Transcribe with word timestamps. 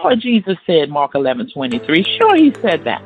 Sure, 0.00 0.16
Jesus 0.16 0.56
said 0.66 0.90
Mark 0.90 1.14
11 1.14 1.50
23. 1.50 2.18
Sure, 2.18 2.36
he 2.36 2.54
said 2.60 2.84
that. 2.84 3.02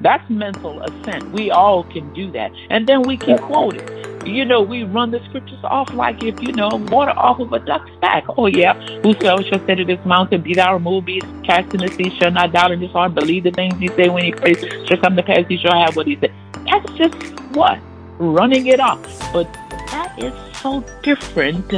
That's 0.00 0.28
mental 0.30 0.80
assent. 0.82 1.30
We 1.32 1.50
all 1.50 1.84
can 1.84 2.12
do 2.14 2.30
that. 2.32 2.50
And 2.70 2.86
then 2.86 3.02
we 3.02 3.16
can 3.16 3.38
quote 3.38 3.76
it. 3.76 4.26
You 4.26 4.44
know, 4.44 4.60
we 4.60 4.84
run 4.84 5.10
the 5.10 5.20
scriptures 5.28 5.58
off 5.64 5.92
like 5.94 6.22
if, 6.22 6.40
you 6.42 6.52
know, 6.52 6.68
water 6.72 7.12
off 7.12 7.40
of 7.40 7.52
a 7.52 7.58
duck's 7.58 7.90
back. 8.00 8.24
Oh, 8.36 8.46
yeah. 8.46 8.74
Whosoever 9.02 9.42
shall 9.42 9.64
say 9.66 9.74
to 9.74 9.84
this 9.84 10.02
mountain, 10.04 10.42
be 10.42 10.54
thou 10.54 10.74
removed, 10.74 11.06
be 11.06 11.20
cast 11.44 11.72
in 11.74 11.80
the 11.80 11.88
sea, 11.88 12.14
shall 12.18 12.30
not 12.30 12.52
doubt 12.52 12.70
in 12.70 12.80
his 12.80 12.90
heart, 12.90 13.14
believe 13.14 13.44
the 13.44 13.50
things 13.50 13.74
he 13.78 13.88
say 13.88 14.08
when 14.08 14.24
he 14.24 14.32
prays, 14.32 14.58
shall 14.86 14.98
come 14.98 15.16
to 15.16 15.22
pass, 15.22 15.44
he 15.48 15.56
shall 15.56 15.78
have 15.78 15.96
what 15.96 16.06
he 16.06 16.18
said. 16.20 16.32
That's 16.66 16.92
just 16.92 17.14
what? 17.54 17.78
Running 18.18 18.66
it 18.66 18.80
off. 18.80 19.02
But 19.32 19.50
that 19.90 20.14
is 20.18 20.34
so 20.58 20.84
different 21.02 21.72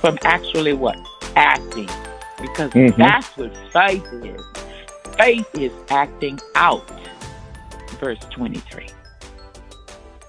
from 0.00 0.18
actually 0.22 0.72
what? 0.72 0.96
Acting. 1.36 1.88
Because 2.44 2.72
mm-hmm. 2.72 3.00
that's 3.00 3.34
what 3.38 3.56
faith 3.72 4.04
is. 4.22 4.42
Faith 5.16 5.48
is 5.54 5.72
acting 5.88 6.38
out 6.54 6.86
verse 7.98 8.18
23. 8.32 8.86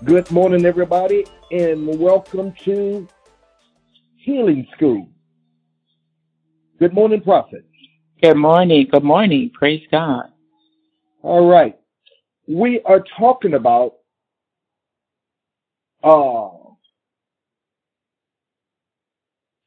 Good 0.05 0.31
morning, 0.31 0.65
everybody, 0.65 1.25
and 1.51 1.99
welcome 1.99 2.53
to 2.63 3.05
Healing 4.15 4.65
School. 4.77 5.09
Good 6.79 6.93
morning, 6.93 7.19
Prophet. 7.19 7.65
Good 8.23 8.37
morning. 8.37 8.87
Good 8.89 9.03
morning. 9.03 9.51
Praise 9.53 9.83
God. 9.91 10.27
All 11.21 11.45
right. 11.45 11.77
We 12.47 12.79
are 12.85 13.03
talking 13.19 13.55
about 13.55 13.95
uh, 16.01 16.47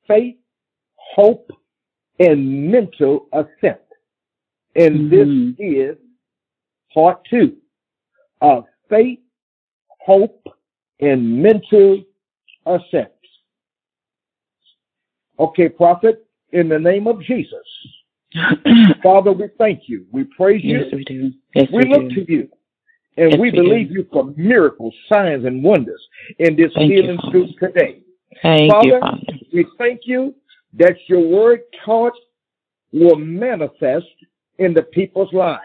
faith, 0.07 0.37
hope, 0.97 1.51
and 2.19 2.71
mental 2.71 3.29
assent. 3.33 3.81
And 4.75 5.11
mm-hmm. 5.11 5.51
this 5.59 5.93
is 5.93 5.97
part 6.93 7.27
two 7.29 7.57
of 8.41 8.65
faith, 8.89 9.21
hope, 10.01 10.47
and 11.01 11.43
mental 11.43 12.03
assent. 12.67 13.13
Okay, 15.39 15.69
prophet, 15.69 16.27
in 16.53 16.69
the 16.69 16.79
name 16.79 17.07
of 17.07 17.23
Jesus. 17.23 17.55
Father, 19.03 19.33
we 19.33 19.49
thank 19.57 19.83
you. 19.87 20.07
We 20.11 20.25
praise 20.25 20.63
you. 20.65 20.79
Yes, 20.79 20.93
we 20.93 21.05
do. 21.05 21.33
Yes, 21.55 21.69
we, 21.73 21.85
we 21.85 21.91
look 21.91 22.09
do. 22.11 22.25
to 22.25 22.33
you. 22.33 22.49
And 23.17 23.33
yes, 23.33 23.41
we, 23.41 23.51
we 23.51 23.57
believe 23.57 23.89
do. 23.89 23.95
you 23.95 24.07
for 24.13 24.33
miracles, 24.37 24.95
signs, 25.13 25.45
and 25.45 25.63
wonders 25.63 26.01
in 26.39 26.57
this 26.57 26.73
Thank 26.75 26.93
healing 26.93 27.19
you, 27.33 27.49
today. 27.59 28.03
Thank 28.43 28.73
Father, 28.73 28.87
you, 28.87 29.01
Father. 29.01 29.23
we 29.53 29.67
thank 29.79 30.01
you 30.05 30.35
that 30.75 30.97
your 31.09 31.21
word 31.27 31.61
taught 31.85 32.13
will 32.93 33.17
manifest 33.17 34.07
in 34.59 34.75
the 34.75 34.83
people's 34.83 35.33
lives. 35.33 35.63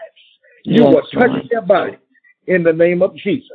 You 0.64 0.82
Yes, 0.84 0.94
will 0.94 1.02
touch 1.12 1.30
Lord. 1.30 1.48
their 1.50 1.62
body 1.62 1.96
in 2.46 2.62
the 2.62 2.72
name 2.72 3.02
of 3.02 3.14
Jesus. 3.16 3.50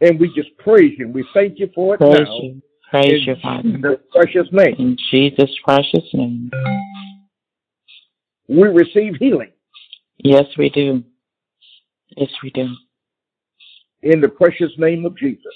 And 0.00 0.18
we 0.18 0.32
just 0.34 0.56
praise 0.58 0.98
you. 0.98 1.08
We 1.08 1.24
thank 1.34 1.58
you 1.58 1.70
for 1.74 1.94
it 1.94 1.98
Praise 1.98 2.26
now. 2.26 2.40
you. 2.42 2.62
Praise 2.90 3.22
in 3.26 3.34
you, 3.34 3.36
Father. 3.42 3.98
Precious 4.12 4.48
name. 4.52 4.74
In 4.78 4.96
Jesus' 5.10 5.50
precious 5.64 6.04
name. 6.12 6.50
We 8.48 8.68
receive 8.68 9.16
healing 9.18 9.52
Yes, 10.18 10.44
we 10.56 10.70
do. 10.70 11.02
Yes, 12.16 12.30
we 12.42 12.50
do. 12.50 12.68
in 14.02 14.20
the 14.20 14.28
precious 14.28 14.70
name 14.78 15.04
of 15.04 15.16
Jesus. 15.16 15.54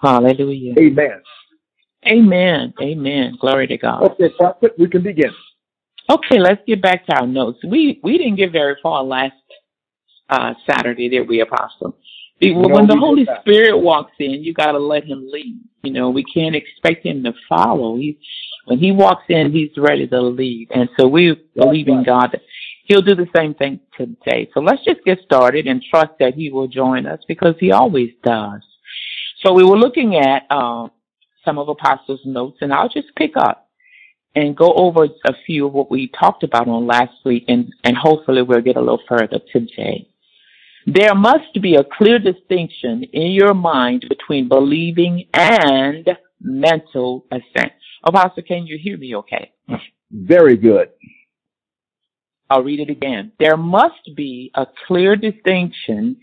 Hallelujah. 0.00 0.74
Amen. 0.78 1.22
Amen. 2.06 2.74
Amen. 2.80 3.36
Glory 3.40 3.66
to 3.66 3.78
God. 3.78 4.02
Okay, 4.02 4.30
prophet, 4.38 4.72
we 4.78 4.88
can 4.88 5.02
begin. 5.02 5.30
Okay, 6.08 6.38
let's 6.38 6.62
get 6.66 6.80
back 6.80 7.06
to 7.06 7.16
our 7.16 7.26
notes. 7.26 7.58
We 7.66 8.00
we 8.02 8.18
didn't 8.18 8.36
get 8.36 8.52
very 8.52 8.76
far 8.82 9.02
last 9.02 9.34
uh, 10.30 10.54
Saturday, 10.68 11.08
did 11.08 11.28
we, 11.28 11.40
Apostle? 11.40 11.96
No, 12.40 12.68
when 12.68 12.86
the 12.86 12.96
Holy. 12.96 13.26
Spirit 13.40 13.78
walks 13.78 14.12
in, 14.18 14.44
you 14.44 14.52
got 14.52 14.72
to 14.72 14.78
let 14.78 15.04
him 15.04 15.26
lead. 15.32 15.58
You 15.82 15.92
know, 15.92 16.10
we 16.10 16.22
can't 16.22 16.54
expect 16.54 17.04
him 17.06 17.24
to 17.24 17.32
follow. 17.48 17.96
He, 17.96 18.18
when 18.66 18.78
he 18.78 18.92
walks 18.92 19.24
in, 19.28 19.52
he's 19.52 19.70
ready 19.76 20.06
to 20.06 20.20
lead, 20.20 20.68
and 20.74 20.88
so 20.98 21.08
we 21.08 21.34
believe 21.54 21.88
in. 21.88 22.04
God 22.04 22.30
that 22.32 22.42
He'll 22.86 23.02
do 23.02 23.16
the 23.16 23.26
same 23.34 23.54
thing 23.54 23.80
today. 23.96 24.48
So 24.54 24.60
let's 24.60 24.84
just 24.84 25.04
get 25.04 25.18
started 25.24 25.66
and 25.66 25.82
trust 25.90 26.12
that 26.20 26.34
He 26.34 26.50
will 26.50 26.68
join 26.68 27.06
us 27.06 27.20
because 27.26 27.54
He 27.58 27.72
always 27.72 28.10
does. 28.22 28.62
So 29.44 29.52
we 29.52 29.64
were 29.64 29.76
looking 29.76 30.16
at 30.16 30.44
uh, 30.50 30.88
some 31.46 31.58
of 31.58 31.68
Apostles' 31.70 32.20
notes, 32.26 32.58
and 32.60 32.74
I'll 32.74 32.90
just 32.90 33.08
pick 33.16 33.32
up 33.38 33.70
and 34.34 34.54
go 34.54 34.74
over 34.74 35.04
a 35.04 35.32
few 35.46 35.66
of 35.66 35.72
what 35.72 35.90
we 35.90 36.08
talked 36.08 36.42
about 36.42 36.68
on 36.68 36.86
last 36.86 37.14
week, 37.24 37.44
and, 37.48 37.72
and 37.84 37.96
hopefully 37.96 38.42
we'll 38.42 38.60
get 38.60 38.76
a 38.76 38.80
little 38.80 39.00
further 39.08 39.40
today. 39.50 40.06
There 40.86 41.14
must 41.14 41.60
be 41.62 41.76
a 41.76 41.84
clear 41.84 42.18
distinction 42.18 43.04
in 43.12 43.32
your 43.32 43.54
mind 43.54 44.04
between 44.08 44.48
believing 44.48 45.24
and 45.32 46.06
mental 46.40 47.24
assent. 47.32 47.72
Apostle, 48.04 48.42
can 48.46 48.66
you 48.66 48.78
hear 48.80 48.98
me 48.98 49.16
okay? 49.16 49.52
Very 50.12 50.56
good. 50.56 50.90
I'll 52.48 52.62
read 52.62 52.78
it 52.78 52.90
again. 52.90 53.32
There 53.40 53.56
must 53.56 54.14
be 54.14 54.52
a 54.54 54.66
clear 54.86 55.16
distinction 55.16 56.18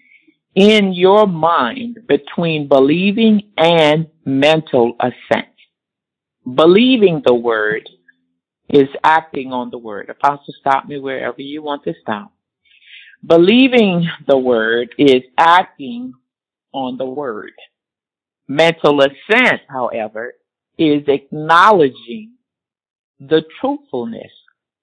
in 0.56 0.94
your 0.94 1.28
mind 1.28 2.00
between 2.08 2.68
believing 2.68 3.42
and 3.58 4.08
mental 4.26 4.96
assent. 5.00 5.48
Believing 6.56 7.22
the 7.26 7.34
word 7.34 7.90
is 8.70 8.90
acting 9.04 9.52
on 9.52 9.70
the 9.70 9.78
word. 9.78 10.10
Apostle, 10.10 10.54
stop 10.60 10.88
me 10.88 11.00
wherever 11.00 11.42
you 11.42 11.62
want 11.62 11.84
to 11.86 11.94
stop. 12.02 12.34
Believing 13.26 14.08
the 14.28 14.38
word 14.38 14.94
is 14.98 15.24
acting 15.38 16.14
on 16.74 16.98
the 16.98 17.06
word. 17.06 17.54
Mental 18.48 19.02
assent, 19.02 19.62
however, 19.70 20.34
is 20.78 21.04
acknowledging 21.08 22.34
the 23.20 23.44
truthfulness 23.62 24.32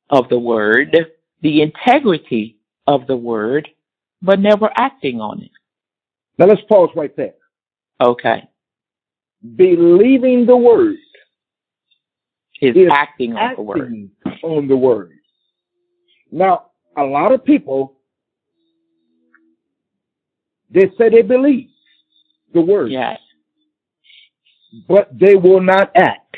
of 0.08 0.28
the 0.30 0.38
word, 0.38 0.96
the 1.42 1.62
integrity 1.62 2.56
of 2.86 3.06
the 3.06 3.16
word, 3.16 3.68
but 4.22 4.40
never 4.40 4.70
acting 4.74 5.20
on 5.20 5.42
it. 5.42 5.50
Now 6.40 6.46
let's 6.46 6.62
pause 6.70 6.90
right 6.96 7.14
there. 7.16 7.34
Okay. 8.00 8.48
Believing 9.56 10.46
the 10.46 10.56
word 10.56 10.96
Is 12.62 12.76
is 12.76 12.88
acting 12.92 13.34
on 13.36 13.54
the 13.56 13.62
word. 13.62 14.10
on 14.42 14.68
the 14.68 14.76
word. 14.76 15.12
Now, 16.32 16.66
a 16.96 17.02
lot 17.04 17.32
of 17.32 17.44
people, 17.44 17.98
they 20.70 20.90
say 20.98 21.10
they 21.10 21.22
believe 21.22 21.68
the 22.54 22.62
word, 22.62 22.90
Yes. 22.90 23.18
but 24.88 25.08
they 25.18 25.36
will 25.36 25.60
not 25.60 25.90
act. 25.96 26.36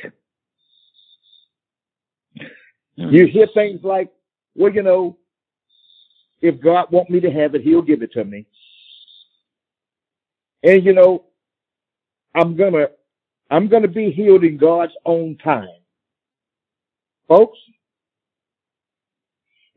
Mm. 2.99 3.13
You 3.13 3.27
hear 3.29 3.47
things 3.55 3.81
like, 3.85 4.11
well, 4.57 4.73
you 4.73 4.83
know, 4.83 5.17
if 6.41 6.61
God 6.61 6.91
want 6.91 7.11
me 7.11 7.21
to 7.21 7.31
have 7.31 7.55
it, 7.55 7.63
he'll 7.63 7.83
give 7.83 8.03
it 8.03 8.13
to 8.15 8.25
me. 8.25 8.47
And 10.65 10.85
you 10.85 10.95
know, 10.95 11.25
I'm 12.35 12.57
gonna, 12.57 12.89
I'm 13.51 13.69
gonna 13.69 13.89
be 13.89 14.13
healed 14.13 14.45
in 14.45 14.59
God's 14.59 14.95
own 15.07 15.39
time. 15.45 15.69
Folks, 17.29 17.59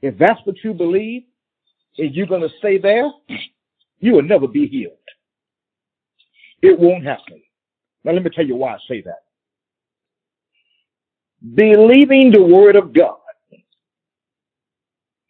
if 0.02 0.18
that's 0.18 0.40
what 0.46 0.58
you 0.64 0.74
believe 0.74 1.24
and 1.98 2.16
you're 2.16 2.28
gonna 2.28 2.50
stay 2.60 2.78
there, 2.80 3.10
you 4.00 4.14
will 4.14 4.24
never 4.24 4.48
be 4.48 4.68
healed. 4.68 4.94
It 6.62 6.80
won't 6.80 7.06
happen. 7.06 7.42
Now 8.04 8.14
let 8.14 8.24
me 8.24 8.32
tell 8.32 8.46
you 8.46 8.56
why 8.56 8.76
I 8.76 8.80
say 8.88 9.02
that. 9.04 9.24
Believing 11.56 12.32
the 12.32 12.42
word 12.44 12.76
of 12.78 12.94
God. 12.94 13.18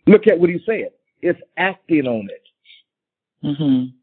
Look 0.07 0.27
at 0.27 0.39
what 0.39 0.49
he 0.49 0.59
said. 0.65 0.91
It's 1.21 1.39
acting 1.57 2.07
on 2.07 2.29
it. 2.31 2.43
hmm 3.43 3.94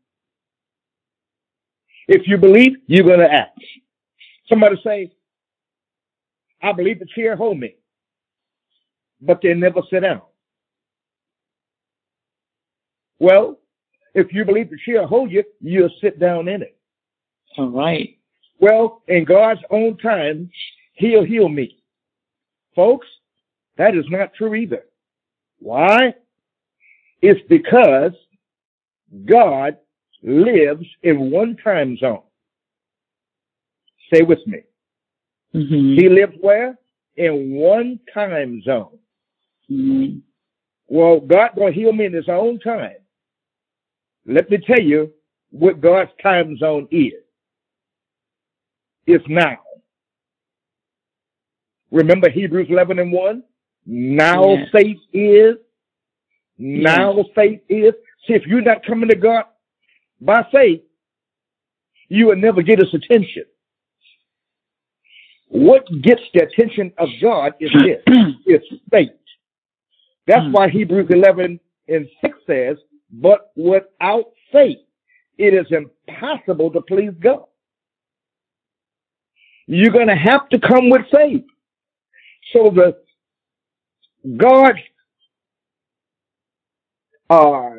If 2.14 2.28
you 2.28 2.36
believe, 2.36 2.72
you're 2.88 3.06
going 3.06 3.20
to 3.20 3.32
act. 3.32 3.58
Somebody 4.46 4.76
say, 4.84 5.12
I 6.62 6.72
believe 6.72 6.98
the 6.98 7.06
chair 7.06 7.36
hold 7.36 7.58
me, 7.58 7.74
but 9.22 9.40
they 9.42 9.54
never 9.54 9.80
sit 9.88 10.00
down. 10.00 10.20
Well, 13.18 13.58
if 14.14 14.30
you 14.30 14.44
believe 14.44 14.68
the 14.68 14.76
chair 14.84 15.06
hold 15.06 15.30
you, 15.30 15.42
you'll 15.62 15.88
sit 16.02 16.20
down 16.20 16.48
in 16.48 16.60
it. 16.60 16.76
All 17.56 17.70
right. 17.70 18.18
Well, 18.60 19.02
in 19.08 19.24
God's 19.24 19.62
own 19.70 19.96
time, 19.96 20.50
he'll 20.92 21.24
heal 21.24 21.48
me. 21.48 21.78
Folks, 22.76 23.06
that 23.78 23.96
is 23.96 24.04
not 24.10 24.34
true 24.34 24.54
either. 24.54 24.84
Why? 25.60 26.14
It's 27.22 27.40
because 27.48 28.12
God 29.24 29.78
lives 30.22 30.86
in 31.02 31.30
one 31.30 31.56
time 31.62 31.96
zone. 31.96 32.22
Stay 34.06 34.22
with 34.22 34.46
me. 34.46 34.60
hmm 35.52 35.94
He 35.98 36.08
lives 36.08 36.34
where? 36.40 36.78
In 37.16 37.52
one 37.52 38.00
time 38.12 38.62
zone. 38.62 38.98
hmm 39.68 40.18
Well, 40.86 41.20
God 41.20 41.50
gonna 41.56 41.72
heal 41.72 41.92
me 41.92 42.06
in 42.06 42.12
his 42.12 42.28
own 42.28 42.58
time. 42.60 42.96
Let 44.26 44.50
me 44.50 44.58
tell 44.58 44.80
you 44.80 45.12
what 45.50 45.80
God's 45.80 46.10
time 46.22 46.56
zone 46.58 46.88
is. 46.90 47.12
It's 49.06 49.24
now. 49.28 49.58
Remember 51.90 52.30
Hebrews 52.30 52.68
11 52.70 52.98
and 53.00 53.12
1? 53.12 53.42
Now 53.84 54.54
yes. 54.54 54.68
faith 54.72 54.98
is. 55.12 55.56
Now 56.56 57.16
yes. 57.16 57.26
faith 57.34 57.60
is. 57.68 57.92
See, 58.26 58.34
if 58.34 58.46
you're 58.46 58.62
not 58.62 58.86
coming 58.86 59.08
to 59.08 59.16
God 59.16 59.44
by 60.24 60.46
faith, 60.52 60.82
you 62.08 62.26
will 62.26 62.36
never 62.36 62.62
get 62.62 62.78
his 62.78 62.94
attention. 62.94 63.44
What 65.48 65.86
gets 66.00 66.22
the 66.32 66.44
attention 66.44 66.92
of 66.98 67.08
God 67.20 67.54
is 67.60 67.70
this. 67.72 68.02
it's 68.46 68.66
faith. 68.90 69.10
That's 70.26 70.46
mm. 70.46 70.52
why 70.52 70.68
Hebrews 70.68 71.08
11 71.10 71.58
and 71.88 72.08
6 72.20 72.38
says, 72.46 72.76
but 73.10 73.50
without 73.56 74.26
faith, 74.52 74.78
it 75.36 75.54
is 75.54 75.66
impossible 75.70 76.70
to 76.70 76.80
please 76.82 77.12
God. 77.20 77.44
You're 79.66 79.90
going 79.90 80.08
to 80.08 80.16
have 80.16 80.48
to 80.50 80.58
come 80.58 80.90
with 80.90 81.02
faith. 81.10 81.44
So 82.52 82.70
the 82.70 82.96
God's 84.36 84.78
uh, 87.28 87.70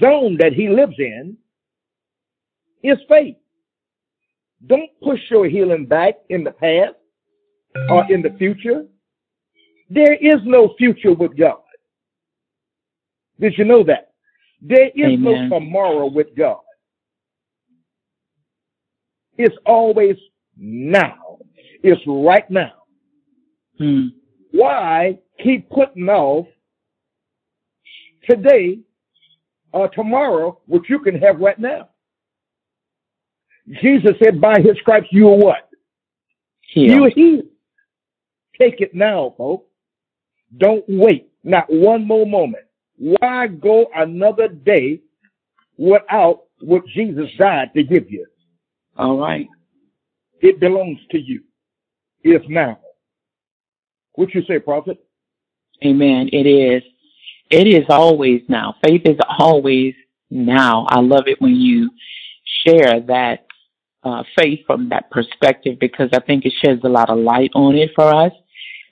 zone 0.00 0.38
that 0.38 0.52
he 0.54 0.68
lives 0.68 0.94
in 0.98 1.36
is 2.84 2.98
faith. 3.08 3.36
Don't 4.66 4.90
push 5.02 5.20
your 5.30 5.48
healing 5.48 5.86
back 5.86 6.14
in 6.28 6.44
the 6.44 6.52
past 6.52 6.94
or 7.90 8.10
in 8.10 8.22
the 8.22 8.30
future. 8.38 8.84
There 9.90 10.14
is 10.14 10.40
no 10.44 10.74
future 10.78 11.12
with 11.12 11.36
God. 11.36 11.58
Did 13.40 13.54
you 13.58 13.64
know 13.64 13.82
that? 13.84 14.12
There 14.62 14.88
is 14.94 15.14
Amen. 15.14 15.48
no 15.50 15.58
tomorrow 15.58 16.06
with 16.06 16.28
God. 16.36 16.60
It's 19.36 19.56
always 19.66 20.16
now. 20.56 21.38
It's 21.82 22.00
right 22.06 22.48
now. 22.50 22.72
Hmm. 23.78 24.08
Why 24.52 25.18
keep 25.42 25.68
putting 25.68 26.08
off 26.08 26.46
today 28.28 28.78
or 29.72 29.88
tomorrow 29.88 30.60
what 30.66 30.88
you 30.88 31.00
can 31.00 31.18
have 31.20 31.40
right 31.40 31.58
now? 31.58 31.88
Jesus 33.68 34.12
said, 34.22 34.40
by 34.40 34.60
his 34.60 34.76
stripes 34.80 35.08
you 35.10 35.28
are 35.28 35.36
what? 35.36 35.68
Healed. 36.60 36.90
You 36.90 37.04
are 37.04 37.10
healed. 37.10 37.46
Take 38.60 38.80
it 38.80 38.94
now, 38.94 39.34
folks. 39.36 39.66
Don't 40.56 40.84
wait. 40.88 41.30
Not 41.42 41.66
one 41.68 42.06
more 42.06 42.26
moment. 42.26 42.64
Why 42.96 43.46
go 43.48 43.86
another 43.94 44.48
day 44.48 45.00
without 45.76 46.44
what 46.60 46.86
Jesus 46.86 47.30
died 47.38 47.72
to 47.74 47.82
give 47.82 48.10
you? 48.10 48.26
All 48.96 49.18
right. 49.18 49.48
It 50.40 50.60
belongs 50.60 51.00
to 51.10 51.18
you. 51.18 51.42
It's 52.22 52.44
now. 52.48 52.78
What 54.14 54.34
you 54.34 54.42
say, 54.46 54.58
prophet? 54.58 55.04
Amen. 55.84 56.28
It 56.32 56.46
is. 56.46 56.82
It 57.50 57.66
is 57.66 57.84
always 57.88 58.42
now. 58.48 58.76
Faith 58.86 59.02
is 59.04 59.18
always 59.38 59.94
now. 60.30 60.86
I 60.88 61.00
love 61.00 61.24
it 61.26 61.40
when 61.40 61.56
you 61.56 61.90
share 62.64 63.00
that 63.00 63.46
uh, 64.04 64.22
faith 64.38 64.60
from 64.66 64.88
that 64.90 65.10
perspective 65.10 65.78
because 65.80 66.10
I 66.12 66.20
think 66.20 66.44
it 66.44 66.52
sheds 66.64 66.82
a 66.84 66.88
lot 66.88 67.10
of 67.10 67.18
light 67.18 67.50
on 67.54 67.74
it 67.76 67.90
for 67.94 68.14
us. 68.14 68.32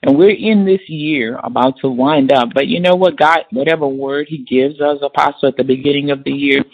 And 0.03 0.19
we're 0.19 0.31
in 0.31 0.65
this 0.65 0.89
year 0.89 1.39
about 1.43 1.79
to 1.81 1.89
wind 1.89 2.33
up. 2.33 2.49
But 2.55 2.67
you 2.67 2.81
know 2.81 2.97
what? 2.97 3.17
God, 3.19 3.45
whatever 3.53 3.87
word 3.87 4.27
He 4.29 4.39
gives 4.39 4.81
us, 4.81 4.99
Apostle, 5.03 5.49
at 5.51 5.57
the 5.57 5.65
beginning 5.65 6.11
of 6.11 6.25
the 6.25 6.33
year, 6.33 6.65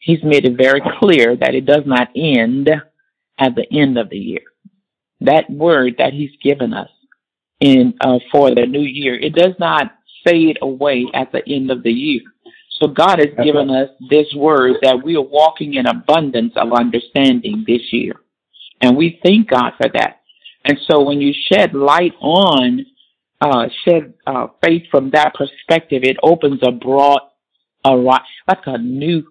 He's 0.00 0.22
made 0.22 0.44
it 0.44 0.56
very 0.56 0.80
clear 1.00 1.36
that 1.36 1.54
it 1.54 1.66
does 1.66 1.84
not 1.86 2.08
end 2.14 2.70
at 3.38 3.54
the 3.56 3.66
end 3.72 3.98
of 3.98 4.10
the 4.10 4.18
year. 4.18 4.42
That 5.20 5.50
word 5.50 5.96
that 5.98 6.12
He's 6.12 6.30
given 6.42 6.72
us 6.72 6.90
in 7.60 7.94
uh, 8.00 8.18
for 8.30 8.54
the 8.54 8.66
new 8.66 8.82
year, 8.82 9.18
it 9.18 9.34
does 9.34 9.54
not 9.58 9.92
fade 10.24 10.58
away 10.62 11.06
at 11.14 11.32
the 11.32 11.42
end 11.48 11.70
of 11.70 11.82
the 11.82 11.92
year. 11.92 12.22
So 12.80 12.88
God 12.88 13.18
has 13.18 13.44
given 13.44 13.70
us 13.70 13.88
this 14.08 14.26
word 14.36 14.76
that 14.82 15.02
we 15.02 15.16
are 15.16 15.22
walking 15.22 15.74
in 15.74 15.86
abundance 15.86 16.52
of 16.56 16.72
understanding 16.72 17.64
this 17.66 17.92
year. 17.92 18.14
And 18.80 18.96
we 18.96 19.18
thank 19.24 19.48
God 19.48 19.72
for 19.80 19.88
that. 19.94 20.20
And 20.64 20.78
so 20.88 21.02
when 21.02 21.20
you 21.20 21.32
shed 21.50 21.74
light 21.74 22.12
on, 22.20 22.86
uh, 23.40 23.68
shed 23.84 24.14
uh, 24.26 24.48
faith 24.64 24.84
from 24.90 25.10
that 25.10 25.34
perspective, 25.34 26.02
it 26.04 26.16
opens 26.22 26.60
a 26.62 26.70
broad, 26.70 27.20
a, 27.84 27.90
like 27.90 28.18
a 28.66 28.78
new 28.78 29.24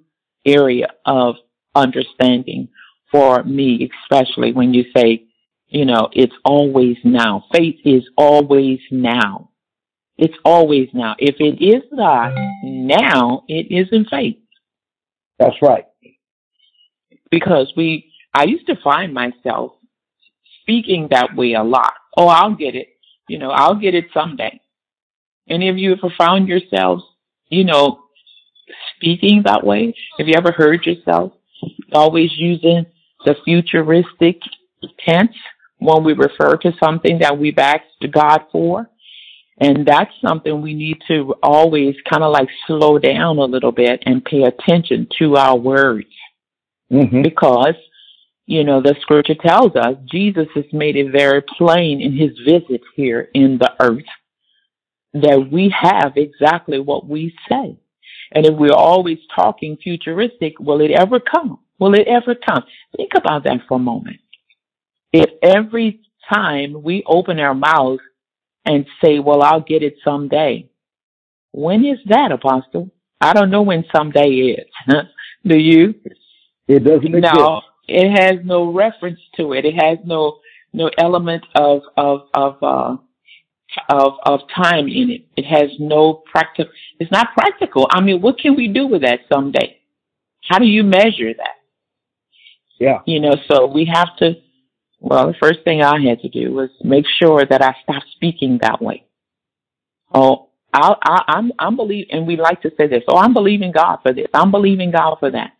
area 0.46 0.88
of 1.06 1.36
understanding 1.76 2.70
for 3.12 3.44
me, 3.44 3.90
especially 4.04 4.52
when 4.52 4.74
you 4.74 4.86
say, 4.96 5.24
you 5.68 5.86
know, 5.86 6.10
it's 6.14 6.34
always 6.44 6.98
now. 7.04 7.46
Faith 7.54 7.80
is 7.86 8.04
always 8.18 8.80
now. 8.92 9.50
It's 10.18 10.38
always 10.44 10.90
now. 10.94 11.16
If 11.20 11.36
it 11.40 11.64
is 11.64 11.84
not 11.92 12.34
now, 12.64 13.44
it 13.48 13.68
isn't 13.70 14.10
faith. 14.10 14.38
That's 15.40 15.62
right. 15.62 15.86
Because 17.30 17.72
we, 17.78 18.12
I 18.34 18.46
used 18.46 18.68
to 18.68 18.76
find 18.84 19.14
myself 19.14 19.74
speaking 20.62 21.10
that 21.12 21.36
way 21.36 21.54
a 21.54 21.64
lot. 21.64 21.94
Oh, 22.18 22.28
I'll 22.28 22.56
get 22.56 22.76
it. 22.76 22.88
You 23.30 23.38
know, 23.38 23.52
I'll 23.52 23.76
get 23.76 23.94
it 23.94 24.06
someday. 24.14 24.60
Any 25.50 25.70
of 25.70 25.78
you 25.78 25.94
ever 25.94 26.14
found 26.18 26.48
yourselves, 26.48 27.04
you 27.50 27.64
know, 27.64 28.00
speaking 28.96 29.44
that 29.46 29.66
way? 29.66 29.94
Have 30.18 30.28
you 30.28 30.34
ever 30.36 30.52
heard 30.52 30.86
yourself 30.86 31.34
always 31.94 32.32
using 32.38 32.86
the 33.26 33.36
futuristic 33.46 34.40
tense 35.08 35.36
when 35.80 36.04
we 36.04 36.14
refer 36.14 36.58
to 36.58 36.72
something 36.84 37.20
that 37.20 37.38
we've 37.38 37.58
asked 37.58 37.84
God 38.12 38.42
for? 38.52 38.90
And 39.60 39.88
that's 39.88 40.12
something 40.22 40.62
we 40.62 40.76
need 40.76 40.98
to 41.08 41.34
always 41.42 41.96
kind 42.08 42.24
of 42.24 42.32
like 42.32 42.50
slow 42.68 43.00
down 43.00 43.38
a 43.38 43.46
little 43.46 43.72
bit 43.72 44.04
and 44.06 44.24
pay 44.24 44.44
attention 44.44 45.08
to 45.18 45.36
our 45.36 45.58
words. 45.58 46.08
Mm-hmm. 46.92 47.24
Because 47.24 47.76
you 48.48 48.64
know, 48.64 48.82
the 48.82 48.96
scripture 49.02 49.36
tells 49.36 49.76
us 49.76 49.96
Jesus 50.10 50.48
has 50.56 50.64
made 50.72 50.96
it 50.96 51.12
very 51.12 51.44
plain 51.58 52.02
in 52.02 52.16
his 52.18 52.32
visit 52.46 52.82
here 52.96 53.30
in 53.34 53.58
the 53.58 53.72
earth 53.82 54.06
that 55.14 55.50
we 55.52 55.74
have 55.80 56.14
exactly 56.16 56.80
what 56.80 57.06
we 57.06 57.36
say. 57.50 57.78
And 58.32 58.46
if 58.46 58.54
we're 58.54 58.72
always 58.72 59.18
talking 59.36 59.78
futuristic, 59.84 60.60
will 60.60 60.80
it 60.80 60.92
ever 60.92 61.20
come? 61.20 61.60
Will 61.78 61.94
it 61.94 62.08
ever 62.08 62.36
come? 62.36 62.64
Think 62.96 63.12
about 63.16 63.44
that 63.44 63.60
for 63.68 63.76
a 63.76 63.80
moment. 63.80 64.18
If 65.12 65.30
every 65.44 66.02
time 66.34 66.82
we 66.82 67.04
open 67.06 67.40
our 67.40 67.54
mouths 67.54 68.02
and 68.68 68.86
say, 69.04 69.20
well, 69.20 69.42
I'll 69.42 69.62
get 69.62 69.82
it 69.82 69.96
someday, 70.04 70.70
when 71.52 71.86
is 71.86 72.00
that, 72.08 72.32
Apostle? 72.32 72.92
I 73.20 73.34
don't 73.34 73.50
know 73.50 73.64
when 73.64 73.86
someday 73.96 74.28
is. 74.30 74.68
Do 75.46 75.58
you? 75.58 75.96
It 76.68 76.84
doesn't 76.84 77.16
exist. 77.16 77.34
No, 77.36 77.62
it 77.88 78.10
has 78.12 78.46
no 78.46 78.72
reference 78.72 79.20
to 79.38 79.54
it. 79.54 79.66
It 79.66 79.74
has 79.76 79.98
no 80.06 80.40
no 80.74 80.92
element 80.98 81.46
of 81.56 81.82
of 81.96 82.28
of 82.34 82.58
uh, 82.62 82.98
of 83.90 84.14
of 84.24 84.42
time 84.56 84.88
in 84.88 85.10
it. 85.10 85.26
It 85.36 85.46
has 85.46 85.72
no 85.80 86.22
practical. 86.32 86.72
It's 87.00 87.12
not 87.12 87.34
practical. 87.34 87.88
I 87.90 88.02
mean, 88.02 88.22
what 88.22 88.40
can 88.40 88.56
we 88.56 88.68
do 88.68 88.86
with 88.86 89.02
that 89.02 89.22
someday? 89.34 89.80
How 90.48 90.60
do 90.60 90.66
you 90.66 90.84
measure 90.84 91.34
that? 91.36 91.56
Yeah. 92.80 93.00
You 93.06 93.20
know, 93.22 93.36
so 93.50 93.66
we 93.68 93.90
have 93.92 94.16
to. 94.20 94.34
Well, 95.00 95.28
the 95.28 95.36
first 95.40 95.60
thing 95.64 95.82
I 95.82 96.02
had 96.02 96.22
to 96.22 96.30
do 96.30 96.54
was 96.54 96.70
make 96.84 97.06
sure 97.20 97.46
that 97.46 97.62
I 97.62 97.76
stopped 97.84 98.08
speaking 98.16 98.60
that 98.62 98.82
way. 98.82 99.06
Oh, 100.14 100.50
I, 100.74 100.96
I, 101.02 101.24
I'm 101.28 101.52
I'm 101.60 101.76
believe, 101.76 102.08
and 102.12 102.26
we 102.28 102.36
like 102.36 102.62
to 102.64 102.72
say 102.78 102.88
this. 102.88 103.04
Oh, 103.08 103.18
I'm 103.18 103.34
believing 103.34 103.72
God 103.72 103.98
for 104.02 104.14
this. 104.14 104.28
I'm 104.34 104.52
believing 104.52 104.92
God 104.92 105.18
for 105.20 105.32
that. 105.32 105.52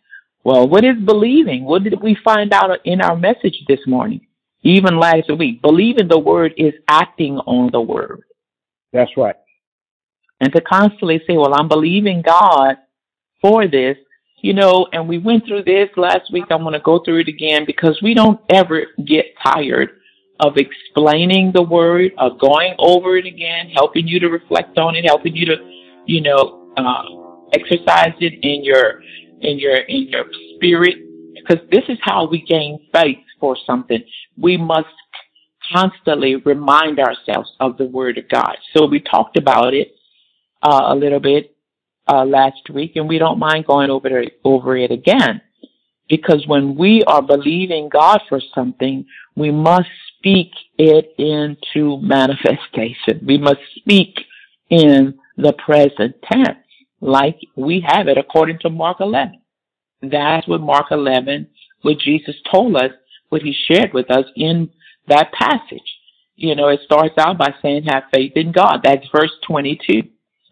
Well, 0.44 0.68
what 0.68 0.84
is 0.84 0.96
believing? 1.04 1.64
What 1.64 1.84
did 1.84 2.00
we 2.00 2.16
find 2.24 2.52
out 2.52 2.70
in 2.84 3.00
our 3.00 3.16
message 3.16 3.64
this 3.68 3.80
morning? 3.86 4.26
Even 4.62 4.98
last 4.98 5.30
week, 5.36 5.62
believing 5.62 6.08
the 6.08 6.18
word 6.18 6.52
is 6.56 6.74
acting 6.88 7.38
on 7.38 7.70
the 7.70 7.80
word. 7.80 8.22
That's 8.92 9.16
right. 9.16 9.36
And 10.40 10.52
to 10.52 10.60
constantly 10.60 11.20
say, 11.26 11.36
well, 11.36 11.54
I'm 11.54 11.68
believing 11.68 12.22
God 12.22 12.76
for 13.40 13.66
this, 13.68 13.96
you 14.40 14.54
know, 14.54 14.86
and 14.92 15.08
we 15.08 15.18
went 15.18 15.46
through 15.46 15.64
this 15.64 15.88
last 15.96 16.32
week. 16.32 16.44
I'm 16.50 16.62
going 16.62 16.74
to 16.74 16.80
go 16.80 17.02
through 17.04 17.20
it 17.20 17.28
again 17.28 17.64
because 17.66 17.98
we 18.02 18.14
don't 18.14 18.40
ever 18.50 18.86
get 19.04 19.26
tired 19.42 19.90
of 20.40 20.56
explaining 20.56 21.50
the 21.52 21.62
word, 21.62 22.12
of 22.18 22.38
going 22.38 22.74
over 22.78 23.16
it 23.16 23.26
again, 23.26 23.70
helping 23.70 24.06
you 24.06 24.20
to 24.20 24.28
reflect 24.28 24.78
on 24.78 24.94
it, 24.94 25.04
helping 25.04 25.34
you 25.34 25.46
to, 25.46 25.56
you 26.06 26.20
know, 26.20 26.72
uh, 26.76 27.02
exercise 27.52 28.14
it 28.20 28.34
in 28.42 28.62
your 28.62 29.02
in 29.40 29.58
your 29.58 29.76
in 29.76 30.08
your 30.08 30.24
spirit 30.54 30.96
because 31.34 31.64
this 31.70 31.84
is 31.88 31.98
how 32.02 32.28
we 32.28 32.42
gain 32.42 32.78
faith 32.92 33.18
for 33.40 33.56
something. 33.66 34.02
We 34.36 34.56
must 34.56 34.86
constantly 35.72 36.36
remind 36.36 36.98
ourselves 37.00 37.52
of 37.60 37.76
the 37.76 37.84
word 37.84 38.18
of 38.18 38.28
God. 38.28 38.56
So 38.76 38.86
we 38.86 39.00
talked 39.00 39.36
about 39.36 39.74
it 39.74 39.94
uh, 40.62 40.86
a 40.86 40.94
little 40.94 41.20
bit 41.20 41.56
uh, 42.08 42.24
last 42.24 42.70
week, 42.72 42.92
and 42.96 43.08
we 43.08 43.18
don't 43.18 43.38
mind 43.38 43.66
going 43.66 43.90
over 43.90 44.20
it, 44.20 44.40
over 44.44 44.76
it 44.76 44.90
again. 44.90 45.40
Because 46.08 46.46
when 46.46 46.74
we 46.76 47.02
are 47.06 47.22
believing 47.22 47.90
God 47.90 48.20
for 48.28 48.40
something, 48.54 49.04
we 49.36 49.50
must 49.50 49.88
speak 50.16 50.50
it 50.78 51.14
into 51.18 52.00
manifestation. 52.00 53.24
We 53.26 53.36
must 53.36 53.60
speak 53.76 54.14
in 54.70 55.18
the 55.36 55.52
present 55.52 56.16
tense, 56.30 56.58
like 57.00 57.38
we 57.56 57.84
have 57.86 58.08
it 58.08 58.18
according 58.18 58.58
to 58.60 58.70
Mark 58.70 58.98
11. 59.00 59.40
That's 60.02 60.48
what 60.48 60.60
Mark 60.60 60.86
11, 60.90 61.48
what 61.82 61.98
Jesus 61.98 62.36
told 62.50 62.76
us, 62.76 62.90
what 63.28 63.42
he 63.42 63.54
shared 63.66 63.92
with 63.92 64.10
us 64.10 64.24
in 64.34 64.70
that 65.08 65.32
passage. 65.32 65.80
You 66.36 66.54
know, 66.54 66.68
it 66.68 66.80
starts 66.84 67.14
out 67.18 67.38
by 67.38 67.54
saying, 67.60 67.84
have 67.84 68.04
faith 68.14 68.32
in 68.36 68.52
God. 68.52 68.80
That's 68.82 69.06
verse 69.14 69.32
22. 69.46 70.04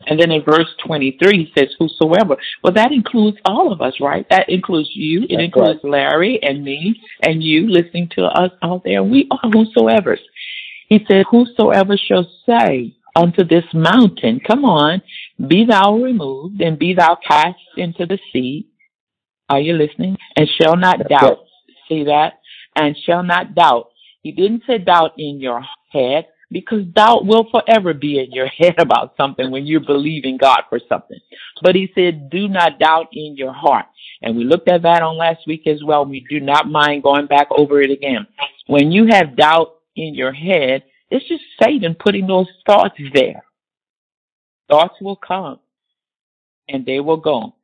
And 0.07 0.21
then 0.21 0.31
in 0.31 0.43
verse 0.45 0.69
23, 0.87 1.47
he 1.47 1.53
says, 1.59 1.75
whosoever. 1.79 2.37
Well, 2.63 2.73
that 2.75 2.93
includes 2.93 3.39
all 3.45 3.73
of 3.73 3.81
us, 3.81 3.95
right? 4.01 4.25
That 4.31 4.49
includes 4.49 4.91
you. 4.95 5.25
It 5.25 5.31
That's 5.31 5.43
includes 5.43 5.81
Larry 5.83 6.39
and 6.43 6.63
me 6.63 7.01
and 7.23 7.43
you 7.43 7.69
listening 7.69 8.09
to 8.17 8.25
us 8.25 8.53
out 8.63 8.83
there. 8.85 9.03
We 9.03 9.29
are 9.31 9.51
whosoever. 9.51 10.17
He 10.89 11.05
said, 11.09 11.25
whosoever 11.29 11.97
shall 11.97 12.31
say 12.47 12.95
unto 13.17 13.45
this 13.45 13.65
mountain, 13.75 14.41
come 14.47 14.65
on, 14.65 15.03
be 15.49 15.65
thou 15.69 15.97
removed 15.97 16.61
and 16.61 16.79
be 16.79 16.95
thou 16.95 17.17
cast 17.27 17.59
into 17.77 18.07
the 18.07 18.19
sea. 18.33 18.69
Are 19.49 19.61
you 19.61 19.75
listening? 19.75 20.17
And 20.37 20.49
shall 20.61 20.77
not 20.77 20.99
That's 20.99 21.21
doubt. 21.21 21.39
See 21.89 22.05
that? 22.05 22.35
And 22.77 22.97
shall 23.05 23.23
not 23.23 23.55
doubt. 23.55 23.89
He 24.23 24.33
didn't 24.33 24.63
say 24.67 24.79
doubt 24.79 25.13
in 25.19 25.41
your 25.41 25.63
head 25.93 26.27
because 26.51 26.85
doubt 26.87 27.27
will 27.27 27.49
forever 27.51 27.93
be 27.93 28.19
in 28.19 28.31
your 28.33 28.47
head 28.59 28.75
about 28.79 29.15
something 29.17 29.51
when 29.51 29.67
you're 29.67 29.81
believing 29.81 30.37
God 30.37 30.63
for 30.69 30.81
something. 30.89 31.19
But 31.63 31.75
he 31.75 31.91
said, 31.95 32.31
do 32.31 32.49
not 32.49 32.79
doubt 32.79 33.09
in 33.13 33.37
your 33.37 33.53
heart. 33.53 33.87
And 34.23 34.37
we 34.37 34.45
looked 34.45 34.69
at 34.69 34.83
that 34.83 35.03
on 35.03 35.17
last 35.17 35.41
week 35.47 35.67
as 35.67 35.83
well. 35.85 36.05
We 36.05 36.25
do 36.29 36.41
not 36.41 36.69
mind 36.69 37.03
going 37.03 37.27
back 37.27 37.49
over 37.51 37.81
it 37.81 37.91
again. 37.91 38.27
When 38.67 38.91
you 38.91 39.07
have 39.11 39.37
doubt 39.37 39.75
in 39.95 40.15
your 40.15 40.33
head, 40.33 40.85
it's 41.11 41.27
just 41.29 41.43
Satan 41.63 41.95
putting 41.99 42.27
those 42.27 42.49
thoughts 42.67 42.99
there. 43.15 43.45
Thoughts 44.69 44.95
will 45.01 45.17
come 45.17 45.61
and 46.69 46.85
they 46.85 47.01
will 47.01 47.19
go. 47.19 47.55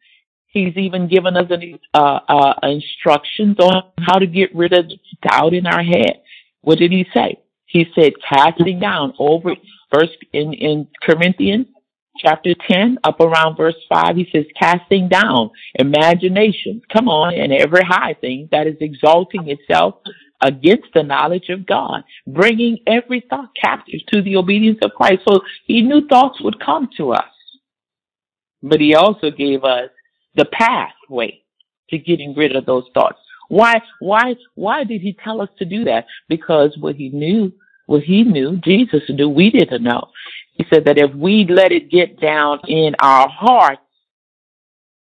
He's 0.46 0.76
even 0.76 1.08
given 1.08 1.36
us 1.36 1.46
an, 1.50 1.78
uh, 1.94 2.20
uh, 2.28 2.54
instructions 2.62 3.56
on 3.58 3.84
how 4.00 4.18
to 4.18 4.26
get 4.26 4.54
rid 4.54 4.74
of 4.74 4.90
doubt 5.26 5.54
in 5.54 5.66
our 5.66 5.82
head. 5.82 6.20
What 6.60 6.78
did 6.78 6.92
he 6.92 7.06
say? 7.14 7.41
He 7.72 7.86
said, 7.94 8.12
casting 8.28 8.80
down 8.80 9.14
over 9.18 9.54
first 9.90 10.18
in, 10.34 10.52
in 10.52 10.88
Corinthians 11.02 11.66
chapter 12.18 12.54
10 12.68 12.98
up 13.02 13.18
around 13.18 13.56
verse 13.56 13.76
5, 13.88 14.14
he 14.14 14.28
says, 14.30 14.44
casting 14.60 15.08
down 15.08 15.50
imaginations, 15.76 16.82
Come 16.92 17.08
on. 17.08 17.32
And 17.32 17.50
every 17.50 17.82
high 17.82 18.14
thing 18.20 18.50
that 18.52 18.66
is 18.66 18.76
exalting 18.80 19.48
itself 19.48 19.94
against 20.42 20.88
the 20.92 21.02
knowledge 21.02 21.48
of 21.48 21.64
God, 21.64 22.02
bringing 22.26 22.78
every 22.86 23.24
thought 23.30 23.48
captive 23.58 24.00
to 24.12 24.20
the 24.20 24.36
obedience 24.36 24.78
of 24.82 24.90
Christ. 24.92 25.22
So 25.26 25.40
he 25.64 25.80
knew 25.80 26.06
thoughts 26.06 26.42
would 26.42 26.60
come 26.60 26.90
to 26.98 27.12
us, 27.12 27.32
but 28.62 28.80
he 28.80 28.94
also 28.94 29.30
gave 29.30 29.64
us 29.64 29.88
the 30.34 30.44
pathway 30.44 31.40
to 31.88 31.96
getting 31.96 32.34
rid 32.34 32.54
of 32.54 32.66
those 32.66 32.84
thoughts. 32.92 33.18
Why, 33.48 33.80
why, 34.00 34.36
why 34.56 34.84
did 34.84 35.00
he 35.00 35.16
tell 35.24 35.40
us 35.40 35.50
to 35.58 35.64
do 35.64 35.84
that? 35.84 36.06
Because 36.28 36.76
what 36.78 36.96
he 36.96 37.10
knew, 37.10 37.52
what 37.86 38.02
he 38.02 38.22
knew, 38.22 38.56
Jesus 38.58 39.02
knew, 39.08 39.28
we 39.28 39.50
didn't 39.50 39.82
know. 39.82 40.10
He 40.54 40.64
said 40.72 40.84
that 40.86 40.98
if 40.98 41.14
we 41.14 41.46
let 41.48 41.72
it 41.72 41.90
get 41.90 42.20
down 42.20 42.60
in 42.68 42.94
our 43.00 43.28
hearts, 43.28 43.82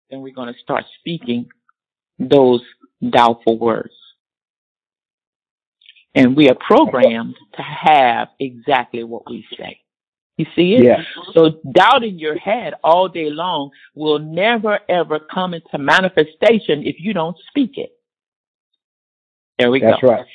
then 0.10 0.22
we're 0.22 0.34
going 0.34 0.54
to 0.54 0.60
start 0.60 0.86
speaking 1.00 1.50
those 2.18 2.62
doubtful 3.08 3.58
words. 3.58 3.94
And 6.16 6.36
we 6.36 6.50
are 6.50 6.56
programmed 6.56 7.36
to 7.56 7.62
have 7.62 8.30
exactly 8.40 9.04
what 9.04 9.30
we 9.30 9.46
say. 9.58 9.80
You 10.38 10.46
see 10.56 10.76
it? 10.76 10.84
Yes. 10.84 11.02
So 11.34 11.60
doubt 11.72 12.04
in 12.04 12.18
your 12.18 12.38
head 12.38 12.74
all 12.84 13.10
day 13.10 13.30
long 13.30 13.72
will 13.94 14.20
never 14.20 14.80
ever 14.88 15.20
come 15.20 15.54
into 15.54 15.78
manifestation 15.78 16.84
if 16.86 16.96
you 17.00 17.14
don't 17.14 17.36
speak 17.50 17.78
it. 17.78 17.92
There 19.60 19.70
we 19.70 19.82
That's 19.82 20.02
go. 20.02 20.08
right. 20.08 20.26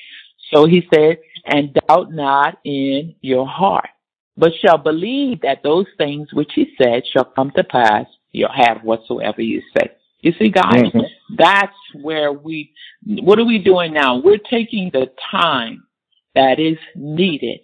So 0.52 0.66
he 0.66 0.86
said, 0.92 1.18
and 1.46 1.76
doubt 1.88 2.12
not 2.12 2.58
in 2.64 3.14
your 3.20 3.46
heart, 3.46 3.88
but 4.36 4.52
shall 4.64 4.78
believe 4.78 5.42
that 5.42 5.62
those 5.62 5.86
things 5.98 6.32
which 6.32 6.50
he 6.54 6.66
said 6.80 7.02
shall 7.12 7.24
come 7.24 7.50
to 7.56 7.64
pass. 7.64 8.06
You'll 8.32 8.48
have 8.52 8.82
whatsoever 8.82 9.42
you 9.42 9.62
say. 9.76 9.90
You 10.20 10.32
see, 10.38 10.48
guys, 10.48 10.90
Mhm. 10.90 11.06
that's 11.36 11.76
where 12.00 12.32
we, 12.32 12.72
what 13.04 13.38
are 13.38 13.44
we 13.44 13.58
doing 13.58 13.92
now? 13.92 14.16
We're 14.16 14.38
taking 14.38 14.90
the 14.90 15.12
time 15.30 15.86
that 16.34 16.58
is 16.58 16.78
needed 16.96 17.60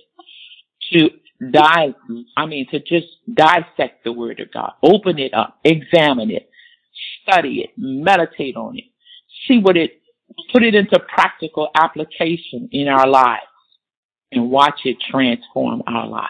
to 0.92 1.10
dive, 1.50 1.94
I 2.36 2.46
mean, 2.46 2.66
to 2.68 2.78
just 2.80 3.08
dissect 3.32 4.04
the 4.04 4.12
word 4.12 4.40
of 4.40 4.52
God, 4.52 4.72
open 4.82 5.18
it 5.18 5.32
up, 5.32 5.58
examine 5.64 6.30
it, 6.30 6.50
study 7.22 7.60
it, 7.62 7.70
meditate 7.78 8.56
on 8.56 8.76
it, 8.76 8.84
see 9.48 9.58
what 9.58 9.76
it, 9.76 10.02
put 10.52 10.62
it 10.62 10.74
into 10.74 11.00
practical 11.00 11.70
application 11.74 12.68
in 12.72 12.88
our 12.88 13.06
lives 13.06 13.42
and 14.32 14.50
watch 14.50 14.80
it 14.84 14.96
transform 15.10 15.82
our 15.86 16.06
lives. 16.06 16.28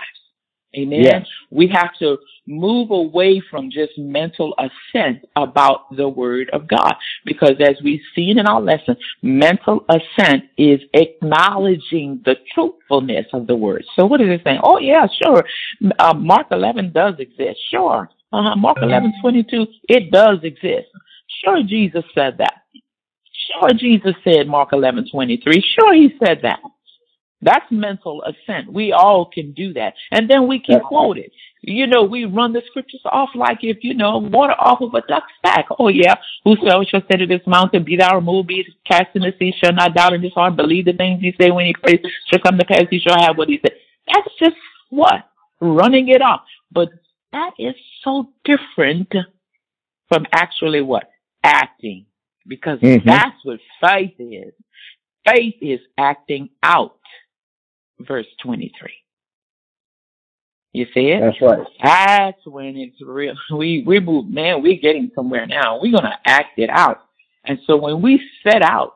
Amen. 0.77 1.03
Yes. 1.03 1.27
We 1.51 1.67
have 1.75 1.91
to 1.99 2.17
move 2.47 2.93
away 2.93 3.43
from 3.51 3.71
just 3.71 3.99
mental 3.99 4.55
assent 4.59 5.25
about 5.35 5.95
the 5.97 6.09
word 6.09 6.49
of 6.53 6.69
God. 6.69 6.95
Because 7.25 7.57
as 7.61 7.77
we've 7.83 8.01
seen 8.15 8.39
in 8.39 8.47
our 8.47 8.61
lesson, 8.61 8.97
mental 9.23 9.85
assent 9.89 10.45
is 10.57 10.81
acknowledging 10.95 12.23
the 12.25 12.37
truthfulness 12.55 13.27
of 13.33 13.49
the 13.49 13.57
word. 13.57 13.85
So 13.97 14.07
what 14.07 14.21
is 14.21 14.29
it 14.29 14.43
saying? 14.45 14.61
Oh 14.63 14.79
yeah, 14.79 15.07
sure. 15.23 15.45
Uh, 15.99 16.15
Mark 16.15 16.47
11 16.53 16.93
does 16.93 17.15
exist. 17.19 17.59
Sure. 17.71 18.09
Uh-huh. 18.33 18.55
Mark 18.57 18.79
11, 18.81 19.15
22, 19.21 19.67
it 19.89 20.13
does 20.13 20.39
exist. 20.45 20.87
Sure, 21.45 21.63
Jesus 21.67 22.05
said 22.15 22.39
that. 22.39 22.63
Sure, 23.59 23.71
Jesus 23.77 24.15
said 24.23 24.47
Mark 24.47 24.69
11, 24.73 25.09
23. 25.11 25.65
Sure, 25.75 25.95
he 25.95 26.15
said 26.25 26.39
that. 26.43 26.61
That's 27.43 27.65
mental 27.71 28.23
assent. 28.25 28.73
We 28.73 28.93
all 28.93 29.25
can 29.33 29.53
do 29.53 29.73
that. 29.75 29.95
And 30.11 30.29
then 30.29 30.47
we 30.47 30.59
can 30.59 30.77
That's 30.77 30.87
quote 30.87 31.17
it. 31.19 31.33
You 31.63 31.87
know, 31.87 32.05
we 32.05 32.25
run 32.25 32.53
the 32.53 32.63
scriptures 32.67 33.03
off 33.05 33.31
like 33.35 33.59
if, 33.63 33.79
you 33.83 33.95
know, 33.95 34.19
water 34.19 34.55
off 34.59 34.81
of 34.81 34.95
a 34.95 35.01
duck's 35.07 35.33
back. 35.43 35.67
Oh 35.79 35.89
yeah. 35.89 36.15
Whosoever 36.45 36.85
shall 36.85 37.03
say 37.11 37.19
to 37.19 37.27
this 37.27 37.47
mountain, 37.47 37.85
be 37.85 37.97
thou 37.97 38.17
removed, 38.17 38.49
be 38.49 38.65
cast 38.87 39.15
in 39.15 39.23
the 39.23 39.33
sea, 39.39 39.55
shall 39.59 39.73
not 39.73 39.95
doubt 39.95 40.15
in 40.15 40.23
his 40.23 40.33
heart, 40.33 40.57
believe 40.57 40.87
the 40.87 40.93
things 40.93 41.21
he 41.21 41.35
say 41.41 41.51
when 41.51 41.67
he 41.67 41.75
prays, 41.75 42.01
shall 42.27 42.41
come 42.41 42.59
to 42.59 42.65
pass, 42.65 42.85
he 42.91 42.99
shall 42.99 43.19
have 43.21 43.37
what 43.37 43.49
he 43.49 43.59
said. 43.61 43.77
That's 44.07 44.29
just 44.39 44.57
what? 44.91 45.29
Running 45.61 46.09
it 46.09 46.23
off. 46.23 46.43
But 46.73 46.91
that 47.33 47.53
is 47.59 47.75
so 48.03 48.31
different 48.45 49.13
from 50.09 50.27
actually 50.33 50.83
what? 50.83 51.11
Acting. 51.45 52.07
Because 52.47 52.81
Mhm. 52.81 53.05
that's 53.05 53.37
what 53.45 53.61
faith 53.81 54.15
is. 54.19 54.55
Faith 55.27 55.57
is 55.61 55.81
acting 55.99 56.49
out. 56.63 57.00
Verse 58.07 58.27
23. 58.43 58.91
You 60.73 60.87
see 60.95 61.09
it? 61.11 61.21
That's 61.21 61.43
right. 61.43 61.67
That's 61.83 62.47
when 62.47 62.77
it's 62.77 63.01
real. 63.03 63.35
We 63.57 63.83
we 63.87 63.99
move, 64.01 64.29
man. 64.29 64.63
We're 64.63 64.81
getting 64.81 65.11
somewhere 65.15 65.47
now. 65.47 65.81
We're 65.81 65.93
gonna 65.93 66.19
act 66.25 66.59
it 66.59 66.71
out. 66.71 67.03
And 67.45 67.59
so 67.67 67.77
when 67.77 68.03
we 68.03 68.23
set 68.45 68.63
out 68.63 68.95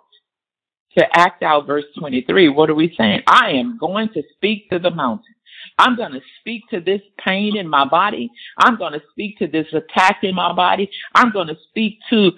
to 0.96 1.04
act 1.12 1.42
out 1.42 1.66
verse 1.66 1.84
23, 1.99 2.49
what 2.50 2.70
are 2.70 2.75
we 2.75 2.94
saying? 2.96 3.23
I 3.26 3.50
am 3.50 3.78
going 3.78 4.08
to 4.14 4.23
speak 4.37 4.70
to 4.70 4.78
the 4.78 4.90
mountain. 4.90 5.34
I'm 5.78 5.96
going 5.96 6.12
to 6.12 6.20
speak 6.40 6.62
to 6.70 6.80
this 6.80 7.00
pain 7.25 7.56
in 7.56 7.68
my 7.68 7.84
body. 7.84 8.30
I'm 8.58 8.76
going 8.76 8.92
to 8.92 9.02
speak 9.11 9.38
to 9.38 9.49
this 9.49 9.66
attack 9.73 10.18
in 10.23 10.34
my 10.34 10.52
body. 10.54 10.88
I'm 11.14 11.32
going 11.32 11.49
to 11.49 11.56
speak 11.70 11.99
to 12.11 12.30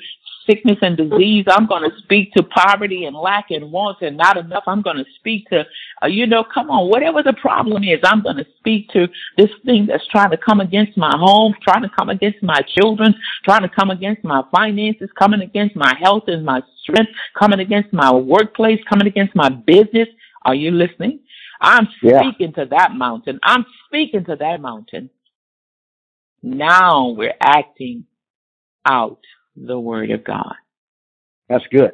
sickness 0.46 0.78
and 0.82 0.96
disease. 0.96 1.44
I'm 1.48 1.66
going 1.66 1.88
to 1.88 1.96
speak 1.98 2.32
to 2.34 2.42
poverty 2.42 3.04
and 3.04 3.16
lack 3.16 3.46
and 3.50 3.70
want 3.72 4.02
and 4.02 4.16
not 4.16 4.36
enough. 4.36 4.64
I'm 4.66 4.82
going 4.82 4.96
to 4.96 5.04
speak 5.18 5.48
to, 5.50 5.64
uh, 6.02 6.06
you 6.06 6.26
know, 6.26 6.44
come 6.44 6.70
on, 6.70 6.88
whatever 6.90 7.22
the 7.22 7.32
problem 7.34 7.82
is, 7.84 8.00
I'm 8.04 8.22
going 8.22 8.36
to 8.36 8.46
speak 8.58 8.88
to 8.90 9.08
this 9.36 9.50
thing 9.64 9.86
that's 9.86 10.06
trying 10.08 10.30
to 10.30 10.36
come 10.36 10.60
against 10.60 10.96
my 10.96 11.12
home, 11.16 11.54
trying 11.62 11.82
to 11.82 11.90
come 11.98 12.08
against 12.10 12.42
my 12.42 12.60
children, 12.78 13.14
trying 13.44 13.62
to 13.62 13.68
come 13.68 13.90
against 13.90 14.24
my 14.24 14.42
finances, 14.54 15.10
coming 15.18 15.40
against 15.40 15.76
my 15.76 15.94
health 16.00 16.24
and 16.28 16.44
my 16.44 16.62
strength, 16.82 17.12
coming 17.38 17.60
against 17.60 17.92
my 17.92 18.12
workplace, 18.12 18.80
coming 18.88 19.06
against 19.06 19.34
my 19.34 19.48
business. 19.48 20.08
Are 20.42 20.54
you 20.54 20.70
listening? 20.70 21.20
I'm 21.60 21.88
Yeah. 22.02 22.20
speaking 22.20 22.52
to 22.54 22.66
that 22.66 22.92
mountain. 22.94 23.40
I'm 23.42 23.64
speaking 23.86 24.24
to 24.26 24.36
that 24.36 24.60
mountain. 24.60 25.10
Now 26.42 27.08
we're 27.08 27.34
acting 27.40 28.04
out 28.84 29.20
the 29.56 29.78
word 29.78 30.10
of 30.10 30.24
God. 30.24 30.54
That's 31.48 31.66
good. 31.70 31.92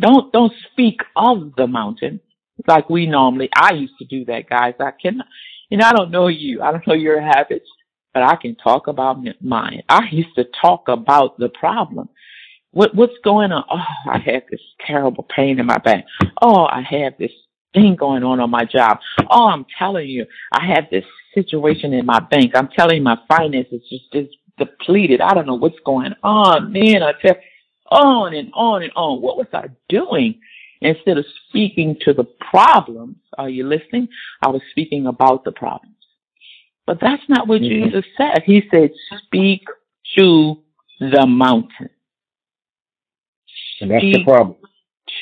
Don't 0.00 0.32
don't 0.32 0.52
speak 0.72 1.00
of 1.16 1.54
the 1.56 1.66
mountain 1.66 2.20
like 2.66 2.90
we 2.90 3.06
normally. 3.06 3.50
I 3.56 3.74
used 3.74 3.98
to 3.98 4.04
do 4.06 4.24
that, 4.26 4.48
guys. 4.48 4.74
I 4.80 4.92
cannot. 4.92 5.26
you 5.70 5.78
know, 5.78 5.86
I 5.86 5.92
don't 5.92 6.10
know 6.10 6.28
you. 6.28 6.62
I 6.62 6.72
don't 6.72 6.86
know 6.86 6.94
your 6.94 7.20
habits, 7.20 7.68
but 8.14 8.22
I 8.22 8.36
can 8.36 8.56
talk 8.56 8.86
about 8.86 9.18
mine. 9.42 9.82
I 9.88 10.02
used 10.10 10.34
to 10.36 10.46
talk 10.60 10.88
about 10.88 11.38
the 11.38 11.48
problem. 11.50 12.08
What 12.72 12.94
what's 12.94 13.18
going 13.24 13.52
on? 13.52 13.64
Oh, 13.70 14.10
I 14.10 14.18
have 14.18 14.42
this 14.50 14.60
terrible 14.86 15.26
pain 15.34 15.58
in 15.60 15.66
my 15.66 15.78
back. 15.78 16.04
Oh, 16.40 16.64
I 16.64 16.82
have 16.82 17.14
this 17.18 17.32
thing 17.74 17.96
going 17.96 18.24
on 18.24 18.40
on 18.40 18.50
my 18.50 18.64
job. 18.64 18.98
Oh, 19.30 19.48
I'm 19.48 19.66
telling 19.78 20.08
you, 20.08 20.26
I 20.52 20.66
have 20.74 20.84
this 20.90 21.04
situation 21.34 21.92
in 21.92 22.06
my 22.06 22.20
bank. 22.20 22.52
I'm 22.54 22.68
telling 22.68 22.98
you, 22.98 23.02
my 23.02 23.18
finances 23.28 23.82
just 23.90 24.04
is 24.14 24.28
depleted. 24.60 25.20
I 25.20 25.34
don't 25.34 25.46
know 25.46 25.56
what's 25.56 25.80
going 25.84 26.14
on, 26.22 26.72
man. 26.72 27.02
I 27.02 27.12
tell 27.20 27.34
on 27.90 28.34
and 28.34 28.50
on 28.54 28.84
and 28.84 28.92
on. 28.94 29.20
What 29.20 29.36
was 29.36 29.48
I 29.52 29.66
doing? 29.88 30.40
Instead 30.82 31.18
of 31.18 31.26
speaking 31.48 31.96
to 32.04 32.14
the 32.14 32.24
problems, 32.50 33.16
are 33.36 33.50
you 33.50 33.66
listening? 33.66 34.08
I 34.42 34.48
was 34.48 34.62
speaking 34.70 35.06
about 35.06 35.44
the 35.44 35.52
problems. 35.52 35.96
But 36.86 36.98
that's 37.00 37.22
not 37.28 37.46
what 37.46 37.60
mm-hmm. 37.60 37.84
Jesus 37.84 38.04
said. 38.16 38.42
He 38.46 38.62
said, 38.70 38.90
speak 39.26 39.62
to 40.18 40.56
the 40.98 41.26
mountain. 41.26 41.90
And 43.80 43.90
that's 43.90 44.02
speak 44.02 44.16
the 44.16 44.24
problem. 44.24 44.56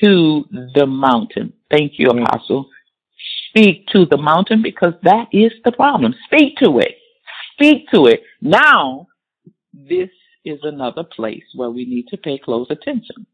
To 0.02 0.44
the 0.74 0.86
mountain. 0.86 1.52
Thank 1.70 1.98
you, 1.98 2.08
mm-hmm. 2.08 2.22
Apostle. 2.22 2.68
Speak 3.48 3.88
to 3.88 4.06
the 4.06 4.16
mountain 4.16 4.62
because 4.62 4.94
that 5.02 5.26
is 5.32 5.52
the 5.64 5.72
problem. 5.72 6.14
Speak 6.26 6.56
to 6.58 6.78
it. 6.78 6.94
Speak 7.54 7.88
to 7.92 8.06
it. 8.06 8.22
Now, 8.40 9.07
this 9.86 10.10
is 10.44 10.58
another 10.62 11.04
place 11.04 11.44
where 11.54 11.70
we 11.70 11.84
need 11.84 12.08
to 12.08 12.16
pay 12.16 12.38
close 12.38 12.66
attention. 12.70 13.26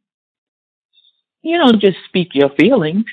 You 1.42 1.58
don't 1.58 1.80
just 1.80 1.98
speak 2.08 2.28
your 2.34 2.50
feelings. 2.58 3.04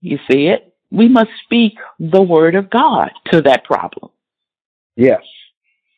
You 0.00 0.18
see 0.30 0.46
it? 0.46 0.74
We 0.90 1.08
must 1.08 1.30
speak 1.44 1.74
the 1.98 2.22
word 2.22 2.54
of 2.54 2.70
God 2.70 3.10
to 3.30 3.40
that 3.42 3.64
problem. 3.64 4.10
Yes. 4.96 5.22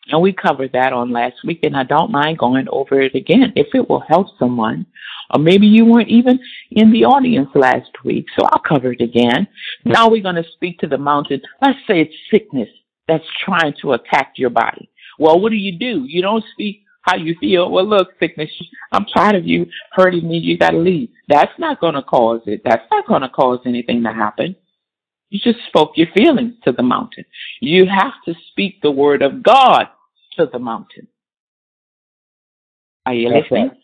And 0.09 0.21
we 0.21 0.33
covered 0.33 0.73
that 0.73 0.92
on 0.92 1.12
last 1.12 1.37
week, 1.44 1.61
and 1.62 1.76
I 1.76 1.83
don't 1.85 2.11
mind 2.11 2.38
going 2.38 2.68
over 2.68 3.00
it 3.00 3.14
again 3.14 3.52
if 3.56 3.68
it 3.75 3.88
will 3.88 4.04
help 4.06 4.28
someone. 4.38 4.87
Or 5.33 5.40
maybe 5.40 5.66
you 5.66 5.87
weren't 5.87 6.11
even 6.11 6.38
in 6.71 6.92
the 6.92 7.06
audience 7.06 7.49
last 7.54 7.90
week, 8.04 8.26
so 8.38 8.47
I'll 8.47 8.61
cover 8.61 8.92
it 8.92 9.00
again. 9.00 9.49
Now 9.85 10.11
we're 10.11 10.23
going 10.23 10.35
to 10.35 10.44
speak 10.54 10.78
to 10.80 10.87
the 10.87 10.99
mountain. 10.99 11.40
Let's 11.62 11.78
say 11.87 12.02
it's 12.02 12.14
sickness 12.30 12.68
that's 13.09 13.25
trying 13.44 13.75
to 13.80 13.94
attack 13.94 14.35
your 14.37 14.50
body. 14.50 14.90
Well, 15.18 15.40
what 15.40 15.50
do 15.50 15.56
you 15.56 15.78
do? 15.78 16.04
You 16.06 16.23
don't 16.23 16.44
speak 16.52 16.83
how 17.02 17.16
you 17.16 17.37
feel. 17.38 17.71
Well, 17.71 17.87
look, 17.87 18.09
sickness, 18.18 18.50
I'm 18.92 19.04
tired 19.04 19.37
of 19.37 19.47
you 19.47 19.66
hurting 19.92 20.26
me. 20.26 20.38
You 20.38 20.59
got 20.59 20.71
to 20.71 20.78
leave. 20.78 21.11
That's 21.28 21.52
not 21.59 21.80
going 21.80 21.94
to 21.94 22.02
cause 22.02 22.40
it. 22.47 22.62
That's 22.64 22.85
not 22.90 23.06
going 23.06 23.23
to 23.23 23.28
cause 23.28 23.61
anything 23.66 24.02
to 24.04 24.12
happen. 24.12 24.56
You 25.30 25.40
just 25.42 25.64
spoke 25.68 25.92
your 25.97 26.09
feelings 26.14 26.54
to 26.64 26.73
the 26.73 26.83
mountain. 26.83 27.25
You 27.61 27.87
have 27.87 28.12
to 28.26 28.35
speak 28.50 28.80
the 28.83 28.90
word 28.90 29.23
of 29.23 29.42
God 29.42 29.87
to 30.38 30.47
the 30.50 30.59
mountain. 30.59 31.09
Are 33.06 33.14
you 33.14 33.28
That's 33.28 33.44
listening? 33.44 33.68
Right. 33.68 33.78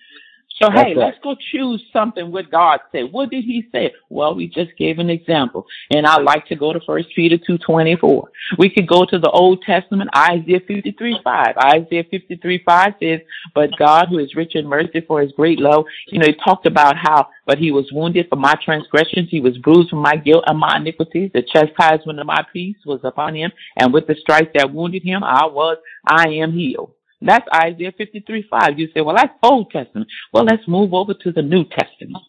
So 0.63 0.69
That's 0.69 0.89
hey, 0.89 0.95
right. 0.95 1.07
let's 1.07 1.17
go 1.23 1.35
choose 1.53 1.83
something 1.91 2.31
what 2.31 2.51
God 2.51 2.81
said. 2.93 3.13
What 3.13 3.31
did 3.31 3.45
he 3.45 3.65
say? 3.73 3.95
Well, 4.11 4.35
we 4.35 4.47
just 4.47 4.77
gave 4.77 4.99
an 4.99 5.09
example. 5.09 5.67
And 5.91 6.07
I 6.07 6.21
like 6.21 6.47
to 6.49 6.55
go 6.57 6.75
to 6.75 6.81
First 6.87 7.09
Peter 7.17 7.39
2.24. 7.39 8.25
We 8.59 8.69
could 8.69 8.87
go 8.87 9.07
to 9.07 9.19
the 9.19 9.31
Old 9.31 9.63
Testament, 9.63 10.11
Isaiah 10.15 10.61
fifty 10.67 10.95
three 10.99 11.19
five. 11.25 11.57
Isaiah 11.57 12.05
fifty 12.11 12.37
three 12.37 12.63
five 12.67 12.93
says, 13.03 13.21
but 13.55 13.71
God 13.79 14.09
who 14.11 14.19
is 14.19 14.35
rich 14.35 14.55
in 14.55 14.67
mercy 14.67 15.01
for 15.07 15.23
his 15.23 15.33
great 15.33 15.59
love, 15.59 15.85
you 16.09 16.19
know, 16.19 16.27
he 16.27 16.35
talked 16.45 16.67
about 16.67 16.95
how, 16.97 17.29
but 17.47 17.59
he 17.59 17.73
was 17.73 17.91
wounded 17.93 18.27
for 18.29 18.37
my 18.37 18.55
transgressions. 18.63 19.29
He 19.31 19.41
was 19.41 19.57
bruised 19.59 19.91
for 19.91 19.97
my 19.97 20.17
guilt 20.17 20.45
and 20.47 20.59
my 20.59 20.77
iniquities. 20.77 21.31
The 21.33 21.43
chastisement 21.43 22.21
of 22.21 22.27
my 22.27 22.45
peace 22.53 22.77
was 22.85 23.01
upon 23.03 23.35
him. 23.35 23.51
And 23.77 23.95
with 23.95 24.07
the 24.07 24.17
stripes 24.21 24.51
that 24.55 24.75
wounded 24.75 25.03
him, 25.03 25.25
I 25.25 25.47
was, 25.47 25.79
I 26.07 26.29
am 26.29 26.53
healed. 26.53 26.93
That's 27.23 27.47
Isaiah 27.55 27.93
53 27.97 28.47
5. 28.49 28.79
You 28.79 28.89
say, 28.95 29.01
well, 29.01 29.17
that's 29.17 29.35
Old 29.43 29.71
Testament. 29.71 30.09
Well, 30.33 30.45
let's 30.45 30.67
move 30.67 30.95
over 30.95 31.15
to 31.15 31.33
the 31.33 31.43
New 31.43 31.65
Testament. 31.65 32.25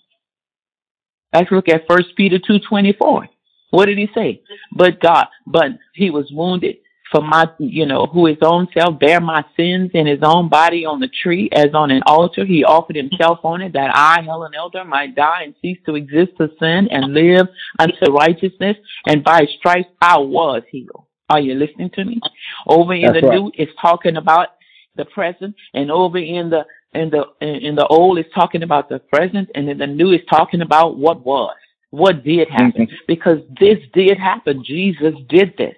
Let's 1.33 1.51
look 1.51 1.69
at 1.69 1.87
First 1.87 2.15
Peter 2.17 2.39
2 2.45 2.59
24. 2.67 3.27
What 3.69 3.85
did 3.85 3.97
he 3.97 4.09
say? 4.13 4.41
But 4.75 4.99
God, 4.99 5.27
but 5.47 5.67
he 5.93 6.09
was 6.09 6.29
wounded 6.31 6.77
for 7.09 7.21
my, 7.21 7.45
you 7.59 7.85
know, 7.85 8.05
who 8.05 8.25
his 8.25 8.37
own 8.41 8.67
self 8.77 8.99
bare 8.99 9.21
my 9.21 9.43
sins 9.55 9.91
in 9.93 10.07
his 10.07 10.19
own 10.23 10.49
body 10.49 10.85
on 10.85 10.99
the 10.99 11.09
tree 11.23 11.49
as 11.53 11.67
on 11.73 11.91
an 11.91 12.01
altar. 12.05 12.45
He 12.45 12.63
offered 12.63 12.95
himself 12.95 13.39
on 13.43 13.61
it 13.61 13.73
that 13.73 13.91
I, 13.93 14.21
Helen 14.23 14.53
Elder, 14.55 14.83
might 14.83 15.15
die 15.15 15.43
and 15.43 15.55
cease 15.61 15.77
to 15.85 15.95
exist 15.95 16.31
to 16.37 16.49
sin 16.59 16.87
and 16.91 17.13
live 17.13 17.47
unto 17.79 18.11
righteousness. 18.11 18.77
And 19.05 19.23
by 19.23 19.47
stripes 19.59 19.89
I 20.01 20.17
was 20.17 20.63
healed. 20.69 21.05
Are 21.29 21.39
you 21.39 21.55
listening 21.55 21.91
to 21.95 22.03
me? 22.03 22.19
Over 22.67 22.93
in 22.93 23.03
That's 23.03 23.21
the 23.21 23.27
right. 23.27 23.35
new, 23.35 23.51
it's 23.55 23.71
talking 23.81 24.17
about 24.17 24.49
the 24.95 25.05
present, 25.05 25.55
and 25.73 25.91
over 25.91 26.17
in 26.17 26.49
the 26.49 26.65
in 26.93 27.09
the 27.09 27.25
in 27.41 27.75
the 27.75 27.87
old 27.87 28.19
is 28.19 28.25
talking 28.33 28.63
about 28.63 28.89
the 28.89 28.99
present, 28.99 29.49
and 29.55 29.69
in 29.69 29.77
the 29.77 29.87
new 29.87 30.11
is 30.11 30.21
talking 30.29 30.61
about 30.61 30.97
what 30.97 31.25
was, 31.25 31.55
what 31.91 32.23
did 32.23 32.49
happen, 32.49 32.87
mm-hmm. 32.87 33.05
because 33.07 33.39
this 33.59 33.77
did 33.93 34.17
happen. 34.17 34.63
Jesus 34.65 35.13
did 35.29 35.53
this. 35.57 35.75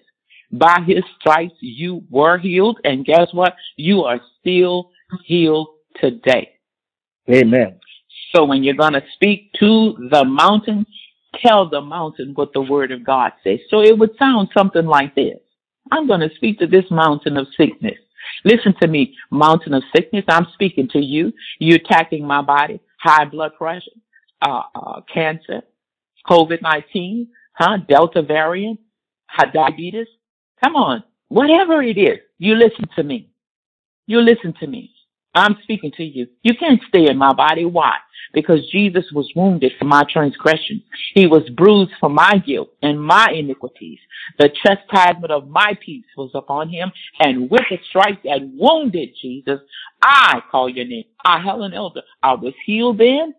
By 0.52 0.80
His 0.86 1.04
stripes, 1.20 1.56
you 1.60 2.04
were 2.10 2.38
healed, 2.38 2.80
and 2.84 3.06
guess 3.06 3.28
what? 3.34 3.56
You 3.76 4.04
are 4.04 4.22
still 4.40 4.92
healed 5.26 5.68
today. 6.00 6.50
Amen. 7.30 7.80
So 8.36 8.46
when 8.46 8.64
you're 8.64 8.76
gonna 8.76 9.04
speak 9.14 9.52
to 9.60 10.10
the 10.12 10.26
mountain, 10.26 10.86
tell 11.36 11.70
the 11.70 11.82
mountain 11.82 12.34
what 12.36 12.54
the 12.54 12.62
Word 12.62 12.92
of 12.92 13.04
God 13.04 13.32
says. 13.44 13.60
So 13.70 13.82
it 13.82 13.98
would 13.98 14.16
sound 14.18 14.50
something 14.56 14.86
like 14.86 15.16
this. 15.16 15.38
I'm 15.92 16.08
going 16.08 16.22
to 16.22 16.34
speak 16.36 16.60
to 16.60 16.68
this 16.68 16.86
mountain 16.90 17.38
of 17.38 17.48
sickness. 17.58 17.98
Listen 18.46 18.74
to 18.82 18.88
me, 18.88 19.16
mountain 19.32 19.74
of 19.74 19.84
sickness. 19.96 20.26
I'm 20.28 20.48
speaking 20.54 20.90
to 20.90 21.00
you. 21.00 21.32
You're 21.60 21.78
attacking 21.78 22.26
my 22.26 22.42
body. 22.42 22.80
High 23.00 23.26
blood 23.26 23.52
pressure, 23.58 23.92
uh, 24.42 24.62
uh, 24.76 25.02
cancer, 25.14 25.62
COVID-19, 26.28 27.28
huh? 27.54 27.78
Delta 27.88 28.22
variant, 28.22 28.80
diabetes. 29.54 30.08
Come 30.64 30.76
on. 30.76 31.04
Whatever 31.28 31.82
it 31.82 31.98
is, 31.98 32.20
you 32.38 32.56
listen 32.56 32.86
to 32.96 33.04
me. 33.04 33.30
You 34.06 34.22
listen 34.22 34.54
to 34.60 34.68
me. 34.68 34.92
I'm 35.36 35.58
speaking 35.64 35.92
to 35.98 36.04
you. 36.04 36.28
You 36.44 36.54
can't 36.56 36.82
stay 36.88 37.10
in 37.10 37.18
my 37.18 37.34
body. 37.34 37.66
Why? 37.66 37.96
Because 38.34 38.70
Jesus 38.72 39.06
was 39.14 39.32
wounded 39.36 39.74
for 39.78 39.86
my 39.86 40.04
transgression. 40.12 40.84
He 41.14 41.28
was 41.28 41.50
bruised 41.50 41.92
for 42.00 42.10
my 42.10 42.38
guilt 42.46 42.70
and 42.82 43.04
my 43.04 43.32
iniquities. 43.34 44.00
The 44.40 44.50
chastisement 44.64 45.32
of 45.32 45.48
my 45.48 45.78
peace 45.84 46.06
was 46.18 46.32
upon 46.34 46.70
him, 46.70 46.92
and 47.20 47.50
with 47.50 47.64
the 47.70 47.78
stripes 47.90 48.22
that 48.24 48.40
wounded 48.54 49.10
Jesus, 49.22 49.60
I 50.02 50.42
call 50.50 50.70
your 50.70 50.86
name. 50.86 51.06
I, 51.24 51.40
Helen 51.40 51.74
Elder, 51.74 52.02
I 52.22 52.34
was 52.34 52.54
healed 52.66 53.00
then, 53.00 53.34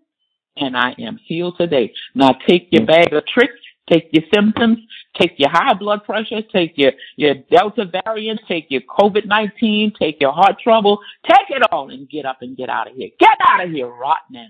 and 0.57 0.77
I 0.77 0.95
am 0.99 1.19
healed 1.25 1.57
today. 1.59 1.93
Now 2.15 2.33
take 2.47 2.69
your 2.71 2.83
mm. 2.83 2.87
bag 2.87 3.13
of 3.13 3.27
tricks 3.27 3.55
Take 3.91 4.09
your 4.13 4.25
symptoms, 4.35 4.79
take 5.21 5.35
your 5.37 5.51
high 5.51 5.75
blood 5.75 6.05
pressure, 6.05 6.41
take 6.41 6.73
your, 6.77 6.93
your 7.17 7.35
Delta 7.35 7.85
variant, 8.05 8.41
take 8.49 8.67
your 8.71 8.81
COVID-19, 8.83 9.97
take 9.99 10.21
your 10.21 10.33
heart 10.33 10.59
trouble, 10.63 11.01
take 11.29 11.51
it 11.51 11.63
all 11.71 11.91
and 11.91 12.09
get 12.09 12.25
up 12.25 12.39
and 12.41 12.57
get 12.57 12.71
out 12.71 12.91
of 12.91 12.97
here. 12.97 13.11
Get 13.21 13.37
out 13.47 13.65
of 13.65 13.71
here 13.71 13.89
right 13.89 14.17
now 14.31 14.47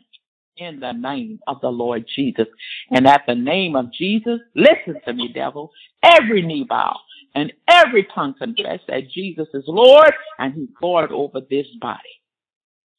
in 0.56 0.78
the 0.78 0.92
name 0.92 1.40
of 1.46 1.60
the 1.60 1.68
Lord 1.68 2.04
Jesus. 2.14 2.46
And 2.90 3.06
at 3.06 3.22
the 3.26 3.34
name 3.34 3.74
of 3.74 3.92
Jesus, 3.92 4.38
listen 4.54 5.00
to 5.04 5.12
me, 5.12 5.32
devil, 5.34 5.72
every 6.02 6.42
knee 6.42 6.64
bow 6.68 6.96
and 7.34 7.52
every 7.68 8.06
tongue 8.14 8.34
confess 8.38 8.80
that 8.86 9.10
Jesus 9.12 9.48
is 9.52 9.64
Lord 9.66 10.12
and 10.38 10.54
he's 10.54 10.68
Lord 10.80 11.10
over 11.10 11.40
this 11.40 11.66
body. 11.80 11.98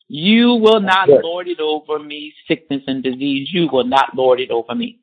You 0.08 0.54
will 0.54 0.82
not 0.82 1.10
lord 1.10 1.48
it 1.48 1.60
over 1.60 1.98
me, 1.98 2.34
sickness 2.48 2.84
and 2.86 3.04
disease. 3.04 3.50
You 3.52 3.68
will 3.72 3.86
not 3.86 4.16
lord 4.16 4.40
it 4.40 4.52
over 4.52 4.76
me. 4.76 5.00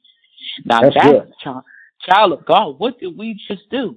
Now 0.65 0.81
that's, 0.83 0.95
that's 0.95 1.31
child, 1.43 1.65
child 2.03 2.33
of 2.33 2.45
God. 2.45 2.79
What 2.79 2.99
did 3.01 3.17
we 3.17 3.41
just 3.49 3.69
do? 3.71 3.97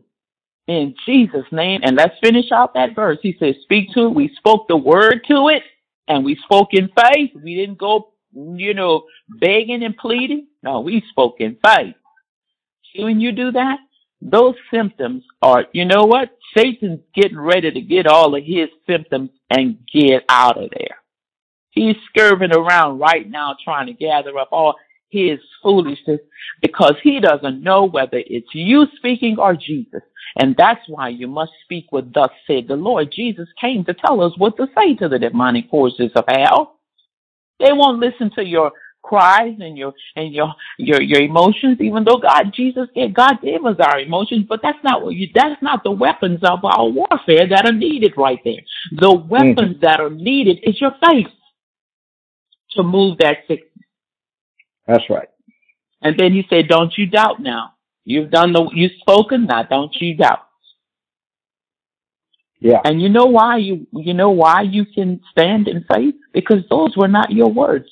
In 0.68 0.96
Jesus' 1.06 1.46
name. 1.52 1.82
And 1.84 1.96
let's 1.96 2.16
finish 2.24 2.52
out 2.52 2.74
that 2.74 2.96
verse. 2.96 3.20
He 3.22 3.36
says, 3.40 3.56
speak 3.62 3.90
to 3.94 4.08
it. 4.08 4.16
We 4.16 4.32
spoke 4.38 4.68
the 4.68 4.78
word 4.78 5.22
to 5.28 5.50
it 5.50 5.64
and 6.08 6.26
we 6.26 6.38
spoke 6.44 6.70
in 6.72 6.90
faith. 6.90 7.32
We 7.36 7.56
didn't 7.56 7.78
go, 7.78 8.14
you 8.34 8.74
know, 8.74 9.04
begging 9.30 9.84
and 9.84 9.96
pleading. 9.96 10.48
No, 10.64 10.82
we 10.82 11.04
spoke 11.12 11.36
in 11.40 11.58
faith. 11.64 11.96
See, 12.94 13.04
when 13.04 13.20
you 13.20 13.32
do 13.32 13.52
that, 13.52 13.78
those 14.22 14.56
symptoms 14.74 15.24
are, 15.42 15.66
you 15.72 15.86
know 15.86 16.06
what? 16.06 16.30
Satan's 16.58 17.02
getting 17.14 17.40
ready 17.40 17.70
to 17.72 17.82
get 17.82 18.08
all 18.08 18.34
of 18.34 18.44
his 18.44 18.70
symptoms 18.88 19.30
and 19.50 19.78
get 19.94 20.24
out 20.30 20.62
of 20.62 20.72
there. 20.72 20.98
He's 21.72 21.98
scurrying 22.10 22.54
around 22.54 23.00
right 23.00 23.30
now 23.30 23.56
trying 23.64 23.88
to 23.88 23.94
gather 23.94 24.38
up 24.40 24.50
all 24.52 24.76
his 25.16 25.40
foolishness 25.64 26.20
because 26.62 26.96
he 27.04 27.20
doesn't 27.20 27.64
know 27.64 27.86
whether 27.86 28.22
it's 28.26 28.54
you 28.54 28.86
speaking 28.98 29.38
or 29.40 29.56
Jesus. 29.56 30.02
And 30.38 30.56
that's 30.58 30.82
why 30.88 31.10
you 31.10 31.28
must 31.28 31.52
speak 31.64 31.86
what 31.92 32.14
thus 32.14 32.30
said 32.46 32.68
the 32.68 32.76
Lord. 32.76 33.12
Jesus 33.16 33.48
came 33.60 33.86
to 33.86 33.94
tell 33.94 34.22
us 34.22 34.34
what 34.38 34.58
to 34.58 34.68
say 34.78 34.96
to 34.96 35.08
the 35.08 35.20
demonic 35.20 35.70
forces 35.70 36.12
of 36.16 36.26
hell. 36.28 36.80
They 37.60 37.72
won't 37.72 38.00
listen 38.00 38.32
to 38.36 38.44
your 38.44 38.72
cries 39.06 39.56
and 39.60 39.78
your 39.78 39.94
and 40.16 40.34
your 40.34 40.54
your 40.78 41.02
your 41.02 41.22
emotions, 41.22 41.78
even 41.80 42.04
though 42.04 42.18
God 42.18 42.52
Jesus 42.54 42.88
gave 42.94 43.14
God 43.14 43.36
gave 43.42 43.64
us 43.66 43.78
our 43.80 44.00
emotions, 44.00 44.46
but 44.50 44.62
that's 44.62 44.84
not 44.84 45.04
what 45.04 45.14
you 45.14 45.28
that's 45.34 45.62
not 45.62 45.84
the 45.84 45.92
weapons 45.92 46.40
of 46.44 46.66
our 46.66 46.88
warfare 46.90 47.48
that 47.48 47.66
are 47.66 47.72
needed 47.72 48.14
right 48.18 48.40
there. 48.44 48.62
The 48.92 49.14
weapons 49.14 49.78
mm-hmm. 49.78 49.86
that 49.86 50.00
are 50.00 50.10
needed 50.10 50.60
is 50.64 50.82
your 50.82 50.96
faith 51.08 51.28
to 52.72 52.84
move 52.84 53.20
that 53.20 53.38
sickness. 53.48 53.70
That's 54.88 55.04
right. 55.10 55.30
And 56.02 56.18
then 56.20 56.34
he 56.34 56.46
said, 56.50 56.68
Don't 56.68 56.94
you 56.98 57.08
doubt 57.08 57.42
now. 57.42 57.74
You've 58.04 58.30
done 58.30 58.54
the 58.54 58.70
you've 58.74 58.92
spoken 59.00 59.46
now, 59.48 59.64
don't 59.64 59.94
you 60.00 60.16
doubt. 60.16 60.48
Yeah. 62.60 62.80
And 62.86 63.02
you 63.02 63.10
know 63.10 63.26
why 63.26 63.58
you 63.58 63.88
you 63.94 64.14
know 64.14 64.30
why 64.30 64.62
you 64.62 64.86
can 64.86 65.22
stand 65.32 65.68
in 65.68 65.84
faith? 65.92 66.16
Because 66.34 66.64
those 66.70 66.96
were 66.96 67.08
not 67.08 67.32
your 67.32 67.52
words. 67.52 67.90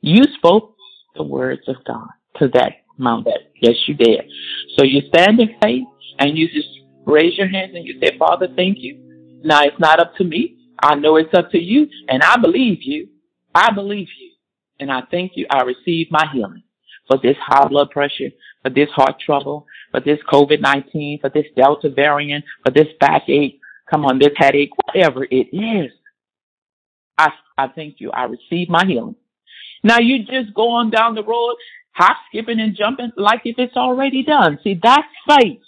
You 0.00 0.24
spoke 0.36 0.74
the 1.14 1.22
words 1.22 1.62
of 1.68 1.76
God 1.86 2.08
to 2.38 2.48
that 2.54 2.84
mountain. 2.98 3.34
Yes, 3.60 3.76
you 3.86 3.94
did. 3.94 4.22
So 4.76 4.84
you 4.84 5.02
stand 5.08 5.40
in 5.40 5.56
faith 5.62 5.84
and 6.18 6.36
you 6.36 6.48
just 6.48 6.68
raise 7.06 7.36
your 7.36 7.48
hands 7.48 7.72
and 7.74 7.86
you 7.86 7.98
say, 8.00 8.16
Father, 8.18 8.48
thank 8.56 8.78
you. 8.80 9.40
Now 9.44 9.62
it's 9.62 9.78
not 9.78 10.00
up 10.00 10.16
to 10.16 10.24
me. 10.24 10.56
I 10.82 10.94
know 10.94 11.16
it's 11.16 11.32
up 11.34 11.50
to 11.52 11.58
you 11.58 11.86
and 12.08 12.22
I 12.22 12.36
believe 12.36 12.78
you. 12.82 13.08
I 13.54 13.72
believe 13.72 14.08
you. 14.18 14.23
And 14.80 14.90
I 14.90 15.02
thank 15.10 15.32
you. 15.36 15.46
I 15.50 15.62
receive 15.62 16.08
my 16.10 16.26
healing 16.32 16.62
for 17.08 17.18
this 17.22 17.36
high 17.40 17.68
blood 17.68 17.90
pressure, 17.90 18.30
for 18.62 18.70
this 18.70 18.88
heart 18.90 19.16
trouble, 19.24 19.66
for 19.90 20.00
this 20.00 20.18
COVID-19, 20.30 21.20
for 21.20 21.30
this 21.30 21.46
Delta 21.56 21.90
variant, 21.90 22.44
for 22.64 22.72
this 22.72 22.88
backache, 22.98 23.60
come 23.88 24.04
on, 24.04 24.18
this 24.18 24.32
headache, 24.36 24.70
whatever 24.86 25.24
it 25.24 25.48
is. 25.54 25.92
I, 27.18 27.30
I 27.56 27.68
thank 27.68 27.96
you. 28.00 28.10
I 28.10 28.24
receive 28.24 28.68
my 28.68 28.84
healing. 28.84 29.16
Now 29.82 29.98
you 29.98 30.24
just 30.24 30.54
go 30.54 30.70
on 30.70 30.90
down 30.90 31.14
the 31.14 31.22
road, 31.22 31.56
hop, 31.92 32.16
skipping 32.28 32.58
and 32.58 32.76
jumping 32.76 33.12
like 33.16 33.42
if 33.44 33.56
it's 33.58 33.76
already 33.76 34.24
done. 34.24 34.58
See, 34.64 34.80
that's 34.82 35.06
faith. 35.28 35.60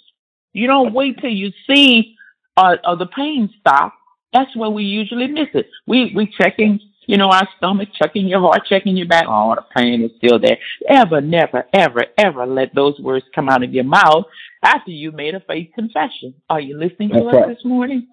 You 0.53 0.67
don't 0.67 0.93
wait 0.93 1.19
till 1.21 1.29
you 1.29 1.51
see 1.69 2.15
uh, 2.57 2.77
uh, 2.83 2.95
the 2.95 3.05
pain 3.05 3.53
stop. 3.59 3.93
That's 4.33 4.55
when 4.55 4.73
we 4.73 4.83
usually 4.83 5.27
miss 5.27 5.49
it. 5.53 5.69
We 5.85 6.11
we 6.15 6.33
checking, 6.39 6.79
you 7.07 7.17
know, 7.17 7.29
our 7.29 7.47
stomach, 7.57 7.89
checking 7.99 8.27
your 8.27 8.41
heart, 8.41 8.63
checking 8.67 8.97
your 8.97 9.07
back. 9.07 9.25
Oh, 9.27 9.55
the 9.55 9.63
pain 9.75 10.03
is 10.03 10.11
still 10.17 10.39
there. 10.39 10.57
Ever, 10.87 11.21
never, 11.21 11.65
ever, 11.73 12.05
ever 12.17 12.45
let 12.45 12.75
those 12.75 12.99
words 12.99 13.25
come 13.33 13.49
out 13.49 13.63
of 13.63 13.73
your 13.73 13.85
mouth 13.85 14.25
after 14.61 14.91
you 14.91 15.11
made 15.13 15.33
a 15.33 15.39
faith 15.39 15.69
confession. 15.73 16.35
Are 16.49 16.59
you 16.59 16.77
listening 16.77 17.09
to 17.09 17.23
That's 17.23 17.37
us 17.37 17.55
this 17.55 17.65
morning? 17.65 18.07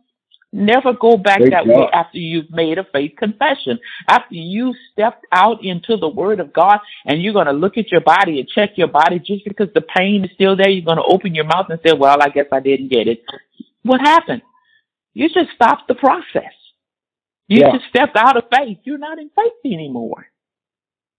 Never 0.52 0.92
go 0.92 1.16
back 1.16 1.38
Great 1.38 1.50
that 1.50 1.66
job. 1.66 1.76
way 1.76 1.88
after 1.92 2.18
you've 2.18 2.50
made 2.52 2.78
a 2.78 2.86
faith 2.92 3.14
confession. 3.18 3.80
After 4.08 4.36
you 4.36 4.72
stepped 4.92 5.26
out 5.32 5.64
into 5.64 5.96
the 5.96 6.06
Word 6.06 6.38
of 6.38 6.52
God 6.52 6.78
and 7.04 7.20
you're 7.20 7.32
going 7.32 7.46
to 7.46 7.52
look 7.52 7.76
at 7.76 7.90
your 7.90 8.02
body 8.02 8.38
and 8.38 8.48
check 8.48 8.70
your 8.76 8.86
body 8.86 9.18
just 9.18 9.44
because 9.44 9.70
the 9.74 9.80
pain 9.80 10.24
is 10.24 10.30
still 10.34 10.56
there, 10.56 10.70
you're 10.70 10.84
going 10.84 10.98
to 10.98 11.12
open 11.12 11.34
your 11.34 11.44
mouth 11.44 11.66
and 11.70 11.80
say, 11.84 11.92
Well, 11.92 12.22
I 12.22 12.28
guess 12.28 12.46
I 12.52 12.60
didn't 12.60 12.92
get 12.92 13.08
it. 13.08 13.24
What 13.82 14.00
happened? 14.00 14.42
You 15.12 15.28
just 15.28 15.50
stopped 15.56 15.88
the 15.88 15.96
process. 15.96 16.52
You 17.48 17.60
yeah. 17.60 17.72
just 17.72 17.84
stepped 17.90 18.16
out 18.16 18.36
of 18.36 18.44
faith. 18.54 18.78
You're 18.84 18.98
not 18.98 19.18
in 19.18 19.30
faith 19.34 19.52
anymore. 19.64 20.26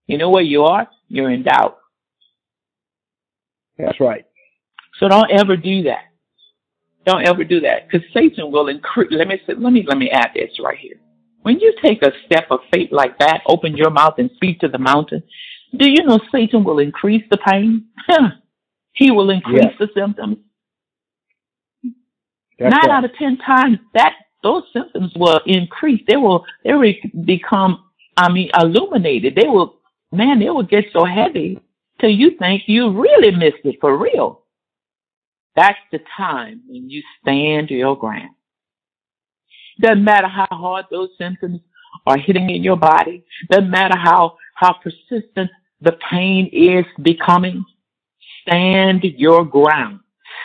You 0.06 0.18
know 0.18 0.30
where 0.30 0.42
you 0.42 0.64
are? 0.64 0.88
You're 1.08 1.30
in 1.30 1.42
doubt. 1.42 1.78
That's 3.78 4.00
right. 4.00 4.24
So 4.98 5.08
don't 5.08 5.30
ever 5.30 5.56
do 5.56 5.84
that. 5.84 6.04
Don't 7.04 7.26
ever 7.26 7.44
do 7.44 7.60
that 7.60 7.86
because 7.86 8.06
Satan 8.12 8.50
will 8.50 8.68
increase. 8.68 9.08
Let 9.12 9.28
me 9.28 9.40
say, 9.46 9.54
let 9.56 9.72
me 9.72 9.84
let 9.86 9.98
me 9.98 10.10
add 10.10 10.30
this 10.34 10.50
right 10.62 10.78
here. 10.78 10.96
When 11.42 11.60
you 11.60 11.72
take 11.80 12.02
a 12.02 12.10
step 12.24 12.46
of 12.50 12.60
faith 12.72 12.88
like 12.90 13.18
that, 13.20 13.42
open 13.46 13.76
your 13.76 13.90
mouth 13.90 14.14
and 14.18 14.30
speak 14.34 14.58
to 14.60 14.68
the 14.68 14.78
mountain. 14.78 15.22
Do 15.76 15.88
you 15.88 16.04
know 16.04 16.18
Satan 16.32 16.64
will 16.64 16.80
increase 16.80 17.22
the 17.30 17.36
pain? 17.36 17.86
he 18.92 19.12
will 19.12 19.30
increase 19.30 19.62
yes. 19.62 19.74
the 19.78 19.88
symptoms. 19.94 20.38
That's 22.58 22.72
Nine 22.72 22.90
right. 22.90 22.90
out 22.90 23.04
of 23.04 23.10
ten 23.16 23.36
times 23.38 23.78
that 23.94 24.14
those 24.46 24.62
symptoms 24.72 25.12
will 25.16 25.40
increase. 25.46 26.02
They 26.06 26.16
will 26.16 26.44
they 26.64 26.74
will 26.74 26.92
become 27.24 27.84
I 28.16 28.30
mean 28.30 28.50
illuminated. 28.58 29.34
They 29.34 29.48
will 29.48 29.76
man, 30.12 30.38
they 30.38 30.50
will 30.50 30.62
get 30.62 30.84
so 30.92 31.04
heavy 31.04 31.60
till 32.00 32.10
you 32.10 32.36
think 32.38 32.62
you 32.66 32.90
really 32.90 33.32
missed 33.36 33.64
it 33.64 33.76
for 33.80 33.96
real. 33.96 34.42
That's 35.56 35.78
the 35.90 36.00
time 36.16 36.62
when 36.68 36.88
you 36.90 37.02
stand 37.20 37.70
your 37.70 37.96
ground. 37.96 38.34
Doesn't 39.80 40.04
matter 40.04 40.28
how 40.28 40.46
hard 40.50 40.86
those 40.90 41.10
symptoms 41.18 41.60
are 42.06 42.18
hitting 42.18 42.50
in 42.50 42.62
your 42.62 42.76
body. 42.76 43.24
Doesn't 43.50 43.70
matter 43.70 43.96
how, 43.96 44.36
how 44.54 44.74
persistent 44.74 45.50
the 45.80 45.98
pain 46.10 46.48
is 46.52 46.84
becoming. 47.02 47.64
Stand 48.42 49.02
your 49.02 49.44
ground. 49.44 50.00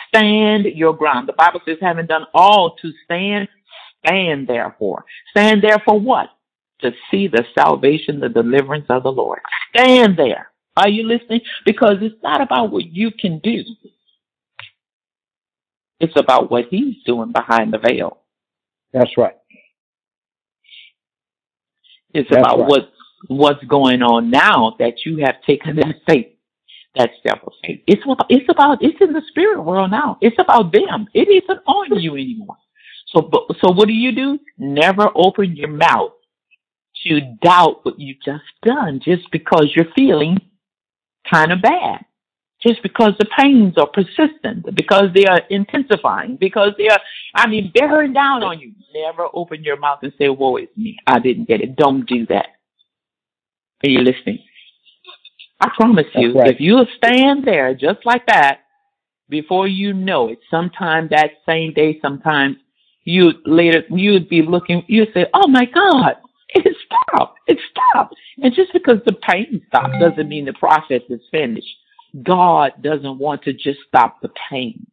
Stand 0.08 0.64
your 0.64 0.94
ground. 0.94 1.28
The 1.28 1.34
Bible 1.34 1.60
says, 1.66 1.78
having 1.80 2.06
done 2.06 2.26
all 2.34 2.76
to 2.76 2.92
stand, 3.04 3.48
stand 4.04 4.48
therefore. 4.48 5.04
Stand 5.30 5.62
there 5.62 5.78
for 5.84 5.98
what? 5.98 6.28
To 6.82 6.92
see 7.10 7.28
the 7.28 7.44
salvation, 7.58 8.20
the 8.20 8.28
deliverance 8.28 8.86
of 8.90 9.04
the 9.04 9.12
Lord. 9.12 9.40
Stand 9.74 10.16
there. 10.18 10.48
Are 10.76 10.88
you 10.88 11.04
listening? 11.06 11.40
Because 11.64 11.96
it's 12.00 12.22
not 12.22 12.40
about 12.40 12.72
what 12.72 12.86
you 12.86 13.10
can 13.12 13.38
do. 13.40 13.62
It's 16.00 16.16
about 16.16 16.50
what 16.50 16.66
he's 16.70 16.96
doing 17.06 17.32
behind 17.32 17.72
the 17.72 17.78
veil. 17.78 18.18
That's 18.92 19.16
right. 19.16 19.36
It's 22.14 22.28
That's 22.30 22.40
about 22.40 22.60
right. 22.60 22.68
what 22.68 22.92
what's 23.28 23.64
going 23.64 24.02
on 24.02 24.30
now 24.30 24.74
that 24.78 25.06
you 25.06 25.18
have 25.24 25.36
taken 25.46 25.76
that 25.76 25.94
faith, 26.08 26.28
that 26.96 27.10
step 27.20 27.42
of 27.46 27.52
faith. 27.64 27.82
It's 27.86 28.02
about, 28.04 28.26
it's 28.28 28.48
about 28.50 28.78
it's 28.82 29.00
in 29.00 29.12
the 29.12 29.22
spirit 29.28 29.62
world 29.62 29.90
now. 29.90 30.18
It's 30.20 30.36
about 30.38 30.72
them. 30.72 31.06
It 31.14 31.28
isn't 31.28 31.60
on 31.66 32.00
you 32.00 32.14
anymore. 32.14 32.56
So 33.14 33.30
so 33.60 33.72
what 33.72 33.88
do 33.88 33.94
you 33.94 34.12
do? 34.12 34.38
Never 34.58 35.08
open 35.14 35.56
your 35.56 35.68
mouth 35.68 36.12
to 37.06 37.20
doubt 37.42 37.84
what 37.84 37.98
you've 37.98 38.22
just 38.24 38.44
done 38.62 39.00
just 39.04 39.30
because 39.30 39.70
you're 39.74 39.92
feeling 39.94 40.38
kind 41.30 41.52
of 41.52 41.62
bad 41.62 42.04
just 42.62 42.82
because 42.82 43.12
the 43.18 43.26
pains 43.36 43.74
are 43.76 43.88
persistent, 43.88 44.64
because 44.76 45.08
they 45.14 45.24
are 45.24 45.40
intensifying, 45.50 46.36
because 46.36 46.70
they 46.78 46.88
are, 46.88 47.00
I 47.34 47.48
mean, 47.48 47.72
bearing 47.74 48.12
down 48.12 48.42
on 48.42 48.60
you. 48.60 48.72
Never 48.94 49.26
open 49.32 49.64
your 49.64 49.78
mouth 49.78 49.98
and 50.02 50.12
say, 50.16 50.28
woe 50.28 50.56
is 50.56 50.68
me. 50.76 50.96
I 51.06 51.18
didn't 51.18 51.48
get 51.48 51.60
it. 51.60 51.76
Don't 51.76 52.06
do 52.06 52.26
that. 52.26 52.48
Are 53.84 53.90
you 53.90 54.00
listening? 54.00 54.38
I 55.60 55.70
promise 55.76 56.06
you, 56.14 56.34
right. 56.34 56.50
if 56.50 56.60
you 56.60 56.84
stand 56.96 57.44
there 57.44 57.74
just 57.74 58.04
like 58.04 58.26
that, 58.26 58.60
before 59.28 59.66
you 59.66 59.92
know 59.92 60.28
it, 60.28 60.38
sometime 60.50 61.08
that 61.10 61.30
same 61.46 61.72
day, 61.72 61.98
sometimes 62.02 62.56
you 63.04 63.32
later, 63.44 63.82
you'd 63.90 64.28
be 64.28 64.42
looking, 64.42 64.84
you'd 64.86 65.12
say, 65.12 65.26
oh 65.34 65.48
my 65.48 65.64
God, 65.66 66.14
it 66.54 66.76
stopped. 66.86 67.38
It 67.46 67.58
stopped. 67.70 68.14
And 68.42 68.54
just 68.54 68.72
because 68.72 68.98
the 69.06 69.14
pain 69.14 69.62
stopped 69.68 69.94
doesn't 70.00 70.28
mean 70.28 70.44
the 70.44 70.52
process 70.52 71.02
is 71.08 71.20
finished. 71.30 71.66
God 72.22 72.72
doesn't 72.82 73.18
want 73.18 73.42
to 73.44 73.52
just 73.52 73.80
stop 73.88 74.20
the 74.20 74.30
pain. 74.50 74.86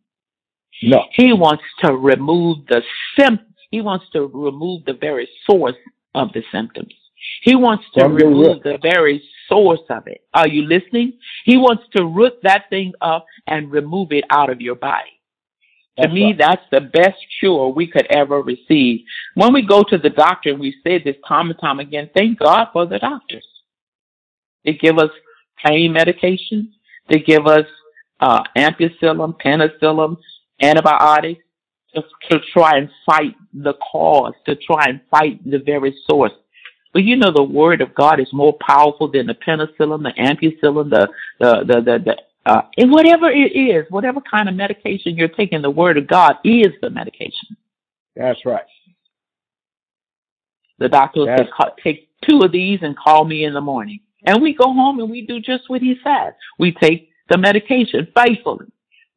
No. 0.82 1.04
He 1.12 1.34
wants 1.34 1.64
to 1.84 1.94
remove 1.94 2.66
the 2.68 2.82
symptoms. 3.18 3.48
He 3.72 3.82
wants 3.82 4.06
to 4.14 4.26
remove 4.26 4.86
the 4.86 4.94
very 4.94 5.30
source 5.46 5.76
of 6.16 6.32
the 6.34 6.44
symptoms. 6.52 6.94
He 7.44 7.56
wants 7.56 7.84
to 7.96 8.08
remove 8.08 8.64
the 8.64 8.80
very 8.82 9.22
source 9.48 9.82
of 9.90 10.08
it. 10.08 10.22
Are 10.34 10.48
you 10.48 10.64
listening? 10.64 11.14
He 11.44 11.58
wants 11.58 11.84
to 11.96 12.06
root 12.06 12.34
that 12.44 12.70
thing 12.70 12.94
up 13.02 13.26
and 13.48 13.70
remove 13.72 14.12
it 14.12 14.24
out 14.30 14.50
of 14.50 14.62
your 14.62 14.76
body. 14.76 15.19
That's 16.00 16.10
to 16.10 16.14
me, 16.14 16.26
right. 16.28 16.38
that's 16.38 16.64
the 16.72 16.82
best 16.82 17.18
cure 17.40 17.70
we 17.70 17.88
could 17.88 18.08
ever 18.10 18.42
receive. 18.42 19.02
When 19.36 19.54
we 19.54 19.62
go 19.62 19.84
to 19.84 19.98
the 19.98 20.10
doctor, 20.10 20.50
and 20.50 20.60
we 20.60 20.76
say 20.84 21.02
this 21.04 21.16
time 21.28 21.50
and 21.50 21.60
time 21.60 21.80
again, 21.80 22.10
thank 22.16 22.40
God 22.40 22.68
for 22.72 22.86
the 22.86 23.00
doctors. 23.00 23.46
They 24.64 24.74
give 24.74 24.98
us 24.98 25.12
pain 25.64 25.94
medication. 25.94 26.74
They 27.10 27.20
give 27.20 27.48
us 27.48 27.66
uh, 28.20 28.44
ampicillin, 28.58 29.36
penicillin, 29.42 30.18
antibiotics 30.62 31.44
to, 31.96 32.04
to 32.30 32.40
try 32.54 32.78
and 32.78 32.90
fight 33.06 33.36
the 33.54 33.74
cause, 33.92 34.34
to 34.46 34.56
try 34.56 34.86
and 34.88 35.02
fight 35.10 35.40
the 35.50 35.60
very 35.60 35.96
source. 36.10 36.32
But 36.94 37.04
you 37.04 37.16
know, 37.16 37.32
the 37.32 37.44
word 37.44 37.82
of 37.82 37.94
God 37.94 38.20
is 38.20 38.32
more 38.34 38.58
powerful 38.66 39.12
than 39.12 39.28
the 39.28 39.36
penicillin, 39.36 40.04
the 40.04 40.14
ampicillin, 40.18 40.90
the, 40.90 41.08
the, 41.40 41.64
the, 41.66 41.82
the, 41.82 42.00
the 42.06 42.18
uh, 42.50 42.64
and 42.78 42.92
whatever 42.92 43.30
it 43.30 43.56
is, 43.56 43.86
whatever 43.92 44.20
kind 44.22 44.50
of 44.50 44.56
medication 44.56 45.16
you're 45.16 45.28
taking, 45.28 45.62
the 45.62 45.70
word 45.70 46.00
of 46.00 46.08
God 46.08 46.38
is 46.44 46.70
the 46.82 46.90
medication. 46.90 47.56
That's 48.16 48.44
right. 48.44 48.66
The 50.80 50.90
doctor 50.90 51.20
will 51.20 51.38
say, 51.38 51.48
take 51.84 52.10
two 52.28 52.40
of 52.40 52.52
these 52.52 52.80
and 52.82 52.98
call 52.98 53.24
me 53.24 53.44
in 53.44 53.54
the 53.54 53.62
morning. 53.62 54.00
And 54.26 54.42
we 54.42 54.56
go 54.56 54.74
home 54.74 55.00
and 55.00 55.12
we 55.12 55.28
do 55.28 55.40
just 55.40 55.70
what 55.70 55.82
he 55.82 55.96
said. 56.04 56.34
We 56.58 56.72
take 56.72 57.10
the 57.30 57.38
medication 57.38 58.08
faithfully. 58.16 58.66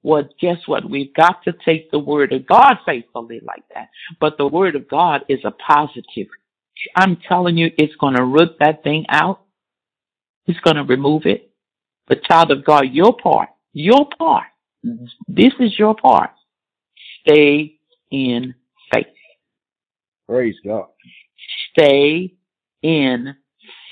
Well, 0.02 0.28
guess 0.38 0.58
what? 0.66 0.88
We've 0.88 1.14
got 1.14 1.42
to 1.44 1.54
take 1.64 1.90
the 1.90 1.98
word 1.98 2.34
of 2.34 2.46
God 2.46 2.74
faithfully 2.84 3.40
like 3.42 3.64
that. 3.74 3.88
But 4.20 4.36
the 4.36 4.46
word 4.46 4.76
of 4.76 4.90
God 4.90 5.22
is 5.30 5.40
a 5.44 5.52
positive. 5.52 6.26
I'm 6.96 7.16
telling 7.28 7.56
you, 7.56 7.70
it's 7.78 7.96
going 7.96 8.16
to 8.16 8.24
root 8.24 8.56
that 8.60 8.82
thing 8.82 9.06
out. 9.08 9.40
It's 10.46 10.60
going 10.60 10.76
to 10.76 10.84
remove 10.84 11.24
it. 11.24 11.51
But 12.06 12.24
child 12.24 12.50
of 12.50 12.64
God, 12.64 12.86
your 12.92 13.16
part, 13.16 13.48
your 13.72 14.06
part, 14.18 14.46
this 15.28 15.52
is 15.60 15.78
your 15.78 15.94
part. 15.94 16.30
Stay 17.20 17.78
in 18.10 18.54
faith. 18.92 19.06
Praise 20.28 20.56
God. 20.64 20.86
Stay 21.70 22.34
in 22.82 23.34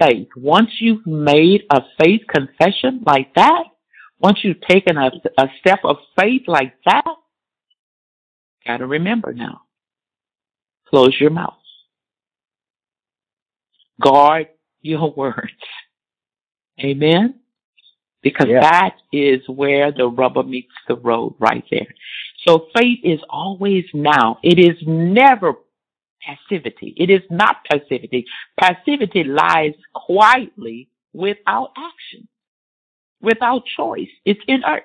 faith. 0.01 0.29
Once 0.37 0.71
you've 0.81 1.07
made 1.07 1.63
a 1.71 1.83
faith 2.03 2.23
confession 2.29 3.03
like 3.07 3.33
that, 3.35 3.65
once 4.19 4.39
you've 4.43 4.61
taken 4.69 4.97
a, 4.97 5.11
a 5.39 5.47
step 5.61 5.81
of 5.85 5.97
faith 6.19 6.43
like 6.47 6.75
that, 6.85 7.05
gotta 8.67 8.87
remember 8.87 9.33
now. 9.33 9.63
Close 10.89 11.17
your 11.21 11.31
mouth. 11.31 11.55
Guard 14.01 14.49
your 14.83 15.13
words. 15.17 15.53
Amen. 16.81 17.40
Because 18.23 18.49
Yeah. 18.49 18.61
that 18.61 18.97
is 19.13 19.49
where 19.49 19.93
the 19.93 20.09
rubber 20.09 20.43
meets 20.43 20.75
the 20.89 20.97
road 20.97 21.35
right 21.39 21.65
there. 21.71 21.87
So 22.47 22.69
faith 22.77 23.01
is 23.03 23.21
always 23.31 23.87
now. 23.95 24.39
It 24.43 24.59
is 24.59 24.77
never 24.87 25.55
passivity. 26.23 26.95
It 26.97 27.11
is 27.11 27.23
not 27.31 27.65
passivity. 27.65 28.27
Passivity 28.59 29.25
lies 29.25 29.75
quietly 29.95 30.89
without 31.13 31.73
action, 31.77 32.29
without 33.21 33.65
choice. 33.65 34.11
It's 34.25 34.41
inert. 34.47 34.85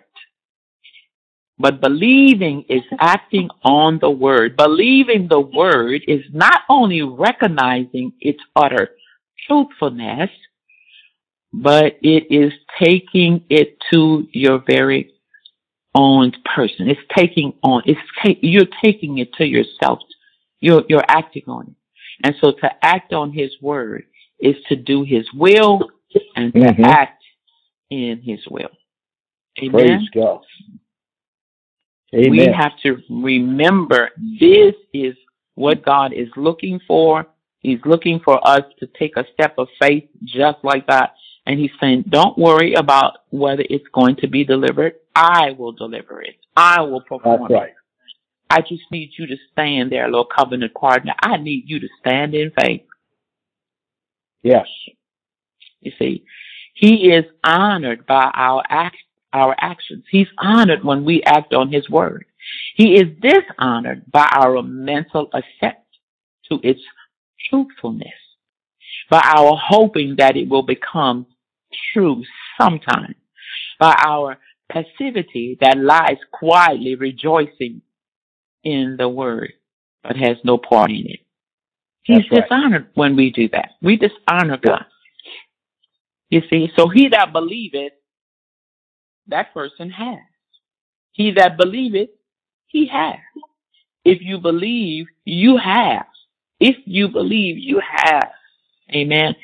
But 1.58 1.80
believing 1.80 2.66
is 2.68 2.84
acting 3.00 3.50
on 3.64 4.00
the 4.00 4.10
word. 4.10 4.58
Believing 4.58 5.28
the 5.30 5.40
word 5.40 6.02
is 6.08 6.24
not 6.34 6.62
only 6.70 7.02
recognizing 7.02 8.14
its 8.20 8.40
utter 8.56 8.90
truthfulness, 9.48 10.30
but 11.62 11.98
it 12.02 12.28
is 12.30 12.52
taking 12.82 13.44
it 13.50 13.78
to 13.92 14.28
your 14.32 14.62
very 14.68 15.12
own 15.94 16.34
person. 16.54 16.90
It's 16.90 17.00
taking 17.16 17.54
on, 17.64 17.84
it's 17.86 18.00
ta- 18.22 18.40
you're 18.42 18.68
taking 18.84 19.20
it 19.20 19.34
to 19.36 19.46
yourself. 19.46 20.00
You're, 20.60 20.84
you're 20.90 21.06
acting 21.08 21.44
on 21.48 21.68
it. 21.68 21.76
And 22.24 22.36
so 22.42 22.52
to 22.52 22.86
act 22.86 23.14
on 23.14 23.32
his 23.32 23.52
word 23.62 24.04
is 24.40 24.56
to 24.68 24.76
do 24.76 25.04
his 25.04 25.26
will 25.34 25.90
and 26.36 26.54
to 26.54 26.60
Mhm. 26.60 26.86
act 26.86 27.24
in 27.90 28.22
his 28.22 28.46
will. 28.50 28.72
Amen. 29.60 29.72
Praise 29.72 30.10
God. 30.10 30.42
Amen. 32.14 32.30
We 32.30 32.46
have 32.46 32.78
to 32.84 33.02
remember 33.10 34.10
this 34.40 34.76
is 34.94 35.16
what 35.56 35.84
God 35.84 36.14
is 36.14 36.30
looking 36.36 36.80
for. 36.88 37.28
He's 37.60 37.80
looking 37.86 38.20
for 38.20 38.46
us 38.48 38.64
to 38.80 38.88
take 39.00 39.18
a 39.18 39.26
step 39.34 39.56
of 39.58 39.68
faith 39.80 40.08
just 40.24 40.58
like 40.64 40.86
that. 40.88 41.16
And 41.46 41.60
he's 41.60 41.72
saying, 41.80 42.06
don't 42.10 42.38
worry 42.38 42.74
about 42.74 43.18
whether 43.30 43.64
it's 43.70 43.88
going 43.94 44.16
to 44.18 44.28
be 44.28 44.44
delivered. 44.44 44.96
I 45.16 45.52
will 45.52 45.72
deliver 45.72 46.22
it. 46.22 46.36
I 46.58 46.82
will 46.82 47.02
perform 47.02 47.48
That's 47.50 47.66
it. 47.66 47.76
I 48.50 48.62
just 48.62 48.84
need 48.92 49.12
you 49.18 49.28
to 49.28 49.36
stand 49.52 49.92
there, 49.92 50.08
Lord 50.08 50.28
covenant 50.36 50.74
partner. 50.74 51.14
I 51.20 51.38
need 51.38 51.64
you 51.68 51.80
to 51.80 51.88
stand 52.00 52.34
in 52.34 52.52
faith. 52.60 52.86
Yes. 54.44 54.68
You 55.82 55.92
see, 56.00 56.26
he 56.74 57.12
is 57.12 57.26
honored 57.44 58.06
by 58.06 58.32
our 58.34 58.64
act, 58.70 58.98
our 59.34 59.56
actions. 59.60 60.06
He's 60.10 60.28
honored 60.38 60.84
when 60.84 61.06
we 61.06 61.24
act 61.24 61.54
on 61.54 61.72
his 61.72 61.90
word. 61.90 62.26
He 62.76 62.96
is 62.96 63.08
dishonored 63.22 64.10
by 64.12 64.28
our 64.32 64.62
mental 64.62 65.30
assent 65.34 65.78
to 66.50 66.60
its 66.64 66.82
truthfulness, 67.50 68.14
by 69.10 69.22
our 69.24 69.60
hoping 69.62 70.16
that 70.18 70.38
it 70.38 70.50
will 70.50 70.64
become 70.64 71.26
true 71.94 72.24
sometimes 72.60 73.16
by 73.80 73.96
our 74.06 74.38
passivity 74.72 75.58
that 75.62 75.78
lies 75.78 76.18
quietly 76.32 76.96
rejoicing 76.96 77.82
in 78.64 78.96
the 78.98 79.10
word, 79.10 79.54
but 80.04 80.18
has 80.18 80.38
no 80.44 80.58
part 80.58 80.92
in 80.92 81.06
it. 81.08 81.20
He's 82.04 82.24
That's 82.30 82.32
right. 82.32 82.44
dishonored 82.44 82.90
when 82.96 83.16
we 83.16 83.32
do 83.32 83.50
that. 83.50 83.72
We 83.82 83.98
dishonor 83.98 84.58
God. 84.58 84.86
You 86.30 86.42
see, 86.50 86.70
so 86.78 86.90
he 86.90 87.10
that 87.10 87.34
believeth, 87.34 87.94
that 89.28 89.54
person 89.54 89.90
has. 89.92 90.20
He 91.14 91.32
that 91.38 91.58
believeth, 91.58 92.10
he 92.68 92.88
has. 92.88 93.20
If 94.06 94.20
you 94.22 94.40
believe, 94.40 95.08
you 95.26 95.58
have. 95.58 96.06
If 96.60 96.78
you 96.86 97.10
believe, 97.10 97.58
you 97.58 97.82
have. 97.86 98.32
Amen. 98.94 99.36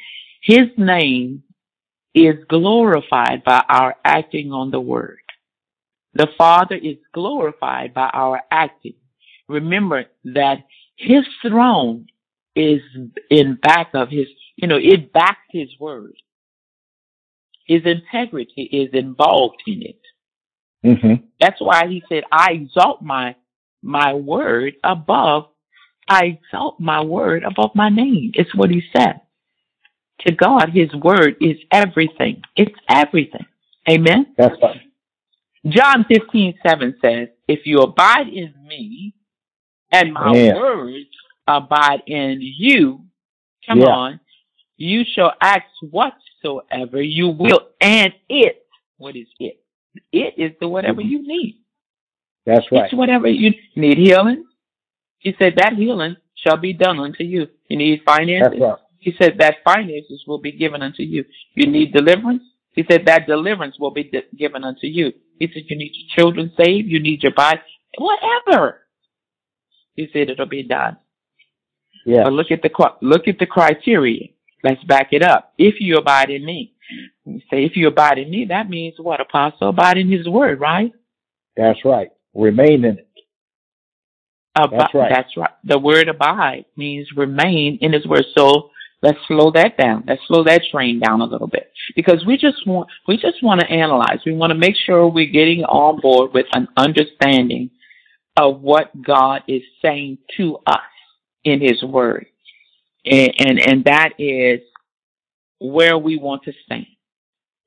His 0.44 0.68
name 0.78 1.44
is 2.14 2.36
glorified 2.50 3.44
by 3.44 3.64
our 3.70 3.96
acting 4.04 4.52
on 4.52 4.72
the 4.72 4.80
word. 4.80 5.20
The 6.14 6.28
Father 6.38 6.76
is 6.76 6.98
glorified 7.14 7.94
by 7.94 8.10
our 8.14 8.42
acting. 8.52 8.96
Remember 9.48 10.06
that 10.26 10.66
his 10.98 11.24
throne 11.42 12.08
is 12.56 12.82
in 13.30 13.56
back 13.56 13.92
of 13.94 14.10
his, 14.10 14.28
you 14.58 14.68
know, 14.68 14.78
it 14.78 15.14
backs 15.14 15.40
his 15.52 15.70
word. 15.80 16.14
His 17.66 17.84
integrity 17.86 18.64
is 18.64 18.90
involved 18.94 19.62
in 19.66 19.82
it. 19.84 20.02
hmm 20.84 21.14
That's 21.40 21.62
why 21.62 21.88
he 21.88 22.04
said, 22.10 22.24
I 22.32 22.52
exalt 22.52 23.02
my, 23.02 23.36
my 23.82 24.14
word 24.14 24.74
above, 24.84 25.48
I 26.10 26.26
exalt 26.26 26.80
my 26.80 27.02
word 27.02 27.44
above 27.44 27.72
my 27.74 27.90
name. 27.90 28.32
It's 28.34 28.54
what 28.54 28.70
he 28.70 28.84
said. 28.96 29.21
To 30.26 30.32
God, 30.32 30.70
his 30.70 30.94
word 30.94 31.36
is 31.42 31.58
everything. 31.72 32.42
It's 32.56 32.76
everything. 32.88 33.46
Amen. 33.90 34.28
That's 34.38 34.56
right. 34.62 34.82
John 35.68 36.06
fifteen 36.08 36.54
seven 36.66 36.96
says, 37.02 37.30
If 37.48 37.66
you 37.66 37.82
abide 37.82 38.28
in 38.28 38.54
me 38.68 39.14
and 39.92 40.14
my 40.14 40.34
Yeah. 40.36 40.56
words 40.56 41.10
abide 41.48 42.04
in 42.06 42.40
you, 42.42 43.06
come 43.66 43.80
Yeah. 43.80 43.88
on, 43.88 44.20
you 44.78 45.04
shall 45.06 45.34
ask 45.42 45.66
whatsoever 45.82 47.02
you 47.02 47.30
will, 47.30 47.68
and 47.80 48.14
it, 48.30 48.66
what 48.98 49.16
is 49.16 49.28
it? 49.40 49.60
It 50.12 50.34
is 50.38 50.52
the 50.60 50.68
whatever 50.68 51.02
mm-hmm. 51.02 51.12
you 51.12 51.28
need. 51.28 51.58
That's 52.46 52.72
right. 52.72 52.86
It's 52.86 52.94
whatever 52.94 53.28
you 53.28 53.54
need 53.76 53.98
healing. 53.98 54.46
He 55.20 55.36
said 55.38 55.56
that 55.58 55.74
healing 55.74 56.16
shall 56.36 56.58
be 56.58 56.74
done 56.74 57.00
unto 57.00 57.24
you. 57.24 57.48
You 57.68 57.78
need 57.78 58.02
finances. 58.04 58.60
That's 58.60 58.62
right. 58.62 58.80
He 59.02 59.14
said 59.20 59.40
that 59.40 59.56
finances 59.66 60.24
will 60.28 60.38
be 60.38 60.52
given 60.52 60.84
unto 60.84 61.02
you. 61.02 61.26
You 61.56 61.66
need 61.70 61.92
deliverance. 61.92 62.44
He 62.74 62.86
said 62.90 63.06
that 63.08 63.28
deliverance 63.28 63.76
will 63.80 63.92
be 63.92 64.04
di- 64.04 64.22
given 64.38 64.64
unto 64.64 64.86
you. 64.88 65.12
He 65.40 65.48
said 65.48 65.64
you 65.68 65.78
need 65.78 65.92
your 65.94 66.16
children 66.16 66.52
saved. 66.56 66.88
You 66.88 67.00
need 67.00 67.24
your 67.24 67.34
body, 67.34 67.60
whatever. 67.98 68.82
He 69.96 70.08
said 70.14 70.30
it'll 70.30 70.46
be 70.46 70.64
done. 70.64 70.98
Yeah. 72.06 72.24
But 72.24 72.34
look 72.34 72.52
at 72.52 72.62
the 72.62 72.70
look 73.02 73.28
at 73.28 73.40
the 73.40 73.48
criteria. 73.48 74.28
Let's 74.64 74.84
back 74.84 75.10
it 75.12 75.24
up. 75.24 75.54
If 75.58 75.76
you 75.80 75.98
abide 75.98 76.30
in 76.30 76.46
me, 76.46 76.74
you 77.26 77.40
say 77.50 77.66
if 77.66 77.76
you 77.76 77.88
abide 77.88 78.20
in 78.20 78.30
me, 78.30 78.46
that 78.50 78.70
means 78.70 78.96
what? 79.00 79.20
Apostle 79.20 79.70
abide 79.70 79.98
in 79.98 80.12
His 80.12 80.28
word, 80.28 80.60
right? 80.60 80.92
That's 81.58 81.84
right. 81.84 82.10
Remain 82.36 82.86
in 82.86 83.00
it. 83.00 83.08
Abi- 84.56 84.78
That's 84.78 84.94
right. 84.94 85.12
That's 85.14 85.38
right. 85.38 85.52
The 85.64 85.80
word 85.80 86.08
abide 86.08 86.66
means 86.78 87.08
remain 87.16 87.80
in 87.82 87.94
His 87.94 88.06
word. 88.06 88.26
So 88.38 88.71
let's 89.02 89.18
slow 89.28 89.52
that 89.52 89.78
down. 89.78 90.04
Let's 90.08 90.22
slow 90.28 90.44
that 90.46 90.62
train 90.72 91.00
down 91.00 91.22
a 91.22 91.26
little 91.26 91.48
bit 91.48 91.72
because 91.96 92.26
we 92.26 92.38
just 92.38 92.66
want 92.68 92.90
we 93.08 93.18
just 93.18 93.44
want 93.44 93.62
to 93.62 93.70
analyze. 93.70 94.20
We 94.26 94.34
want 94.34 94.52
to 94.52 94.58
make 94.58 94.76
sure 94.86 95.08
we're 95.08 95.32
getting 95.32 95.64
on 95.64 96.02
board 96.02 96.34
with 96.34 96.48
an 96.54 96.68
understanding 96.78 97.72
of 98.38 98.62
what 98.62 99.02
God 99.02 99.44
is 99.48 99.64
saying 99.82 100.20
to 100.38 100.58
us 100.66 100.80
in 101.44 101.62
His 101.62 101.84
word, 101.84 102.28
and 103.06 103.34
and, 103.40 103.60
and 103.60 103.84
that 103.86 104.14
is 104.20 104.62
where 105.60 105.98
we 105.98 106.18
want 106.18 106.44
to 106.44 106.54
stand. 106.66 106.88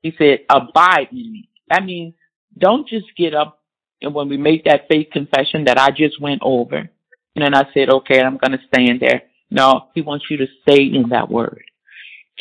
He 0.01 0.13
said, 0.17 0.39
"Abide 0.49 1.09
in 1.11 1.31
me." 1.31 1.49
That 1.69 1.83
means 1.83 2.13
don't 2.57 2.87
just 2.87 3.07
get 3.17 3.33
up 3.33 3.59
and 4.01 4.13
when 4.13 4.29
we 4.29 4.37
make 4.37 4.65
that 4.65 4.87
faith 4.89 5.07
confession 5.11 5.65
that 5.65 5.79
I 5.79 5.89
just 5.89 6.21
went 6.21 6.41
over, 6.43 6.77
and 6.77 6.89
then 7.35 7.53
I 7.55 7.63
said, 7.73 7.89
okay, 7.89 8.21
I'm 8.21 8.37
going 8.37 8.51
to 8.51 8.65
stand 8.67 9.01
there. 9.01 9.23
No, 9.55 9.87
he 9.95 10.01
wants 10.01 10.25
you 10.29 10.37
to 10.37 10.47
stay 10.63 10.83
in 10.83 11.09
that 11.09 11.31
word. 11.31 11.63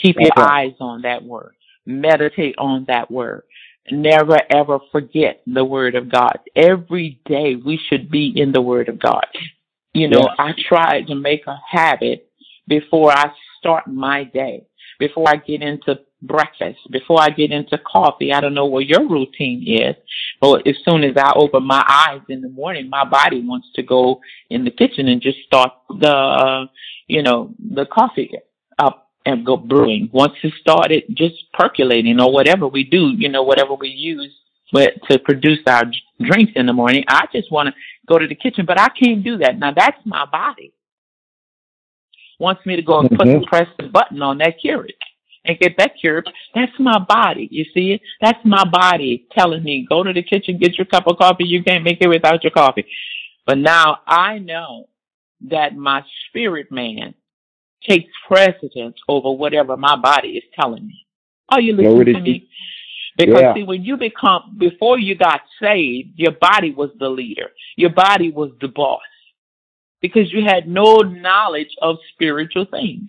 Keep 0.03 0.16
your 0.18 0.33
eyes 0.37 0.74
on 0.81 1.03
that 1.03 1.22
word. 1.22 1.55
Meditate 1.87 2.57
on 2.59 2.87
that 2.88 3.11
word. 3.11 3.44
Never 3.90 4.38
ever 4.50 4.79
forget 4.90 5.42
the 5.46 5.64
word 5.64 5.94
of 5.94 6.11
God. 6.11 6.38
Every 6.57 7.20
day 7.27 7.55
we 7.55 7.79
should 7.88 8.11
be 8.11 8.33
in 8.35 8.50
the 8.50 8.62
word 8.62 8.88
of 8.88 8.98
God. 8.98 9.27
You 9.92 10.09
know. 10.09 10.29
I 10.38 10.53
try 10.68 11.03
to 11.03 11.14
make 11.14 11.46
a 11.46 11.57
habit 11.70 12.29
before 12.66 13.12
I 13.12 13.31
start 13.59 13.87
my 13.87 14.24
day, 14.24 14.64
before 14.98 15.29
I 15.29 15.37
get 15.37 15.62
into 15.62 16.00
breakfast, 16.22 16.79
before 16.90 17.20
I 17.20 17.29
get 17.31 17.53
into 17.53 17.79
coffee. 17.79 18.33
I 18.33 18.40
don't 18.40 18.55
know 18.55 18.66
what 18.66 18.87
your 18.87 19.09
routine 19.09 19.64
is, 19.66 19.94
but 20.40 20.66
as 20.66 20.77
soon 20.85 21.05
as 21.05 21.16
I 21.16 21.33
open 21.37 21.64
my 21.64 21.85
eyes 21.87 22.22
in 22.29 22.40
the 22.40 22.48
morning, 22.48 22.88
my 22.88 23.05
body 23.05 23.40
wants 23.46 23.68
to 23.77 23.83
go 23.83 24.20
in 24.50 24.64
the 24.64 24.70
kitchen 24.70 25.09
and 25.09 25.20
just 25.20 25.38
start 25.46 25.72
the, 25.88 26.11
uh, 26.11 26.66
you 27.07 27.23
know, 27.23 27.55
the 27.59 27.87
coffee 27.87 28.33
up 28.79 29.11
and 29.27 29.45
go 29.45 29.57
brewing. 29.57 30.11
Once 30.12 30.35
it 30.43 30.53
started 30.61 31.05
just 31.14 31.35
percolating 31.53 32.21
or 32.21 32.33
whatever 32.33 32.67
we 32.69 32.85
do, 32.85 33.12
you 33.17 33.29
know, 33.29 33.43
whatever 33.43 33.75
we 33.75 33.88
use 33.88 34.33
but 34.73 34.95
to 35.09 35.19
produce 35.21 35.61
our 35.69 35.85
drinks 36.21 36.53
in 36.57 36.67
the 36.67 36.73
morning, 36.73 37.05
I 37.07 37.27
just 37.33 37.53
want 37.53 37.69
to 37.69 37.75
go 38.09 38.19
to 38.19 38.27
the 38.27 38.35
kitchen, 38.35 38.67
but 38.67 38.81
I 38.81 38.88
can't 38.88 39.23
do 39.23 39.38
that. 39.38 39.59
Now 39.59 39.73
that's 39.75 39.99
my 40.05 40.27
body. 40.27 40.73
Wants 42.40 42.67
me 42.67 42.75
to 42.77 42.83
go 42.83 42.99
and 42.99 43.09
put 43.09 43.29
mm-hmm. 43.29 43.45
press 43.45 43.69
the 43.79 43.88
button 43.88 44.21
on 44.21 44.38
that 44.38 44.55
Keurig 44.64 44.95
and 45.45 45.59
get 45.59 45.77
that 45.79 45.93
cured. 46.01 46.29
That's 46.55 46.73
my 46.79 46.99
body. 46.99 47.49
You 47.51 47.64
see 47.73 47.93
it? 47.93 48.01
That's 48.21 48.38
my 48.45 48.64
body 48.64 49.27
telling 49.37 49.62
me, 49.62 49.87
go 49.88 50.03
to 50.03 50.12
the 50.12 50.23
kitchen, 50.23 50.59
get 50.59 50.77
your 50.77 50.87
cup 50.87 51.07
of 51.07 51.19
coffee. 51.19 51.45
You 51.45 51.62
can't 51.62 51.85
make 51.85 51.99
it 52.01 52.09
without 52.09 52.43
your 52.43 52.51
coffee. 52.51 52.87
But 53.47 53.59
now 53.59 53.99
I 54.07 54.38
know 54.38 54.88
that 55.50 55.76
my 55.76 56.02
spirit 56.28 56.70
man 56.70 57.14
takes 57.88 58.11
precedence 58.26 58.96
over 59.09 59.30
whatever 59.30 59.76
my 59.76 59.96
body 59.96 60.30
is 60.30 60.44
telling 60.59 60.87
me. 60.87 61.07
Are 61.50 61.61
you 61.61 61.74
listening 61.74 62.14
to 62.14 62.20
me? 62.20 62.48
Because 63.16 63.40
yeah. 63.40 63.54
see, 63.54 63.62
when 63.62 63.85
you 63.85 63.96
become, 63.96 64.57
before 64.59 64.98
you 64.98 65.14
got 65.14 65.42
saved, 65.61 66.11
your 66.16 66.33
body 66.33 66.72
was 66.72 66.90
the 66.98 67.09
leader. 67.09 67.50
Your 67.76 67.90
body 67.90 68.30
was 68.30 68.50
the 68.61 68.68
boss. 68.68 69.02
Because 70.00 70.33
you 70.33 70.44
had 70.44 70.68
no 70.68 70.98
knowledge 70.98 71.74
of 71.80 71.96
spiritual 72.12 72.66
things. 72.66 73.09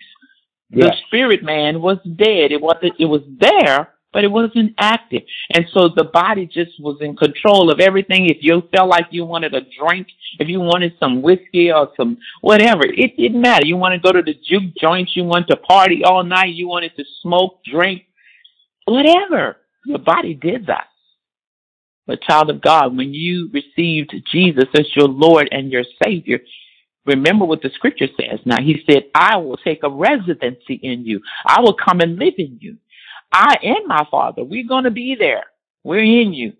The 0.70 0.94
spirit 1.08 1.44
man 1.44 1.82
was 1.82 1.98
dead. 2.04 2.52
It 2.52 2.62
wasn't, 2.62 2.94
it 3.00 3.06
was 3.06 3.22
there, 3.40 3.95
but 4.16 4.24
it 4.24 4.32
wasn't 4.32 4.74
active. 4.80 5.24
And 5.54 5.66
so 5.74 5.90
the 5.94 6.06
body 6.06 6.46
just 6.46 6.72
was 6.80 7.00
in 7.02 7.18
control 7.18 7.70
of 7.70 7.82
everything. 7.82 8.30
If 8.30 8.38
you 8.40 8.64
felt 8.74 8.88
like 8.88 9.08
you 9.12 9.26
wanted 9.26 9.54
a 9.54 9.60
drink, 9.78 10.08
if 10.40 10.48
you 10.48 10.62
wanted 10.62 10.94
some 11.02 11.22
whiskey 11.22 11.70
or 11.70 11.90
some 11.98 12.18
whatever, 12.40 12.84
it 12.86 13.18
didn't 13.18 13.42
matter. 13.42 13.68
You 13.68 13.76
want 13.76 13.94
to 13.94 14.00
go 14.00 14.14
to 14.14 14.22
the 14.22 14.34
juke 14.34 14.74
joints, 14.80 15.18
you 15.18 15.26
want 15.26 15.50
to 15.50 15.58
party 15.58 16.06
all 16.06 16.24
night, 16.24 16.56
you 16.56 16.66
wanted 16.70 16.96
to 16.96 17.04
smoke, 17.22 17.60
drink, 17.70 18.04
whatever. 18.86 19.58
Your 19.86 20.00
body 20.00 20.34
did 20.34 20.68
that. 20.68 20.88
But 22.08 22.22
child 22.22 22.50
of 22.50 22.62
God, 22.62 22.96
when 22.96 23.14
you 23.14 23.50
received 23.52 24.16
Jesus 24.32 24.70
as 24.78 24.88
your 24.96 25.10
Lord 25.10 25.50
and 25.52 25.74
your 25.74 25.84
Savior, 26.02 26.40
Remember 27.06 27.46
what 27.46 27.62
the 27.62 27.70
scripture 27.70 28.08
says. 28.20 28.40
Now 28.46 28.60
he 28.60 28.82
said, 28.90 29.04
I 29.14 29.38
will 29.38 29.58
take 29.58 29.84
a 29.84 29.90
residency 29.90 30.80
in 30.82 31.06
you. 31.06 31.22
I 31.46 31.62
will 31.62 31.76
come 31.76 32.00
and 32.00 32.18
live 32.18 32.34
in 32.40 32.58
you. 32.60 32.78
I 33.36 33.58
and 33.62 33.86
my 33.88 34.08
father, 34.10 34.44
we're 34.46 34.68
going 34.68 34.86
to 34.86 34.92
be 34.92 35.16
there. 35.20 35.44
We're 35.84 36.04
in 36.04 36.34
you. 36.34 36.54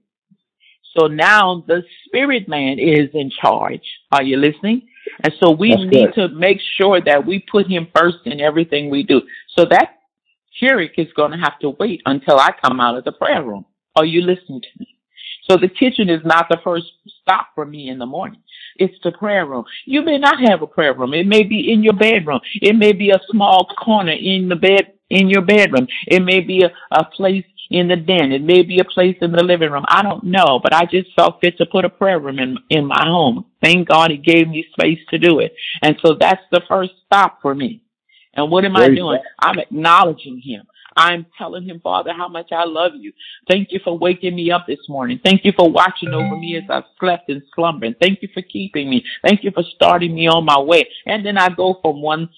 So 0.98 1.08
now 1.08 1.64
the 1.68 1.84
spirit 2.06 2.50
man 2.50 2.80
is 2.80 3.10
in 3.14 3.32
charge. 3.42 3.82
Are 4.12 4.24
you 4.24 4.38
listening? 4.38 4.88
And 5.24 5.34
so 5.40 5.52
we 5.52 5.70
That's 5.70 5.84
need 5.84 6.14
good. 6.14 6.30
to 6.30 6.36
make 6.36 6.60
sure 6.78 7.00
that 7.02 7.26
we 7.26 7.46
put 7.50 7.68
him 7.68 7.88
first 7.96 8.18
in 8.26 8.42
everything 8.42 8.90
we 8.90 9.04
do. 9.04 9.22
So 9.56 9.66
that 9.70 10.00
Keurig 10.62 10.92
is 10.98 11.12
going 11.16 11.32
to 11.32 11.38
have 11.38 11.58
to 11.60 11.72
wait 11.80 12.02
until 12.06 12.40
I 12.40 12.52
come 12.62 12.80
out 12.80 12.98
of 12.98 13.06
the 13.06 13.12
prayer 13.14 13.44
room. 13.44 13.66
Are 13.96 14.06
you 14.06 14.22
listening 14.22 14.62
to 14.62 14.68
me? 14.80 14.98
So 15.50 15.58
the 15.58 15.70
kitchen 15.70 16.10
is 16.10 16.22
not 16.26 16.48
the 16.50 16.58
first 16.64 16.88
stop 17.22 17.50
for 17.56 17.66
me 17.66 17.90
in 17.90 18.00
the 18.00 18.06
morning. 18.06 18.42
It's 18.78 18.96
the 19.04 19.12
prayer 19.12 19.46
room. 19.46 19.64
You 19.86 20.02
may 20.02 20.18
not 20.18 20.40
have 20.50 20.62
a 20.62 20.68
prayer 20.68 20.94
room. 20.94 21.14
It 21.14 21.28
may 21.28 21.44
be 21.44 21.72
in 21.72 21.84
your 21.84 21.94
bedroom. 21.94 22.42
It 22.62 22.76
may 22.76 22.92
be 22.92 23.12
a 23.12 23.22
small 23.30 23.68
corner 23.78 24.12
in 24.12 24.50
the 24.50 24.56
bed, 24.56 24.94
in 25.16 25.30
your 25.30 25.42
bedroom. 25.42 25.88
It 26.08 26.22
may 26.22 26.42
be 26.42 26.64
a, 26.64 26.72
a 26.92 27.06
place 27.06 27.46
in 27.70 27.88
the 27.88 27.96
den. 27.96 28.32
It 28.32 28.44
may 28.44 28.62
be 28.62 28.80
a 28.80 28.86
place 28.86 29.18
in 29.22 29.32
the 29.32 29.44
living 29.44 29.72
room. 29.72 29.86
I 29.88 30.04
don't 30.04 30.24
know, 30.24 30.60
but 30.62 30.74
I 30.74 30.86
just 30.86 31.10
felt 31.16 31.42
fit 31.42 31.58
to 31.58 31.66
put 31.66 31.86
a 31.86 31.90
prayer 31.90 32.20
room 32.20 32.40
in, 32.40 32.58
in 32.70 32.86
my 32.86 33.04
home. 33.06 33.46
Thank 33.62 33.88
God 33.88 34.12
he 34.12 34.18
gave 34.18 34.48
me 34.48 34.66
space 34.74 35.00
to 35.10 35.18
do 35.18 35.40
it. 35.40 35.56
And 35.82 35.96
so 36.06 36.16
that's 36.20 36.44
the 36.52 36.62
first 36.68 36.92
stop 37.06 37.42
for 37.42 37.56
me. 37.56 37.82
And 38.34 38.52
what 38.52 38.66
am 38.66 38.76
I 38.76 38.90
doing? 38.90 39.20
I'm 39.40 39.60
acknowledging 39.60 40.42
him. 40.44 40.68
I'm 40.98 41.26
telling 41.38 41.64
him, 41.64 41.82
Father, 41.82 42.14
how 42.14 42.28
much 42.28 42.52
I 42.52 42.64
love 42.64 42.94
you. 42.96 43.12
Thank 43.50 43.70
you 43.72 43.80
for 43.84 43.98
waking 43.98 44.36
me 44.36 44.52
up 44.52 44.66
this 44.66 44.80
morning. 44.88 45.20
Thank 45.24 45.44
you 45.44 45.52
for 45.58 45.70
watching 45.70 46.14
over 46.14 46.38
me 46.38 46.56
as 46.56 46.64
I 46.70 46.84
slept 47.00 47.30
and 47.30 47.42
slumbering. 47.54 47.96
Thank 48.00 48.22
you 48.22 48.30
for 48.34 48.42
keeping 48.42 48.90
me. 48.90 49.04
Thank 49.26 49.44
you 49.44 49.52
for 49.52 49.64
starting 49.76 50.16
me 50.16 50.28
on 50.28 50.46
my 50.46 50.60
way. 50.60 50.88
And 51.06 51.26
then 51.26 51.38
I 51.38 51.50
go 51.50 51.80
from 51.82 52.02
one 52.02 52.30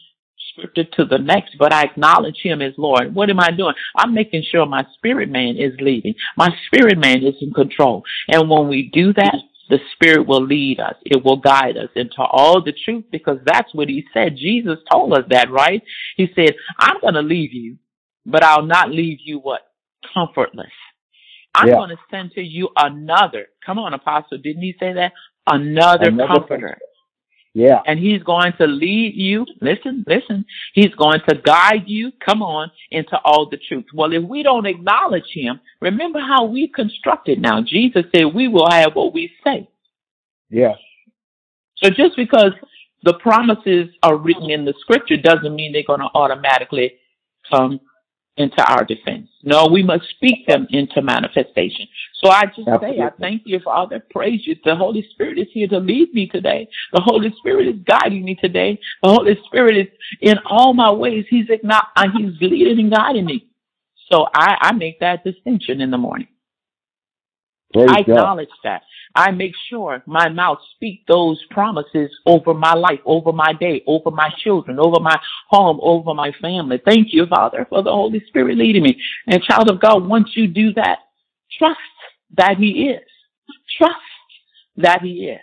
scripture 0.58 0.84
to 0.96 1.06
the 1.06 1.18
next, 1.18 1.56
but 1.58 1.74
I 1.74 1.84
acknowledge 1.84 2.38
him 2.42 2.62
as 2.62 2.74
Lord. 2.78 3.14
What 3.14 3.30
am 3.30 3.40
I 3.40 3.52
doing? 3.52 3.74
I'm 3.96 4.14
making 4.14 4.44
sure 4.50 4.66
my 4.66 4.86
spirit 4.96 5.30
man 5.30 5.56
is 5.58 5.74
leading. 5.80 6.16
My 6.36 6.50
spirit 6.68 6.98
man 6.98 7.24
is 7.24 7.36
in 7.42 7.54
control. 7.54 8.04
And 8.28 8.50
when 8.50 8.68
we 8.68 8.90
do 8.92 9.14
that, 9.14 9.36
the 9.70 9.80
Spirit 9.96 10.26
will 10.26 10.46
lead 10.46 10.80
us. 10.80 10.96
It 11.04 11.26
will 11.26 11.36
guide 11.36 11.76
us 11.76 11.90
into 11.94 12.22
all 12.22 12.64
the 12.64 12.72
truth 12.86 13.04
because 13.12 13.38
that's 13.46 13.76
what 13.76 13.90
He 13.90 14.06
said. 14.14 14.38
Jesus 14.38 14.78
told 14.90 15.12
us 15.12 15.26
that, 15.30 15.52
right? 15.52 15.84
He 16.16 16.28
said, 16.34 16.56
I'm 16.80 17.02
going 17.02 17.16
to 17.16 17.22
leave 17.22 17.52
you 17.52 17.78
but 18.28 18.44
I'll 18.44 18.66
not 18.66 18.92
leave 18.92 19.20
you 19.24 19.40
what? 19.40 19.62
Comfortless. 20.14 20.68
I'm 21.56 21.70
yeah. 21.70 21.76
going 21.76 21.90
to 21.90 21.98
send 22.12 22.34
to 22.34 22.42
you 22.42 22.70
another. 22.76 23.48
Come 23.66 23.80
on, 23.80 23.94
Apostle. 23.94 24.38
Didn't 24.38 24.62
he 24.62 24.76
say 24.80 24.94
that? 24.94 25.14
Another, 25.48 26.10
another 26.10 26.28
comforter. 26.28 26.78
Yeah. 27.58 27.82
And 27.88 27.98
he's 27.98 28.22
going 28.22 28.54
to 28.60 28.68
lead 28.68 29.16
you. 29.16 29.44
Listen, 29.62 30.06
listen. 30.06 30.46
He's 30.76 30.94
going 30.94 31.22
to 31.28 31.42
guide 31.44 31.86
you. 31.88 32.12
Come 32.24 32.44
on 32.44 32.70
into 32.92 33.18
all 33.26 33.50
the 33.50 33.58
truth. 33.58 33.86
Well, 33.96 34.14
if 34.14 34.24
we 34.24 34.44
don't 34.44 34.68
acknowledge 34.68 35.32
him, 35.34 35.60
remember 35.82 36.20
how 36.20 36.46
we 36.46 36.68
constructed 36.68 37.42
now. 37.42 37.64
Jesus 37.64 38.04
said 38.16 38.26
we 38.26 38.48
will 38.48 38.70
have 38.70 38.94
what 38.94 39.12
we 39.12 39.32
say. 39.44 39.68
Yes. 40.52 40.78
So 41.78 41.90
just 41.90 42.16
because 42.16 42.52
the 43.02 43.16
promises 43.16 43.88
are 44.04 44.18
written 44.18 44.52
in 44.52 44.64
the 44.64 44.76
scripture 44.80 45.18
doesn't 45.18 45.56
mean 45.56 45.74
they're 45.74 45.82
going 45.82 46.02
to 46.02 46.10
automatically 46.14 46.94
come 47.52 47.80
into 48.38 48.64
our 48.64 48.84
defense. 48.84 49.28
No, 49.44 49.68
we 49.68 49.84
must 49.84 50.06
speak 50.12 50.48
them 50.48 50.68
into 50.70 51.02
manifestation. 51.02 51.88
So 52.24 52.30
I 52.30 52.46
just 52.46 52.68
Absolutely. 52.68 52.98
say, 52.98 53.04
I 53.04 53.10
thank 53.20 53.42
you, 53.46 53.60
Father. 53.60 54.04
Praise 54.12 54.42
you. 54.46 54.56
The 54.64 54.76
Holy 54.76 55.08
Spirit 55.12 55.40
is 55.40 55.48
here 55.52 55.68
to 55.70 55.80
lead 55.80 56.14
me 56.14 56.28
today. 56.28 56.68
The 56.94 57.02
Holy 57.02 57.34
Spirit 57.38 57.68
is 57.68 57.76
guiding 57.88 58.24
me 58.24 58.36
today. 58.36 58.80
The 59.04 59.10
Holy 59.10 59.38
Spirit 59.46 59.78
is 59.78 59.88
in 60.22 60.38
all 60.50 60.74
my 60.74 60.92
ways. 60.92 61.26
He's 61.30 61.48
not, 61.64 61.88
uh, 61.96 62.08
he's 62.16 62.34
leading 62.42 62.80
and 62.80 62.92
guiding 62.92 63.26
me. 63.26 63.48
So 64.12 64.28
I, 64.34 64.58
I 64.62 64.72
make 64.74 65.00
that 65.00 65.24
distinction 65.24 65.82
in 65.82 65.92
the 65.92 65.98
morning. 65.98 66.28
Praise 67.74 67.88
I 67.90 68.00
acknowledge 68.00 68.50
God. 68.64 68.70
that. 68.72 68.82
I 69.16 69.32
make 69.32 69.54
sure 69.70 70.04
my 70.06 70.30
mouth 70.30 70.60
speak 70.76 71.06
those 71.08 71.44
promises 71.50 72.12
over 72.26 72.54
my 72.54 72.74
life, 72.74 73.00
over 73.06 73.32
my 73.34 73.54
day, 73.54 73.84
over 73.88 74.12
my 74.12 74.30
children, 74.44 74.80
over 74.80 75.00
my 75.00 75.20
home, 75.50 75.80
over 75.82 76.14
my 76.14 76.32
family. 76.42 76.82
Thank 76.84 77.08
you, 77.12 77.26
Father, 77.26 77.66
for 77.70 77.84
the 77.84 77.92
Holy 77.92 78.22
Spirit 78.28 78.58
leading 78.58 78.84
me. 78.84 79.02
And 79.28 79.44
child 79.44 79.70
of 79.70 79.82
God, 79.82 80.08
once 80.08 80.30
you 80.36 80.48
do 80.48 80.74
that, 80.74 81.00
trust 81.58 81.80
that 82.38 82.58
He 82.58 82.90
is. 82.90 83.04
Trust 83.78 83.96
that 84.78 85.02
He 85.02 85.30
is. 85.30 85.42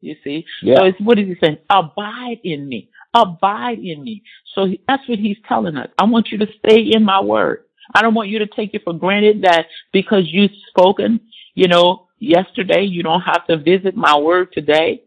You 0.00 0.16
see? 0.22 0.44
Yeah. 0.62 0.76
So 0.78 0.84
it's 0.86 1.00
what 1.00 1.18
is 1.18 1.26
He 1.26 1.36
saying? 1.42 1.58
Abide 1.70 2.40
in 2.44 2.68
me. 2.68 2.90
Abide 3.14 3.78
in 3.78 4.04
me. 4.04 4.22
So 4.54 4.68
that's 4.86 5.08
what 5.08 5.18
He's 5.18 5.38
telling 5.48 5.76
us. 5.76 5.88
I 5.98 6.04
want 6.04 6.28
you 6.30 6.38
to 6.38 6.46
stay 6.58 6.80
in 6.92 7.04
my 7.04 7.20
word. 7.20 7.64
I 7.92 8.02
don't 8.02 8.14
want 8.14 8.28
you 8.28 8.38
to 8.38 8.46
take 8.46 8.74
it 8.74 8.84
for 8.84 8.92
granted 8.92 9.42
that 9.42 9.66
because 9.92 10.24
you've 10.26 10.52
spoken, 10.68 11.20
you 11.54 11.68
know, 11.68 12.08
yesterday. 12.18 12.82
You 12.82 13.02
don't 13.02 13.20
have 13.22 13.46
to 13.46 13.56
visit 13.56 13.96
my 13.96 14.16
word 14.16 14.52
today. 14.52 15.02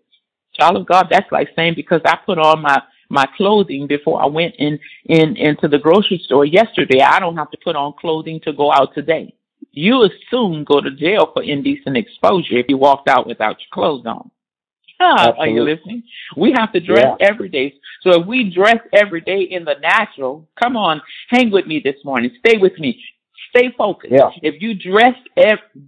Child 0.53 0.77
of 0.77 0.85
God, 0.87 1.07
that's 1.09 1.31
like 1.31 1.49
saying 1.55 1.73
because 1.75 2.01
I 2.05 2.17
put 2.25 2.37
on 2.37 2.61
my 2.61 2.81
my 3.09 3.25
clothing 3.37 3.87
before 3.87 4.21
I 4.21 4.25
went 4.25 4.55
in 4.57 4.79
in 5.05 5.37
into 5.37 5.67
the 5.67 5.77
grocery 5.79 6.21
store 6.25 6.45
yesterday, 6.45 7.01
I 7.01 7.19
don't 7.19 7.37
have 7.37 7.51
to 7.51 7.57
put 7.63 7.75
on 7.75 7.93
clothing 7.99 8.39
to 8.41 8.53
go 8.53 8.71
out 8.71 8.93
today. 8.93 9.33
You 9.71 9.99
would 9.99 10.11
soon 10.29 10.63
go 10.63 10.81
to 10.81 10.91
jail 10.91 11.29
for 11.33 11.43
indecent 11.43 11.97
exposure 11.97 12.57
if 12.57 12.65
you 12.67 12.77
walked 12.77 13.07
out 13.07 13.27
without 13.27 13.57
your 13.59 13.69
clothes 13.71 14.05
on. 14.05 14.31
Ah, 14.99 15.33
are 15.37 15.47
you 15.47 15.63
listening? 15.63 16.03
We 16.35 16.53
have 16.57 16.71
to 16.73 16.79
dress 16.79 17.15
yeah. 17.19 17.27
every 17.27 17.49
day. 17.49 17.75
So 18.01 18.21
if 18.21 18.27
we 18.27 18.51
dress 18.53 18.77
every 18.93 19.21
day 19.21 19.41
in 19.41 19.63
the 19.63 19.75
natural, 19.81 20.47
come 20.59 20.75
on, 20.75 21.01
hang 21.29 21.51
with 21.51 21.67
me 21.67 21.81
this 21.83 21.97
morning. 22.03 22.31
Stay 22.39 22.57
with 22.57 22.77
me. 22.79 22.99
Stay 23.49 23.71
focused. 23.77 24.13
Yeah. 24.13 24.29
If 24.41 24.61
you 24.61 24.73
dressed 24.73 25.21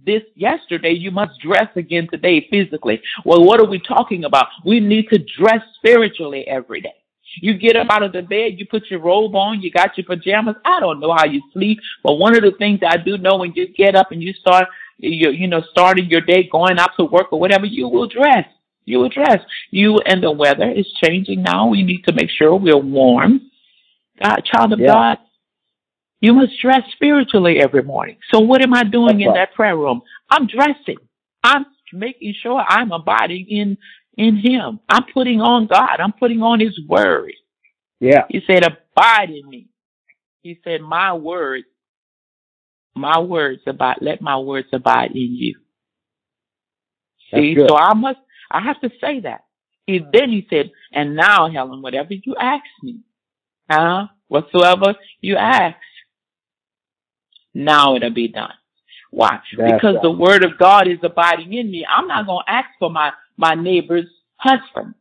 this 0.06 0.22
yesterday, 0.34 0.92
you 0.92 1.10
must 1.10 1.40
dress 1.40 1.68
again 1.76 2.08
today 2.10 2.46
physically. 2.50 3.00
Well, 3.24 3.44
what 3.44 3.60
are 3.60 3.66
we 3.66 3.80
talking 3.80 4.24
about? 4.24 4.46
We 4.64 4.80
need 4.80 5.08
to 5.10 5.18
dress 5.18 5.60
spiritually 5.76 6.46
every 6.46 6.80
day. 6.80 6.94
You 7.40 7.54
get 7.54 7.76
up 7.76 7.88
out 7.90 8.02
of 8.02 8.12
the 8.12 8.22
bed, 8.22 8.54
you 8.56 8.66
put 8.66 8.90
your 8.90 9.00
robe 9.00 9.36
on, 9.36 9.60
you 9.60 9.70
got 9.70 9.96
your 9.96 10.04
pajamas. 10.04 10.56
I 10.64 10.80
don't 10.80 10.98
know 10.98 11.12
how 11.12 11.26
you 11.26 11.42
sleep, 11.52 11.78
but 12.02 12.14
one 12.14 12.34
of 12.34 12.42
the 12.42 12.52
things 12.58 12.80
I 12.84 12.96
do 12.96 13.18
know 13.18 13.36
when 13.36 13.52
you 13.54 13.68
get 13.68 13.94
up 13.94 14.10
and 14.10 14.22
you 14.22 14.32
start, 14.32 14.66
you, 14.98 15.30
you 15.30 15.46
know, 15.46 15.62
starting 15.70 16.06
your 16.06 16.22
day, 16.22 16.48
going 16.50 16.78
out 16.78 16.90
to 16.96 17.04
work 17.04 17.32
or 17.32 17.38
whatever, 17.38 17.66
you 17.66 17.88
will 17.88 18.08
dress. 18.08 18.46
You 18.84 18.98
will 18.98 19.08
dress. 19.08 19.40
You 19.70 19.98
and 20.04 20.22
the 20.22 20.30
weather 20.30 20.70
is 20.70 20.86
changing 21.04 21.42
now. 21.42 21.68
We 21.68 21.82
need 21.82 22.02
to 22.06 22.12
make 22.12 22.30
sure 22.30 22.54
we're 22.56 22.76
warm. 22.76 23.40
God, 24.22 24.42
child 24.44 24.72
of 24.72 24.80
yeah. 24.80 24.86
God, 24.86 25.18
you 26.20 26.34
must 26.34 26.52
dress 26.60 26.82
spiritually 26.92 27.58
every 27.60 27.82
morning. 27.82 28.16
So 28.32 28.40
what 28.40 28.62
am 28.62 28.74
I 28.74 28.84
doing 28.84 29.18
That's 29.18 29.22
in 29.22 29.28
right. 29.28 29.34
that 29.34 29.54
prayer 29.54 29.76
room? 29.76 30.02
I'm 30.28 30.46
dressing. 30.46 30.98
I'm 31.42 31.64
making 31.92 32.34
sure 32.42 32.62
I'm 32.66 32.92
abiding 32.92 33.46
in 33.48 33.78
in 34.16 34.36
Him. 34.36 34.80
I'm 34.88 35.04
putting 35.14 35.40
on 35.40 35.66
God. 35.66 36.00
I'm 36.00 36.12
putting 36.12 36.42
on 36.42 36.60
His 36.60 36.78
Word. 36.86 37.32
Yeah. 38.00 38.24
He 38.28 38.40
said, 38.46 38.64
"Abide 38.64 39.30
in 39.30 39.48
me." 39.48 39.68
He 40.42 40.58
said, 40.64 40.80
my 40.80 41.12
words, 41.12 41.66
my 42.94 43.18
words 43.20 43.60
about, 43.66 44.02
let 44.02 44.22
my 44.22 44.38
words 44.38 44.68
abide 44.72 45.10
in 45.10 45.34
you. 45.34 45.56
See, 47.32 47.56
so 47.56 47.76
I 47.76 47.94
must, 47.94 48.18
I 48.50 48.60
have 48.60 48.80
to 48.80 48.90
say 49.00 49.20
that. 49.20 49.44
He, 49.86 49.98
then 50.12 50.30
he 50.30 50.46
said, 50.50 50.70
and 50.92 51.16
now, 51.16 51.50
Helen, 51.50 51.82
whatever 51.82 52.14
you 52.14 52.36
ask 52.36 52.64
me, 52.82 53.00
huh? 53.68 54.06
Whatsoever 54.28 54.94
you 55.20 55.36
ask, 55.36 55.76
now 57.52 57.96
it'll 57.96 58.10
be 58.10 58.28
done. 58.28 58.52
Why? 59.10 59.40
That's 59.56 59.72
because 59.72 59.94
right. 59.94 60.02
the 60.02 60.10
word 60.10 60.44
of 60.44 60.56
God 60.56 60.86
is 60.86 60.98
abiding 61.02 61.52
in 61.52 61.70
me. 61.70 61.84
I'm 61.88 62.06
not 62.06 62.26
going 62.26 62.44
to 62.46 62.52
ask 62.52 62.68
for 62.78 62.90
my, 62.90 63.10
my 63.36 63.54
neighbor's 63.54 64.06
husband. 64.36 64.94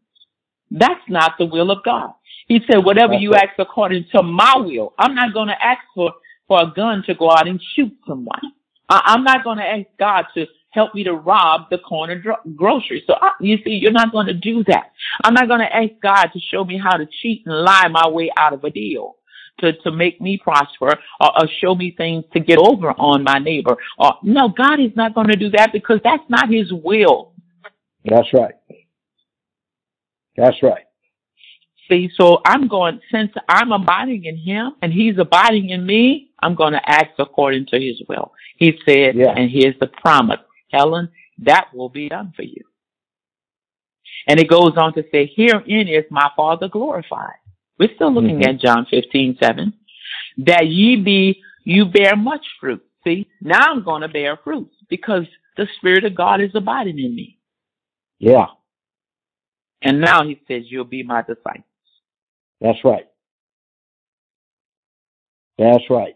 That's 0.72 1.02
not 1.08 1.34
the 1.38 1.46
will 1.46 1.70
of 1.70 1.84
God. 1.84 2.14
He 2.48 2.60
said, 2.70 2.84
whatever 2.84 3.14
That's 3.14 3.22
you 3.22 3.32
right. 3.34 3.50
ask 3.50 3.60
according 3.60 4.06
to 4.16 4.24
my 4.24 4.56
will, 4.58 4.94
I'm 4.98 5.14
not 5.14 5.34
going 5.34 5.50
to 5.50 5.64
ask 5.64 5.82
for, 5.94 6.14
for 6.48 6.62
a 6.62 6.74
gun 6.76 7.04
to 7.06 7.14
go 7.14 7.30
out 7.30 7.48
and 7.48 7.62
shoot 7.76 7.96
someone. 8.08 8.42
I, 8.88 9.02
I'm 9.06 9.24
not 9.24 9.44
going 9.44 9.60
to 9.60 9.64
ask 9.64 9.86
God 10.00 10.26
to 10.34 10.48
help 10.72 10.94
me 10.94 11.04
to 11.04 11.14
rob 11.14 11.70
the 11.70 11.78
corner 11.80 12.20
dro- 12.20 12.36
grocery. 12.56 13.04
So 13.08 13.16
I, 13.20 13.32
you 13.40 13.58
see, 13.64 13.72
you're 13.72 13.92
not 13.92 14.12
going 14.12 14.28
to 14.28 14.34
do 14.34 14.64
that. 14.66 14.92
I'm 15.24 15.34
not 15.34 15.48
going 15.48 15.62
to 15.62 15.76
ask 15.76 15.92
God 16.02 16.28
to 16.28 16.40
show 16.40 16.64
me 16.64 16.78
how 16.78 16.98
to 16.98 17.08
cheat 17.22 17.44
and 17.46 17.64
lie 17.64 17.88
my 17.88 18.08
way 18.08 18.32
out 18.38 18.54
of 18.54 18.64
a 18.64 18.70
deal. 18.70 19.16
To, 19.62 19.74
to 19.74 19.92
make 19.92 20.22
me 20.22 20.40
prosper 20.42 20.98
or, 21.20 21.42
or 21.42 21.50
show 21.60 21.76
me 21.76 21.94
things 21.98 22.24
to 22.32 22.40
get 22.40 22.58
over 22.58 22.92
on 22.92 23.24
my 23.26 23.40
neighbor. 23.40 23.76
Or 23.98 24.14
no, 24.24 24.48
God 24.48 24.80
is 24.80 24.92
not 24.96 25.14
going 25.14 25.28
to 25.28 25.36
do 25.36 25.50
that 25.50 25.74
because 25.74 26.00
that's 26.02 26.24
not 26.30 26.50
his 26.50 26.72
will. 26.72 27.34
That's 28.06 28.34
right. 28.34 28.54
That's 30.38 30.56
right. 30.64 30.86
See, 31.90 32.10
so 32.16 32.40
I'm 32.46 32.70
going, 32.70 33.02
since 33.12 33.32
I'm 33.50 33.74
abiding 33.74 34.24
in 34.24 34.38
him 34.38 34.76
and 34.82 34.94
he's 34.94 35.18
abiding 35.18 35.72
in 35.72 35.86
me, 35.86 36.32
I'm 36.42 36.56
going 36.56 36.72
to 36.72 36.90
act 36.90 37.20
according 37.20 37.66
to 37.66 37.80
his 37.82 38.02
will. 38.08 38.32
He 38.56 38.80
said, 38.86 39.16
yeah. 39.16 39.34
and 39.36 39.52
here's 39.52 39.78
the 39.80 39.88
promise. 39.88 40.40
Helen, 40.72 41.10
that 41.40 41.74
will 41.74 41.90
be 41.90 42.10
done 42.10 42.34
for 42.36 42.44
you. 42.44 42.64
And 44.28 44.40
it 44.40 44.50
goes 44.50 44.74
on 44.78 44.94
to 44.94 45.04
say, 45.12 45.32
herein 45.36 45.88
is 45.88 46.06
my 46.10 46.30
Father 46.36 46.68
glorified. 46.68 47.34
We're 47.78 47.94
still 47.96 48.14
looking 48.14 48.40
mm-hmm. 48.40 48.50
at 48.50 48.60
John 48.60 48.86
15, 48.90 49.38
7. 49.42 49.74
That 50.40 50.68
ye 50.68 50.98
be, 50.98 51.42
you 51.64 51.86
bear 51.86 52.16
much 52.16 52.46
fruit. 52.60 52.84
See, 53.04 53.28
now 53.42 53.72
I'm 53.72 53.84
going 53.84 54.02
to 54.02 54.10
bear 54.10 54.38
fruit 54.44 54.70
because 54.90 55.24
the 55.56 55.68
Spirit 55.78 56.04
of 56.04 56.16
God 56.16 56.42
is 56.42 56.52
abiding 56.54 57.00
in 57.00 57.16
me. 57.16 57.40
Yeah. 58.20 58.48
And 59.82 60.02
now 60.02 60.24
he 60.26 60.42
says, 60.48 60.64
you'll 60.68 60.84
be 60.84 61.04
my 61.04 61.22
disciples. 61.22 61.64
That's 62.60 62.84
right. 62.84 63.08
That's 65.58 65.84
right. 65.90 66.16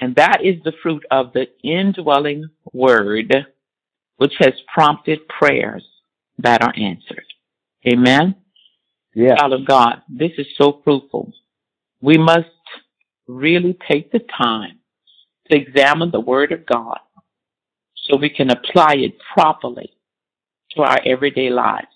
And 0.00 0.14
that 0.16 0.44
is 0.44 0.56
the 0.62 0.72
fruit 0.82 1.04
of 1.10 1.32
the 1.32 1.46
indwelling 1.62 2.50
word, 2.72 3.34
which 4.16 4.34
has 4.38 4.52
prompted 4.72 5.26
prayers 5.28 5.84
that 6.38 6.62
are 6.62 6.74
answered. 6.76 7.24
Amen. 7.86 8.36
Yeah. 9.14 9.36
Child 9.36 9.52
of 9.54 9.66
God, 9.66 10.02
this 10.08 10.32
is 10.36 10.46
so 10.58 10.80
fruitful. 10.84 11.32
We 12.02 12.18
must 12.18 12.48
really 13.26 13.78
take 13.90 14.12
the 14.12 14.20
time 14.20 14.80
to 15.50 15.56
examine 15.56 16.10
the 16.10 16.20
word 16.20 16.52
of 16.52 16.66
God 16.66 16.98
so 17.94 18.18
we 18.18 18.28
can 18.28 18.50
apply 18.50 18.94
it 18.98 19.14
properly 19.32 19.90
to 20.72 20.82
our 20.82 21.00
everyday 21.04 21.50
lives. 21.50 21.86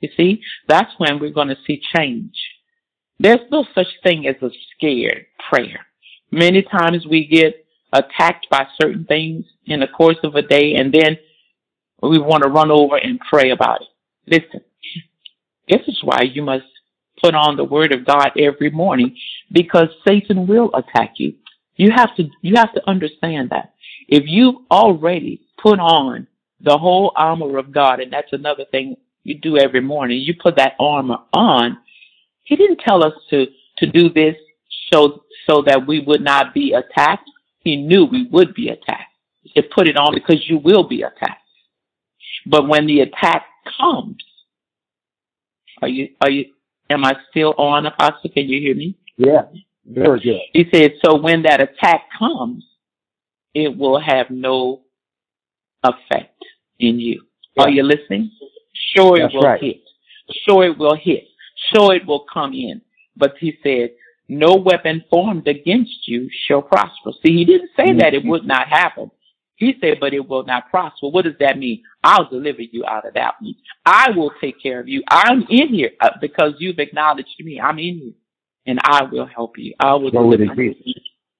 You 0.00 0.08
see, 0.16 0.42
that's 0.68 0.92
when 0.98 1.18
we're 1.20 1.30
going 1.30 1.48
to 1.48 1.56
see 1.66 1.80
change. 1.96 2.34
There's 3.18 3.48
no 3.50 3.64
such 3.74 3.86
thing 4.02 4.26
as 4.26 4.36
a 4.42 4.50
scared 4.76 5.26
prayer. 5.48 5.86
Many 6.34 6.62
times 6.62 7.06
we 7.06 7.26
get 7.26 7.64
attacked 7.92 8.48
by 8.50 8.66
certain 8.80 9.04
things 9.04 9.44
in 9.66 9.78
the 9.78 9.86
course 9.86 10.16
of 10.24 10.34
a 10.34 10.42
day 10.42 10.74
and 10.74 10.92
then 10.92 11.16
we 12.02 12.18
want 12.18 12.42
to 12.42 12.48
run 12.48 12.72
over 12.72 12.96
and 12.96 13.20
pray 13.20 13.50
about 13.50 13.82
it. 13.82 13.88
Listen, 14.26 14.60
this 15.68 15.82
is 15.86 16.00
why 16.02 16.22
you 16.22 16.42
must 16.42 16.64
put 17.22 17.36
on 17.36 17.56
the 17.56 17.62
word 17.62 17.92
of 17.92 18.04
God 18.04 18.32
every 18.36 18.70
morning 18.70 19.16
because 19.52 19.86
Satan 20.06 20.48
will 20.48 20.70
attack 20.74 21.14
you. 21.18 21.34
You 21.76 21.92
have 21.94 22.16
to, 22.16 22.24
you 22.42 22.56
have 22.56 22.74
to 22.74 22.82
understand 22.90 23.50
that. 23.50 23.74
If 24.08 24.24
you've 24.26 24.56
already 24.72 25.42
put 25.62 25.78
on 25.78 26.26
the 26.60 26.76
whole 26.76 27.12
armor 27.14 27.58
of 27.58 27.70
God, 27.70 28.00
and 28.00 28.12
that's 28.12 28.32
another 28.32 28.64
thing 28.72 28.96
you 29.22 29.38
do 29.38 29.56
every 29.56 29.80
morning, 29.80 30.18
you 30.18 30.34
put 30.42 30.56
that 30.56 30.74
armor 30.80 31.18
on. 31.32 31.78
He 32.42 32.56
didn't 32.56 32.80
tell 32.80 33.04
us 33.04 33.12
to, 33.30 33.46
to 33.78 33.86
do 33.86 34.12
this 34.12 34.34
so 34.92 35.24
so 35.48 35.62
that 35.66 35.86
we 35.86 36.00
would 36.00 36.22
not 36.22 36.54
be 36.54 36.72
attacked. 36.72 37.28
He 37.60 37.76
knew 37.76 38.04
we 38.04 38.28
would 38.30 38.54
be 38.54 38.68
attacked. 38.68 39.12
He 39.42 39.62
put 39.62 39.88
it 39.88 39.96
on 39.96 40.14
because 40.14 40.48
you 40.48 40.58
will 40.58 40.84
be 40.84 41.02
attacked. 41.02 41.40
But 42.46 42.68
when 42.68 42.86
the 42.86 43.00
attack 43.00 43.44
comes, 43.78 44.22
are 45.82 45.88
you 45.88 46.08
are 46.20 46.30
you 46.30 46.46
am 46.90 47.04
I 47.04 47.14
still 47.30 47.54
on, 47.56 47.86
Apostle? 47.86 48.30
Can 48.30 48.48
you 48.48 48.60
hear 48.60 48.74
me? 48.74 48.96
Yeah. 49.16 49.42
Very 49.86 50.20
good. 50.20 50.40
He 50.52 50.64
said, 50.72 50.92
so 51.04 51.16
when 51.16 51.42
that 51.42 51.60
attack 51.60 52.04
comes, 52.18 52.64
it 53.54 53.76
will 53.76 54.00
have 54.00 54.30
no 54.30 54.82
effect 55.82 56.42
in 56.78 56.98
you. 56.98 57.22
Yeah. 57.56 57.64
Are 57.64 57.70
you 57.70 57.82
listening? 57.82 58.30
Sure 58.96 59.16
it 59.16 59.22
That's 59.22 59.34
will 59.34 59.42
right. 59.42 59.60
hit. 59.60 59.82
Sure 60.48 60.64
it 60.64 60.78
will 60.78 60.96
hit. 60.96 61.24
Sure 61.72 61.94
it 61.94 62.06
will 62.06 62.24
come 62.32 62.52
in. 62.52 62.80
But 63.16 63.34
he 63.38 63.56
said, 63.62 63.90
no 64.28 64.54
weapon 64.54 65.04
formed 65.10 65.46
against 65.48 66.08
you 66.08 66.28
shall 66.46 66.62
prosper. 66.62 67.12
See, 67.24 67.36
he 67.36 67.44
didn't 67.44 67.70
say 67.76 67.92
that 67.94 68.14
it 68.14 68.20
mm-hmm. 68.20 68.30
would 68.30 68.46
not 68.46 68.68
happen. 68.68 69.10
He 69.56 69.74
said, 69.80 69.98
but 70.00 70.12
it 70.12 70.28
will 70.28 70.44
not 70.44 70.70
prosper. 70.70 71.08
What 71.08 71.24
does 71.24 71.34
that 71.40 71.58
mean? 71.58 71.82
I'll 72.02 72.28
deliver 72.28 72.62
you 72.62 72.84
out 72.86 73.06
of 73.06 73.14
that 73.14 73.34
one. 73.40 73.54
I 73.86 74.10
will 74.10 74.32
take 74.40 74.60
care 74.60 74.80
of 74.80 74.88
you. 74.88 75.02
I'm 75.08 75.44
in 75.48 75.68
here 75.68 75.90
uh, 76.00 76.10
because 76.20 76.54
you've 76.58 76.80
acknowledged 76.80 77.36
me. 77.38 77.60
I'm 77.60 77.78
in 77.78 77.98
you 77.98 78.14
and 78.66 78.80
I 78.82 79.04
will 79.04 79.26
help 79.26 79.56
you. 79.58 79.74
I 79.78 79.94
will 79.94 80.10
deliver 80.10 80.62
you. 80.62 80.74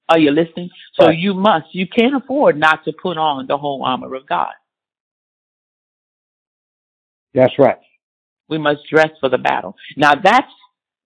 Are 0.07 0.19
you 0.19 0.31
listening? 0.31 0.69
So 0.93 1.07
right. 1.07 1.17
you 1.17 1.33
must, 1.33 1.73
you 1.73 1.87
can't 1.87 2.15
afford 2.15 2.57
not 2.57 2.85
to 2.85 2.93
put 2.93 3.17
on 3.17 3.47
the 3.47 3.57
whole 3.57 3.83
armor 3.83 4.13
of 4.15 4.27
God. 4.27 4.53
That's 7.33 7.57
right. 7.59 7.79
We 8.47 8.59
must 8.59 8.81
dress 8.89 9.09
for 9.19 9.29
the 9.29 9.39
battle. 9.39 9.75
Now 9.97 10.13
that's 10.15 10.51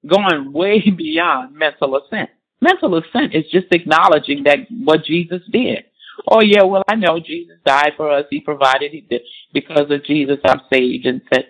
going 0.08 0.52
way 0.54 0.82
beyond 0.98 1.56
mental 1.56 1.98
assent. 1.98 2.30
Mental 2.62 2.98
assent 2.98 3.34
is 3.34 3.46
just 3.52 3.68
acknowledging 3.72 4.44
that 4.44 4.60
what 4.70 5.06
Jesus 5.06 5.42
did. 5.52 5.86
Oh 6.28 6.42
yeah, 6.42 6.64
well 6.64 6.84
I 6.88 6.96
know 6.96 7.20
Jesus 7.20 7.58
died 7.66 7.92
for 7.96 8.12
us. 8.12 8.26
He 8.30 8.42
provided. 8.42 8.92
He 8.92 9.02
did 9.02 9.22
because 9.54 9.90
of 9.90 10.04
Jesus 10.04 10.38
I'm 10.44 10.62
saved 10.72 11.06
and 11.06 11.22
said. 11.34 11.46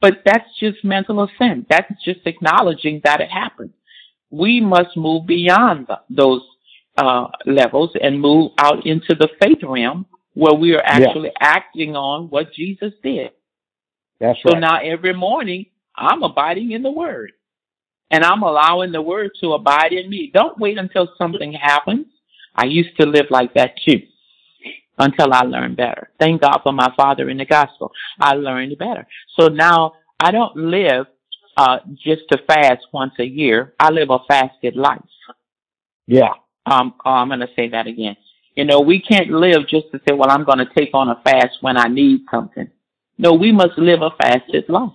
But 0.00 0.22
that's 0.24 0.48
just 0.58 0.84
mental 0.84 1.22
assent. 1.22 1.66
That's 1.68 1.92
just 2.04 2.20
acknowledging 2.24 3.02
that 3.04 3.20
it 3.20 3.30
happened. 3.30 3.74
We 4.30 4.60
must 4.60 4.96
move 4.96 5.26
beyond 5.26 5.88
the, 5.88 6.00
those 6.08 6.42
uh, 6.96 7.26
levels 7.46 7.90
and 8.00 8.20
move 8.20 8.52
out 8.58 8.86
into 8.86 9.14
the 9.14 9.28
faith 9.40 9.62
realm 9.62 10.06
where 10.34 10.54
we 10.54 10.74
are 10.74 10.82
actually 10.84 11.28
yeah. 11.40 11.48
acting 11.48 11.96
on 11.96 12.28
what 12.28 12.52
Jesus 12.52 12.92
did. 13.02 13.30
That's 14.20 14.38
right. 14.44 14.54
So 14.54 14.58
now 14.58 14.78
every 14.82 15.14
morning 15.14 15.66
I'm 15.96 16.22
abiding 16.22 16.72
in 16.72 16.82
the 16.82 16.90
Word 16.90 17.32
and 18.10 18.24
I'm 18.24 18.42
allowing 18.42 18.92
the 18.92 19.02
word 19.02 19.30
to 19.40 19.52
abide 19.52 19.92
in 19.92 20.10
me. 20.10 20.30
Don't 20.32 20.58
wait 20.58 20.78
until 20.78 21.08
something 21.16 21.52
happens. 21.52 22.06
I 22.54 22.64
used 22.64 22.96
to 23.00 23.06
live 23.06 23.26
like 23.30 23.54
that 23.54 23.74
too 23.86 24.02
until 24.98 25.32
I 25.32 25.42
learned 25.42 25.76
better. 25.76 26.10
Thank 26.18 26.42
God 26.42 26.60
for 26.62 26.72
my 26.72 26.92
father 26.96 27.30
in 27.30 27.38
the 27.38 27.46
gospel. 27.46 27.92
I 28.20 28.34
learned 28.34 28.76
better. 28.78 29.06
So 29.38 29.48
now 29.48 29.94
I 30.18 30.30
don't 30.30 30.56
live 30.56 31.06
uh, 31.56 31.78
just 31.94 32.22
to 32.30 32.38
fast 32.46 32.86
once 32.92 33.14
a 33.18 33.24
year. 33.24 33.74
I 33.80 33.90
live 33.90 34.10
a 34.10 34.18
fasted 34.28 34.76
life. 34.76 35.00
Yeah. 36.06 36.34
Um, 36.66 36.94
oh, 37.04 37.10
I'm 37.10 37.28
going 37.28 37.40
to 37.40 37.48
say 37.56 37.68
that 37.70 37.86
again. 37.86 38.16
You 38.56 38.64
know, 38.64 38.80
we 38.80 39.00
can't 39.00 39.30
live 39.30 39.68
just 39.68 39.90
to 39.92 40.00
say, 40.06 40.14
well, 40.14 40.30
I'm 40.30 40.44
going 40.44 40.58
to 40.58 40.68
take 40.76 40.90
on 40.92 41.08
a 41.08 41.20
fast 41.24 41.56
when 41.60 41.76
I 41.76 41.86
need 41.88 42.22
something. 42.30 42.68
No, 43.16 43.34
we 43.34 43.52
must 43.52 43.78
live 43.78 44.02
a 44.02 44.10
fasted 44.20 44.64
life. 44.68 44.90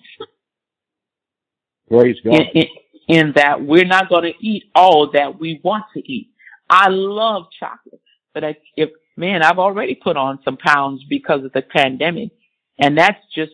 Praise 1.89 2.17
God. 2.23 2.33
In, 2.33 2.41
in, 2.53 2.67
in 3.07 3.33
that 3.35 3.61
we're 3.61 3.85
not 3.85 4.09
going 4.09 4.23
to 4.23 4.45
eat 4.45 4.63
all 4.73 5.11
that 5.11 5.39
we 5.39 5.59
want 5.63 5.85
to 5.93 6.11
eat. 6.11 6.29
I 6.69 6.87
love 6.89 7.45
chocolate, 7.59 8.01
but 8.33 8.43
I, 8.43 8.57
if 8.75 8.89
man, 9.15 9.43
I've 9.43 9.59
already 9.59 9.95
put 9.95 10.17
on 10.17 10.39
some 10.43 10.57
pounds 10.57 11.03
because 11.09 11.43
of 11.43 11.53
the 11.53 11.61
pandemic, 11.61 12.31
and 12.79 12.97
that's 12.97 13.19
just 13.33 13.51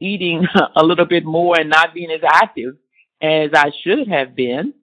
eating 0.00 0.46
a 0.76 0.84
little 0.84 1.06
bit 1.06 1.24
more 1.24 1.58
and 1.58 1.70
not 1.70 1.94
being 1.94 2.10
as 2.10 2.20
active 2.24 2.76
as 3.20 3.50
I 3.54 3.70
should 3.82 4.08
have 4.08 4.34
been. 4.34 4.74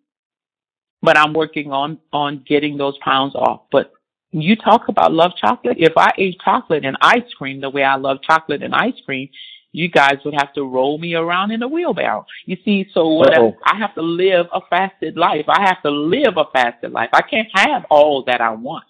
But 1.01 1.17
I'm 1.17 1.33
working 1.33 1.71
on 1.71 1.99
on 2.11 2.43
getting 2.47 2.77
those 2.77 2.97
pounds 3.03 3.35
off. 3.35 3.63
But 3.71 3.91
you 4.31 4.55
talk 4.55 4.87
about 4.87 5.13
love 5.13 5.33
chocolate. 5.39 5.77
If 5.79 5.93
I 5.97 6.11
ate 6.17 6.39
chocolate 6.43 6.83
and 6.83 6.97
ice 7.01 7.31
cream 7.37 7.61
the 7.61 7.69
way 7.69 7.83
I 7.83 7.95
love 7.95 8.17
chocolate 8.25 8.63
and 8.63 8.73
ice 8.73 8.99
cream, 9.05 9.29
you 9.75 9.89
guys 9.89 10.19
would 10.23 10.33
have 10.35 10.53
to 10.53 10.63
roll 10.63 10.97
me 10.97 11.15
around 11.15 11.51
in 11.51 11.61
a 11.61 11.67
wheelbarrow. 11.67 12.25
You 12.45 12.55
see, 12.63 12.87
so 12.93 13.09
what 13.09 13.37
I, 13.37 13.53
I 13.65 13.77
have 13.77 13.93
to 13.95 14.01
live 14.01 14.45
a 14.53 14.61
fasted 14.69 15.17
life. 15.17 15.45
I 15.49 15.67
have 15.67 15.81
to 15.81 15.91
live 15.91 16.37
a 16.37 16.45
fasted 16.53 16.93
life. 16.93 17.09
I 17.11 17.21
can't 17.21 17.49
have 17.53 17.83
all 17.89 18.23
that 18.27 18.39
I 18.39 18.51
want 18.51 18.85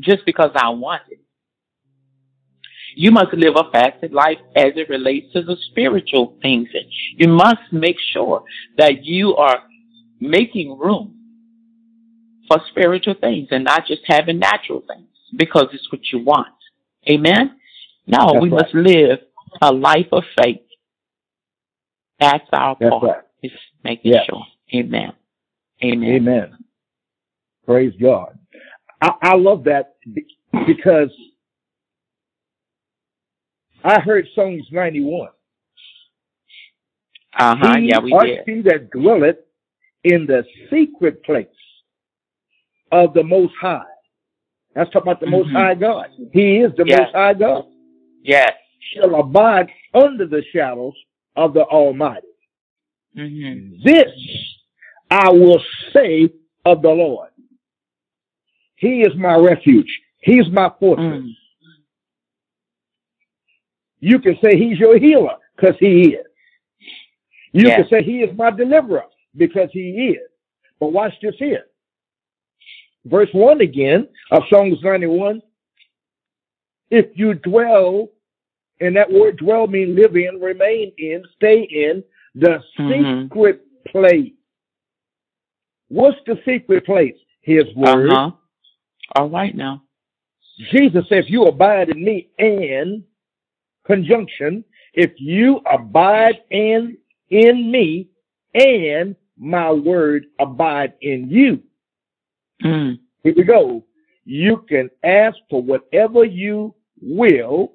just 0.00 0.26
because 0.26 0.50
I 0.56 0.70
want 0.70 1.02
it. 1.08 1.20
You 2.96 3.12
must 3.12 3.32
live 3.32 3.54
a 3.54 3.70
fasted 3.70 4.12
life 4.12 4.38
as 4.56 4.72
it 4.74 4.88
relates 4.88 5.32
to 5.34 5.42
the 5.42 5.56
spiritual 5.70 6.36
things. 6.42 6.68
You 7.16 7.28
must 7.28 7.70
make 7.70 7.96
sure 8.12 8.42
that 8.78 9.04
you 9.04 9.36
are 9.36 9.62
making 10.18 10.76
room 10.76 11.14
for 12.48 12.60
spiritual 12.70 13.14
things 13.20 13.48
and 13.52 13.62
not 13.62 13.86
just 13.86 14.02
having 14.06 14.40
natural 14.40 14.82
things 14.88 15.06
because 15.36 15.66
it's 15.72 15.92
what 15.92 16.00
you 16.12 16.24
want. 16.24 16.48
Amen? 17.08 17.60
No, 18.08 18.32
That's 18.32 18.42
we 18.42 18.50
right. 18.50 18.62
must 18.62 18.74
live 18.74 19.18
a 19.60 19.72
life 19.72 20.08
of 20.12 20.24
faith. 20.40 20.60
That's 22.20 22.44
our 22.52 22.76
That's 22.80 22.90
part. 22.90 23.02
Right. 23.02 23.22
Is 23.42 23.52
making 23.84 24.12
yes. 24.12 24.24
sure. 24.28 24.44
Amen. 24.74 25.12
Amen. 25.84 26.08
Amen. 26.08 26.58
Praise 27.64 27.92
God. 28.00 28.38
I, 29.00 29.12
I 29.22 29.36
love 29.36 29.64
that 29.64 29.96
because 30.66 31.10
I 33.84 34.00
heard 34.00 34.26
Psalms 34.34 34.66
91. 34.70 35.28
Uh 37.38 37.56
huh. 37.58 37.76
Yeah, 37.78 37.98
we 37.98 38.16
did. 38.18 38.40
He 38.46 38.62
that 38.62 38.90
dwelleth 38.90 39.36
in 40.04 40.26
the 40.26 40.44
secret 40.70 41.22
place 41.24 41.46
of 42.92 43.12
the 43.12 43.22
Most 43.22 43.52
High. 43.60 43.82
That's 44.74 44.90
talking 44.90 45.10
about 45.10 45.20
the 45.20 45.26
mm-hmm. 45.26 45.36
Most 45.36 45.52
High 45.52 45.74
God. 45.74 46.06
He 46.32 46.58
is 46.58 46.72
the 46.76 46.84
yes. 46.86 47.00
Most 47.00 47.14
High 47.14 47.34
God. 47.34 47.64
Yes. 48.22 48.52
Shall 48.94 49.14
abide 49.16 49.70
under 49.94 50.26
the 50.26 50.42
shadows 50.52 50.94
of 51.34 51.54
the 51.54 51.62
Almighty. 51.62 52.26
Mm-hmm. 53.16 53.82
This 53.84 54.10
I 55.10 55.30
will 55.30 55.62
say 55.92 56.30
of 56.64 56.82
the 56.82 56.90
Lord. 56.90 57.30
He 58.76 59.02
is 59.02 59.14
my 59.16 59.36
refuge. 59.36 60.00
He's 60.20 60.48
my 60.50 60.70
fortress. 60.78 61.22
Mm. 61.22 61.30
You 64.00 64.18
can 64.18 64.36
say 64.42 64.56
he's 64.56 64.78
your 64.78 64.98
healer 64.98 65.36
because 65.56 65.76
he 65.80 66.14
is. 66.14 66.26
You 67.52 67.64
can 67.64 67.88
say 67.88 68.02
he 68.02 68.20
is 68.20 68.36
my 68.36 68.50
deliverer 68.50 69.04
because 69.34 69.70
he 69.72 70.14
is. 70.14 70.28
But 70.78 70.92
watch 70.92 71.14
this 71.22 71.34
here. 71.38 71.64
Verse 73.06 73.30
1 73.32 73.60
again 73.60 74.08
of 74.30 74.42
Psalms 74.50 74.78
91. 74.82 75.40
If 76.90 77.06
you 77.14 77.34
dwell, 77.34 78.10
and 78.80 78.96
that 78.96 79.10
word 79.10 79.38
dwell 79.38 79.66
means 79.66 79.98
live 79.98 80.16
in, 80.16 80.40
remain 80.40 80.92
in, 80.98 81.24
stay 81.36 81.62
in 81.62 82.04
the 82.34 82.62
mm-hmm. 82.78 83.24
secret 83.24 83.62
place. 83.86 84.32
What's 85.88 86.18
the 86.26 86.38
secret 86.44 86.84
place? 86.84 87.14
His 87.40 87.64
word. 87.74 88.10
Uh-huh. 88.10 88.30
All 89.14 89.30
right 89.30 89.54
now. 89.54 89.82
Jesus 90.70 91.04
says, 91.08 91.24
if 91.24 91.30
you 91.30 91.44
abide 91.44 91.90
in 91.90 92.02
me 92.02 92.28
and 92.38 93.04
conjunction, 93.86 94.64
if 94.94 95.12
you 95.16 95.60
abide 95.70 96.40
in, 96.50 96.96
in 97.30 97.70
me 97.70 98.08
and 98.54 99.14
my 99.38 99.70
word 99.70 100.26
abide 100.38 100.94
in 101.02 101.28
you. 101.28 101.62
Mm. 102.64 102.98
Here 103.22 103.34
we 103.36 103.44
go. 103.44 103.84
You 104.24 104.64
can 104.68 104.90
ask 105.04 105.36
for 105.50 105.62
whatever 105.62 106.24
you 106.24 106.74
will, 107.00 107.74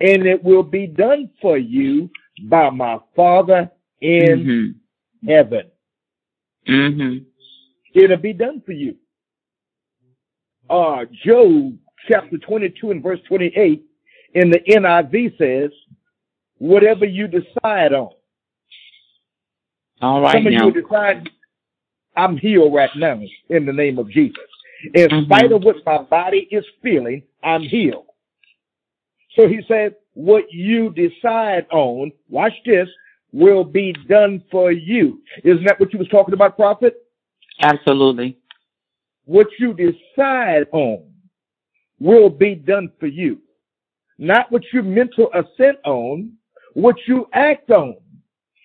and 0.00 0.26
it 0.26 0.42
will 0.42 0.62
be 0.62 0.86
done 0.86 1.30
for 1.40 1.58
you 1.58 2.10
by 2.44 2.70
my 2.70 2.98
Father 3.14 3.70
in 4.00 4.74
mm-hmm. 5.24 5.28
heaven. 5.28 5.70
Mm-hmm. 6.68 7.24
It'll 7.94 8.16
be 8.16 8.32
done 8.32 8.62
for 8.64 8.72
you. 8.72 8.96
Uh, 10.68 11.04
Job 11.24 11.76
chapter 12.08 12.38
22 12.38 12.92
and 12.92 13.02
verse 13.02 13.18
28 13.28 13.84
in 14.34 14.50
the 14.50 14.60
NIV 14.60 15.36
says, 15.36 15.70
whatever 16.58 17.04
you 17.04 17.26
decide 17.26 17.92
on. 17.92 18.10
All 20.00 20.20
right. 20.20 20.34
Some 20.34 20.46
of 20.46 20.52
now. 20.52 20.66
you 20.66 20.82
decide, 20.82 21.28
I'm 22.16 22.36
healed 22.36 22.72
right 22.72 22.90
now 22.96 23.20
in 23.48 23.66
the 23.66 23.72
name 23.72 23.98
of 23.98 24.08
Jesus. 24.10 24.36
In 24.94 25.08
mm-hmm. 25.08 25.24
spite 25.24 25.52
of 25.52 25.62
what 25.62 25.76
my 25.84 25.98
body 26.02 26.48
is 26.50 26.64
feeling, 26.82 27.22
I'm 27.42 27.62
healed. 27.62 28.06
So 29.36 29.48
he 29.48 29.60
said, 29.68 29.94
what 30.14 30.44
you 30.50 30.90
decide 30.90 31.66
on, 31.70 32.12
watch 32.28 32.52
this, 32.66 32.88
will 33.32 33.64
be 33.64 33.92
done 34.08 34.42
for 34.50 34.72
you. 34.72 35.22
Isn't 35.44 35.64
that 35.64 35.78
what 35.78 35.92
you 35.92 35.98
was 35.98 36.08
talking 36.08 36.34
about, 36.34 36.56
prophet? 36.56 36.94
Absolutely. 37.60 38.38
What 39.24 39.46
you 39.58 39.74
decide 39.74 40.66
on 40.72 41.04
will 42.00 42.28
be 42.28 42.54
done 42.54 42.90
for 42.98 43.06
you. 43.06 43.38
Not 44.18 44.50
what 44.50 44.62
you 44.72 44.82
mental 44.82 45.30
assent 45.32 45.78
on, 45.84 46.32
what 46.74 46.96
you 47.06 47.28
act 47.32 47.70
on. 47.70 47.96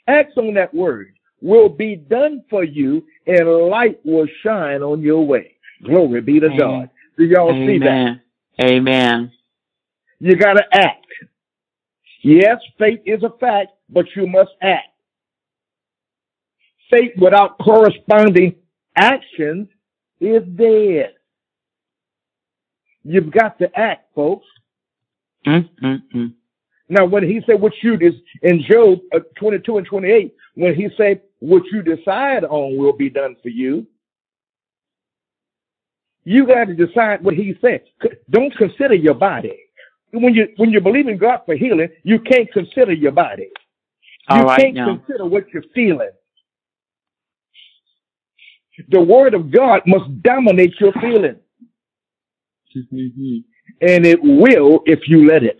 Act 0.07 0.37
on 0.37 0.53
that 0.55 0.73
word 0.73 1.13
will 1.41 1.69
be 1.69 1.95
done 1.95 2.43
for 2.49 2.63
you 2.63 3.05
and 3.27 3.47
light 3.47 3.99
will 4.03 4.27
shine 4.41 4.81
on 4.81 5.01
your 5.01 5.25
way. 5.25 5.55
Glory 5.83 6.21
be 6.21 6.39
to 6.39 6.47
Amen. 6.47 6.57
God. 6.57 6.89
Do 7.17 7.25
y'all 7.25 7.51
Amen. 7.51 7.67
see 7.67 7.79
that? 7.79 8.65
Amen. 8.65 9.31
You 10.19 10.35
gotta 10.35 10.63
act. 10.71 11.05
Yes, 12.21 12.57
faith 12.79 13.01
is 13.05 13.23
a 13.23 13.29
fact, 13.39 13.71
but 13.89 14.05
you 14.15 14.27
must 14.27 14.51
act. 14.61 14.87
Faith 16.89 17.11
without 17.17 17.57
corresponding 17.59 18.55
actions 18.95 19.67
is 20.19 20.43
dead. 20.55 21.13
You've 23.03 23.31
got 23.31 23.59
to 23.59 23.79
act, 23.79 24.13
folks. 24.15 24.47
Mm-mm-mm. 25.45 26.33
Now, 26.89 27.05
when 27.05 27.23
he 27.23 27.41
said 27.45 27.61
what 27.61 27.73
you 27.81 27.95
is 27.99 28.13
in 28.41 28.63
Job 28.63 28.99
uh, 29.13 29.19
22 29.37 29.77
and 29.77 29.85
28, 29.85 30.35
when 30.55 30.75
he 30.75 30.89
said 30.97 31.21
what 31.39 31.63
you 31.71 31.81
decide 31.81 32.43
on 32.43 32.77
will 32.77 32.93
be 32.93 33.09
done 33.09 33.35
for 33.41 33.49
you, 33.49 33.85
you 36.23 36.47
got 36.47 36.65
to 36.65 36.73
decide 36.73 37.23
what 37.23 37.35
he 37.35 37.55
said. 37.61 37.83
Don't 38.29 38.55
consider 38.57 38.95
your 38.95 39.13
body. 39.13 39.64
When 40.21 40.33
you 40.33 40.47
when 40.57 40.69
you 40.71 40.81
believe 40.81 41.07
in 41.07 41.17
God 41.17 41.41
for 41.45 41.55
healing, 41.55 41.89
you 42.03 42.19
can't 42.19 42.51
consider 42.51 42.93
your 42.93 43.11
body. 43.11 43.49
All 44.29 44.39
you 44.39 44.43
right, 44.45 44.59
can't 44.59 44.75
now. 44.75 44.97
consider 44.97 45.25
what 45.25 45.45
you're 45.53 45.63
feeling. 45.73 46.11
The 48.89 49.01
word 49.01 49.33
of 49.33 49.51
God 49.51 49.81
must 49.85 50.21
dominate 50.21 50.73
your 50.79 50.91
feelings. 50.93 51.39
Mm-hmm. 52.75 53.37
And 53.81 54.05
it 54.05 54.19
will 54.21 54.81
if 54.85 55.07
you 55.07 55.27
let 55.27 55.43
it. 55.43 55.59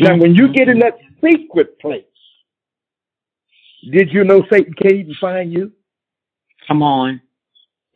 Now, 0.00 0.16
when 0.16 0.34
you 0.34 0.52
get 0.52 0.68
in 0.68 0.80
that 0.80 0.98
secret 1.22 1.78
place, 1.78 2.04
did 3.92 4.10
you 4.12 4.24
know 4.24 4.44
Satan 4.50 4.74
can't 4.74 4.94
even 4.94 5.14
find 5.20 5.52
you? 5.52 5.72
Come 6.66 6.82
on. 6.82 7.20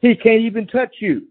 He 0.00 0.14
can't 0.14 0.42
even 0.42 0.66
touch 0.68 0.96
you. 1.00 1.26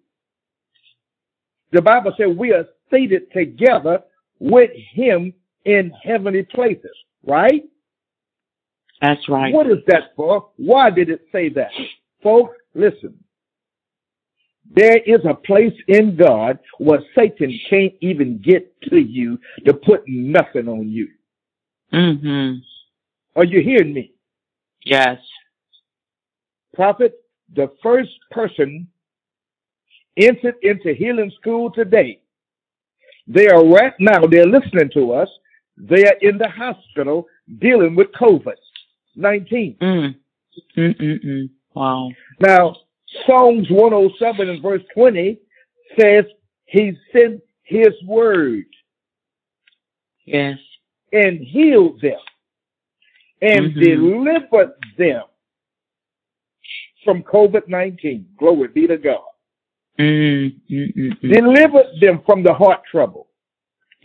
The 1.72 1.82
Bible 1.82 2.14
said 2.18 2.36
we 2.36 2.52
are 2.52 2.66
seated 2.92 3.32
together 3.32 4.02
with 4.40 4.72
him 4.94 5.34
in 5.66 5.92
heavenly 6.04 6.44
places, 6.44 6.96
right? 7.24 7.64
That's 9.02 9.28
right. 9.30 9.54
What 9.54 9.68
is 9.68 9.80
that 9.88 10.16
for? 10.16 10.50
Why 10.58 10.90
did 10.90 11.10
it 11.10 11.22
say 11.32 11.50
that? 11.50 11.72
Folks, 12.22 12.56
listen. 12.74 13.18
There 14.72 14.98
is 14.98 15.22
a 15.28 15.34
place 15.34 15.74
in 15.88 16.16
God 16.16 16.60
where 16.78 17.04
Satan 17.16 17.58
can't 17.70 17.94
even 18.02 18.40
get 18.40 18.72
to 18.84 18.98
you 18.98 19.40
to 19.66 19.74
put 19.74 20.04
nothing 20.08 20.68
on 20.68 20.90
you. 20.90 21.08
Mm-hmm. 21.92 22.60
Are 23.36 23.46
you 23.46 23.62
hearing 23.62 23.94
me? 23.94 24.14
Yes. 24.86 25.18
Prophet, 26.76 27.16
the 27.56 27.72
first 27.82 28.12
person 28.32 28.88
entered 30.18 30.56
into 30.62 30.94
healing 30.94 31.32
school 31.40 31.72
today. 31.72 32.22
They 33.30 33.48
are 33.48 33.64
right 33.64 33.94
now, 34.00 34.26
they're 34.26 34.46
listening 34.46 34.90
to 34.96 35.14
us. 35.14 35.30
They 35.78 36.06
are 36.06 36.18
in 36.22 36.38
the 36.38 36.50
hospital 36.50 37.28
dealing 37.60 37.96
with 37.96 38.08
COVID 38.20 38.56
19. 39.16 39.78
Mm. 39.82 40.16
Mm-mm-mm. 40.78 41.50
Wow. 41.74 42.10
Now, 42.40 42.76
Psalms 43.26 43.68
107 43.70 44.50
and 44.50 44.62
verse 44.62 44.82
20 44.94 45.40
says 46.00 46.26
he 46.66 46.94
sent 47.14 47.42
his 47.64 47.94
word. 48.06 48.66
Yes. 50.26 50.58
And 51.12 51.40
healed 51.40 52.02
them 52.02 52.20
and 53.42 53.74
mm-hmm. 53.74 53.80
delivered 53.80 54.74
them 54.98 55.24
from 57.04 57.24
COVID-19. 57.24 58.26
Glory 58.38 58.68
be 58.68 58.88
to 58.88 58.98
God. 58.98 59.22
Mm-hmm. 60.00 61.28
Delivered 61.28 62.00
them 62.00 62.22
from 62.26 62.44
the 62.44 62.54
heart 62.54 62.82
trouble. 62.90 63.28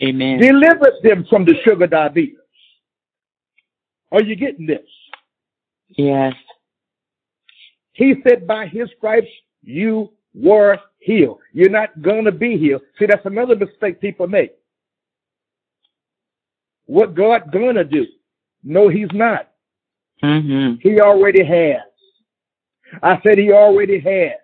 Amen. 0.03 0.39
Delivered 0.41 0.95
them 1.03 1.25
from 1.31 1.45
the 1.45 1.55
sugar 1.65 1.87
diabetes. 1.87 2.37
Are 4.11 4.23
you 4.23 4.35
getting 4.35 4.67
this? 4.67 4.87
Yes. 5.91 6.35
He 7.93 8.15
said, 8.27 8.47
by 8.47 8.67
his 8.67 8.89
stripes, 8.97 9.29
you 9.63 10.13
were 10.35 10.81
healed. 10.99 11.39
You're 11.53 11.71
not 11.71 12.03
going 12.03 12.25
to 12.25 12.33
be 12.33 12.59
healed. 12.59 12.83
See, 12.99 13.07
that's 13.07 13.25
another 13.25 13.55
mistake 13.55 14.01
people 14.01 14.27
make. 14.27 14.53
What 16.87 17.15
God 17.15 17.53
going 17.53 17.77
to 17.77 17.85
do? 17.85 18.07
No, 18.65 18.89
he's 18.89 19.13
not. 19.13 19.51
Mm-hmm. 20.23 20.81
He 20.81 21.01
already 21.01 21.45
has. 21.45 21.83
I 23.03 23.21
said 23.23 23.39
he 23.39 23.53
already 23.53 24.01
has. 24.01 24.41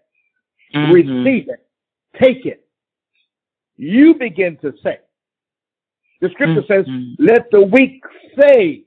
Mm-hmm. 0.75 0.93
Receive 0.93 1.49
it. 1.49 1.67
Take 2.21 2.47
it. 2.47 2.65
You 3.77 4.15
begin 4.15 4.57
to 4.59 4.73
say. 4.83 4.99
The 6.21 6.29
scripture 6.31 6.65
says, 6.69 6.87
Mhm. 6.87 7.17
let 7.19 7.51
the 7.51 7.63
weak 7.63 8.03
say, 8.39 8.85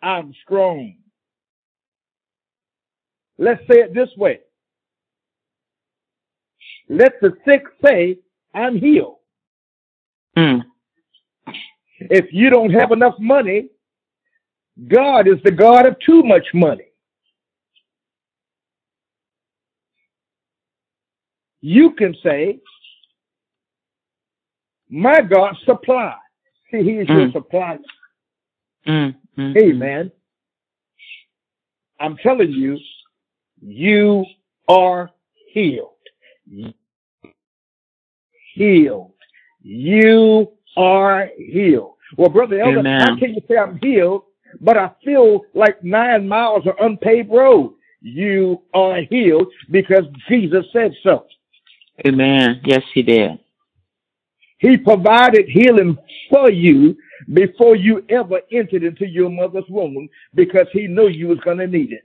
I'm 0.00 0.32
strong. 0.42 0.96
Let's 3.38 3.60
say 3.70 3.80
it 3.80 3.94
this 3.94 4.08
way. 4.16 4.40
Let 6.88 7.20
the 7.20 7.36
sick 7.44 7.64
say, 7.84 8.18
I'm 8.54 8.76
healed. 8.76 9.18
Mm. 10.36 10.64
If 12.00 12.32
you 12.32 12.50
don't 12.50 12.70
have 12.70 12.92
enough 12.92 13.18
money, 13.18 13.68
God 14.88 15.28
is 15.28 15.40
the 15.44 15.50
God 15.50 15.86
of 15.86 15.98
too 16.00 16.22
much 16.22 16.46
money. 16.54 16.91
You 21.62 21.92
can 21.92 22.14
say, 22.22 22.58
my 24.90 25.22
God 25.22 25.56
supply. 25.64 26.14
See, 26.70 26.78
he 26.82 26.90
is 26.98 27.08
your 27.08 27.28
Mm. 27.28 27.32
supply. 27.32 27.78
Mm. 28.86 29.14
Mm. 29.38 29.56
Amen. 29.56 30.12
I'm 31.98 32.16
telling 32.16 32.50
you, 32.50 32.78
you 33.60 34.26
are 34.68 35.10
healed. 35.52 35.90
Healed. 38.54 39.12
You 39.62 40.52
are 40.76 41.30
healed. 41.38 41.94
Well, 42.16 42.28
Brother 42.28 42.60
Elder, 42.60 42.80
Amen. 42.80 43.00
how 43.00 43.16
can 43.16 43.34
you 43.34 43.40
say 43.48 43.56
I'm 43.56 43.78
healed, 43.78 44.24
but 44.60 44.76
I 44.76 44.90
feel 45.04 45.42
like 45.54 45.82
nine 45.84 46.26
miles 46.26 46.66
of 46.66 46.74
unpaved 46.80 47.30
road? 47.30 47.74
You 48.00 48.62
are 48.74 49.02
healed 49.02 49.46
because 49.70 50.04
Jesus 50.28 50.66
said 50.72 50.92
so. 51.04 51.24
Amen. 52.06 52.60
Yes, 52.64 52.82
he 52.94 53.02
did. 53.02 53.38
He 54.58 54.76
provided 54.76 55.48
healing 55.48 55.98
for 56.30 56.50
you 56.50 56.96
before 57.32 57.76
you 57.76 58.04
ever 58.08 58.40
entered 58.52 58.84
into 58.84 59.06
your 59.06 59.28
mother's 59.28 59.64
womb 59.68 60.08
because 60.34 60.66
he 60.72 60.86
knew 60.86 61.08
you 61.08 61.28
was 61.28 61.38
going 61.40 61.58
to 61.58 61.66
need 61.66 61.92
it. 61.92 62.04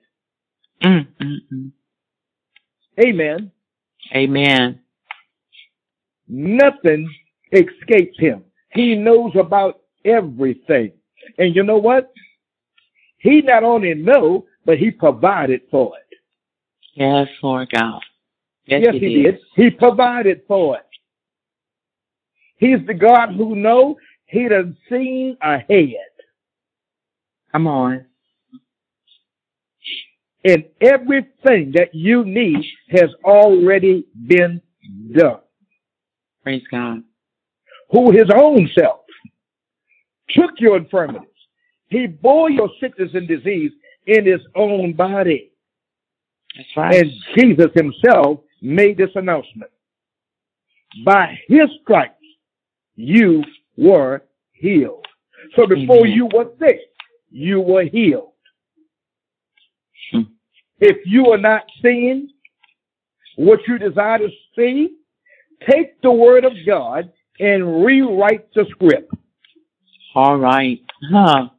Mm. 0.84 1.08
Mm. 1.22 1.38
Mm. 1.54 1.72
Amen. 3.00 3.52
Amen. 4.16 4.80
Nothing 6.28 7.10
escapes 7.52 8.18
him. 8.20 8.44
He 8.74 8.96
knows 8.96 9.32
about 9.36 9.82
everything. 10.04 10.92
And 11.38 11.56
you 11.56 11.64
know 11.64 11.78
what? 11.78 12.12
He 13.20 13.42
not 13.42 13.64
only 13.64 13.94
know, 13.94 14.46
but 14.66 14.78
he 14.78 14.92
provided 14.92 15.62
for 15.72 15.94
it. 15.98 16.18
Yes, 16.96 17.28
Lord 17.42 17.70
God. 17.72 18.02
Yes, 18.68 18.82
Yes, 18.84 18.94
he 19.00 19.24
did. 19.24 19.40
He 19.56 19.70
provided 19.70 20.42
for 20.48 20.78
it. 20.78 20.84
He's 22.58 22.86
the 22.86 22.94
God 22.94 23.34
who 23.36 23.56
know 23.56 23.98
he 24.26 24.48
done 24.50 24.76
seen 24.90 25.38
ahead. 25.42 25.96
Come 27.52 27.68
on. 27.68 28.06
And 30.44 30.66
everything 30.82 31.74
that 31.76 31.94
you 31.94 32.26
need 32.26 32.64
has 32.90 33.10
already 33.24 34.06
been 34.28 34.62
done. 35.14 35.40
Praise 36.44 36.64
God. 36.70 37.04
Who 37.92 38.12
his 38.12 38.30
own 38.36 38.70
self 38.78 39.02
took 40.30 40.52
your 40.60 40.78
infirmities. 40.78 41.30
He 41.90 42.08
bore 42.08 42.50
your 42.50 42.70
sickness 42.82 43.12
and 43.14 43.28
disease 43.28 43.72
in 44.08 44.26
his 44.26 44.42
own 44.56 44.94
body. 44.94 45.52
That's 46.56 46.70
right. 46.76 46.96
And 46.96 47.12
Jesus 47.38 47.68
himself 47.76 48.40
made 48.62 48.98
this 48.98 49.10
announcement. 49.16 49.72
By 51.06 51.38
his 51.48 51.70
stripes, 51.82 52.14
you 52.96 53.44
were 53.76 54.24
healed. 54.54 55.06
So 55.56 55.68
before 55.68 56.00
Amen. 56.00 56.12
you 56.12 56.30
were 56.34 56.52
sick, 56.60 56.80
you 57.30 57.62
were 57.62 57.84
healed. 57.84 58.32
Hmm. 60.12 60.22
If 60.80 60.98
you 61.06 61.32
are 61.32 61.38
not 61.38 61.64
seeing 61.82 62.30
what 63.36 63.60
you 63.68 63.78
desire 63.78 64.20
to 64.20 64.30
see, 64.56 64.98
take 65.70 66.02
the 66.02 66.12
word 66.12 66.46
of 66.46 66.54
God 66.66 67.12
and 67.40 67.86
rewrite 67.86 68.52
the 68.54 68.66
script. 68.72 69.14
All 70.16 70.38
right. 70.38 70.82
Huh. 71.12 71.50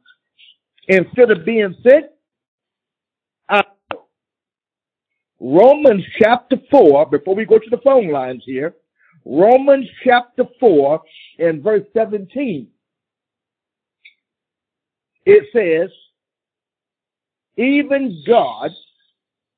Instead 0.87 1.31
of 1.31 1.45
being 1.45 1.75
sick, 1.83 2.05
I 3.47 3.63
Romans 5.39 6.03
chapter 6.21 6.57
4, 6.69 7.07
before 7.07 7.35
we 7.35 7.45
go 7.45 7.57
to 7.57 7.69
the 7.69 7.79
phone 7.83 8.11
lines 8.11 8.43
here, 8.45 8.75
Romans 9.25 9.87
chapter 10.03 10.43
4 10.59 11.01
and 11.39 11.63
verse 11.63 11.83
17. 11.95 12.67
It 15.25 15.43
says, 15.53 15.91
even 17.57 18.23
God 18.27 18.71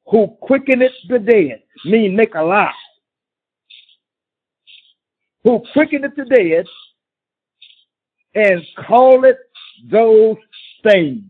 who 0.06 0.36
quickeneth 0.42 0.92
the 1.08 1.20
dead, 1.20 1.64
mean 1.86 2.16
make 2.16 2.36
alive, 2.36 2.74
who 5.44 5.64
quickeneth 5.74 6.16
the 6.16 6.26
dead 6.26 6.66
and 8.36 8.62
calleth 8.88 9.38
those 9.90 10.38
things 10.84 11.24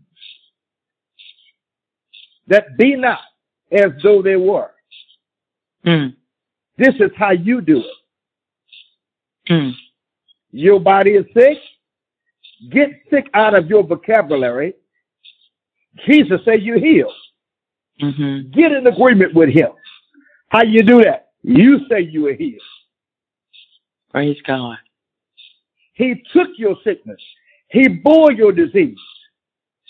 that 2.48 2.76
be 2.76 2.96
not 2.96 3.20
as 3.72 3.92
though 4.02 4.22
they 4.22 4.36
were. 4.36 4.70
Mm. 5.84 6.14
This 6.78 6.94
is 7.00 7.10
how 7.16 7.32
you 7.32 7.60
do 7.60 7.78
it. 7.78 9.52
Mm. 9.52 9.72
Your 10.52 10.78
body 10.80 11.12
is 11.12 11.26
sick. 11.34 11.58
Get 12.70 12.90
sick 13.10 13.28
out 13.34 13.54
of 13.54 13.68
your 13.68 13.82
vocabulary. 13.82 14.74
Jesus 16.06 16.40
said 16.44 16.62
you're 16.62 16.78
healed. 16.78 17.12
Mm-hmm. 18.00 18.50
Get 18.52 18.72
in 18.72 18.86
agreement 18.86 19.34
with 19.34 19.50
him. 19.50 19.70
How 20.48 20.62
you 20.62 20.82
do 20.82 21.02
that? 21.02 21.30
You 21.42 21.80
say 21.90 22.00
you 22.00 22.28
are 22.28 22.34
healed. 22.34 22.60
Praise 24.10 24.38
God. 24.46 24.76
He 25.94 26.22
took 26.32 26.48
your 26.56 26.76
sickness. 26.84 27.20
He 27.68 27.88
bore 27.88 28.32
your 28.32 28.52
disease. 28.52 28.98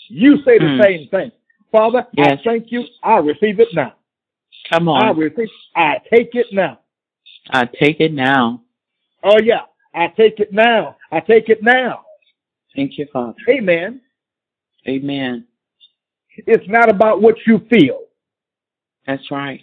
You 0.09 0.37
say 0.43 0.57
the 0.57 0.65
Mm. 0.65 0.83
same 0.83 1.07
thing. 1.09 1.31
Father, 1.73 2.05
Yes. 2.13 2.39
I 2.39 2.43
thank 2.43 2.71
you. 2.71 2.83
I 3.01 3.17
receive 3.17 3.59
it 3.59 3.69
now. 3.73 3.95
Come 4.71 4.87
on. 4.87 5.03
I 5.03 5.09
receive. 5.09 5.49
I 5.75 5.95
take 6.13 6.29
it 6.35 6.45
now. 6.53 6.79
I 7.49 7.65
take 7.65 7.99
it 7.99 8.13
now. 8.13 8.61
Oh 9.23 9.39
yeah, 9.43 9.61
I 9.93 10.07
take 10.07 10.39
it 10.39 10.53
now. 10.53 10.97
I 11.11 11.19
take 11.19 11.49
it 11.49 11.63
now. 11.63 12.05
Thank 12.75 12.97
you, 12.97 13.07
Father. 13.11 13.33
Amen. 13.49 14.01
Amen. 14.87 15.45
It's 16.37 16.67
not 16.69 16.89
about 16.89 17.21
what 17.21 17.35
you 17.47 17.65
feel. 17.69 18.01
That's 19.07 19.29
right. 19.31 19.61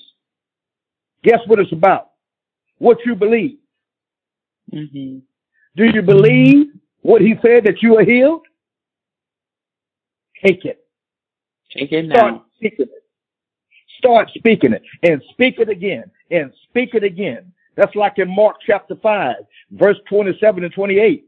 Guess 1.23 1.41
what 1.47 1.59
it's 1.61 1.73
about? 1.73 2.11
What 2.79 2.99
you 3.07 3.15
believe. 3.15 3.59
Mm-hmm. 4.73 5.19
Do 5.77 5.85
you 5.85 6.03
believe 6.03 6.67
what 7.03 7.23
he 7.23 7.35
said 7.43 7.65
that 7.65 7.83
you 7.83 7.97
are 7.99 8.05
healed? 8.05 8.47
Take 10.45 10.65
it. 10.65 10.80
Take 11.73 11.93
it 11.93 12.11
Start 12.11 12.35
now. 12.35 12.45
speaking 12.57 12.87
it. 12.87 13.05
Start 13.99 14.31
speaking 14.35 14.73
it 14.73 14.83
and 15.03 15.23
speak 15.31 15.59
it 15.59 15.69
again 15.69 16.11
and 16.31 16.53
speak 16.69 16.95
it 16.95 17.05
again. 17.05 17.53
That's 17.77 17.95
like 17.95 18.19
in 18.19 18.35
Mark 18.35 18.57
chapter 18.67 18.97
5, 18.97 19.37
verse 19.73 19.97
27 20.09 20.65
and 20.65 20.73
28. 20.73 21.25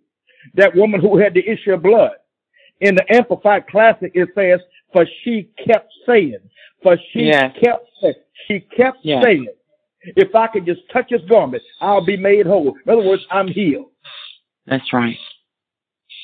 That 0.55 0.75
woman 0.75 1.01
who 1.01 1.19
had 1.19 1.35
the 1.35 1.47
issue 1.49 1.73
of 1.73 1.83
blood. 1.83 2.13
In 2.81 2.97
the 2.97 3.05
Amplified 3.15 3.69
Classic, 3.69 4.11
it 4.15 4.29
says, 4.35 4.61
for 4.93 5.07
she 5.23 5.49
kept 5.67 5.93
saying, 6.05 6.39
for 6.83 6.97
she 7.13 7.27
Yes. 7.27 7.57
kept 7.63 7.87
saying, 8.01 8.15
she 8.49 8.61
kept 8.61 8.99
Yes. 9.03 9.23
saying, 9.23 9.47
if 10.17 10.35
I 10.35 10.49
could 10.49 10.67
just 10.67 10.81
touch 10.93 11.11
his 11.11 11.23
garment, 11.23 11.63
I'll 11.81 12.05
be 12.05 12.17
made 12.17 12.45
whole. 12.47 12.75
In 12.85 12.93
other 12.93 13.03
words, 13.07 13.25
I'm 13.31 13.47
healed. 13.47 13.91
That's 14.67 14.93
right. 14.93 15.17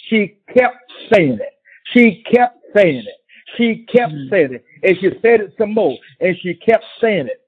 She 0.08 0.38
kept 0.52 0.92
saying 1.12 1.38
it. 1.40 1.52
She 1.92 2.24
kept 2.24 2.58
saying 2.74 3.04
it. 3.06 3.14
She 3.56 3.84
kept 3.86 4.12
Mhm. 4.12 4.30
saying 4.30 4.54
it. 4.54 4.64
And 4.82 4.96
she 4.98 5.10
said 5.20 5.40
it 5.40 5.54
some 5.58 5.72
more. 5.72 5.96
And 6.20 6.36
she 6.40 6.54
kept 6.54 6.84
saying 7.00 7.26
it. 7.26 7.40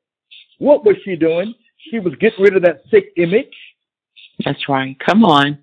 What 0.59 0.85
was 0.85 0.97
she 1.05 1.17
doing? 1.17 1.55
She 1.91 1.99
was 1.99 2.15
getting 2.17 2.43
rid 2.43 2.57
of 2.57 2.63
that 2.63 2.83
sick 2.91 3.13
image. 3.17 3.55
That's 4.45 4.69
right. 4.69 4.99
Come 5.01 5.25
on. 5.25 5.59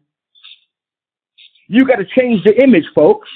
You 1.68 1.86
got 1.86 1.98
to 1.98 2.06
change 2.06 2.44
the 2.44 2.62
image, 2.62 2.86
folks. 2.96 3.30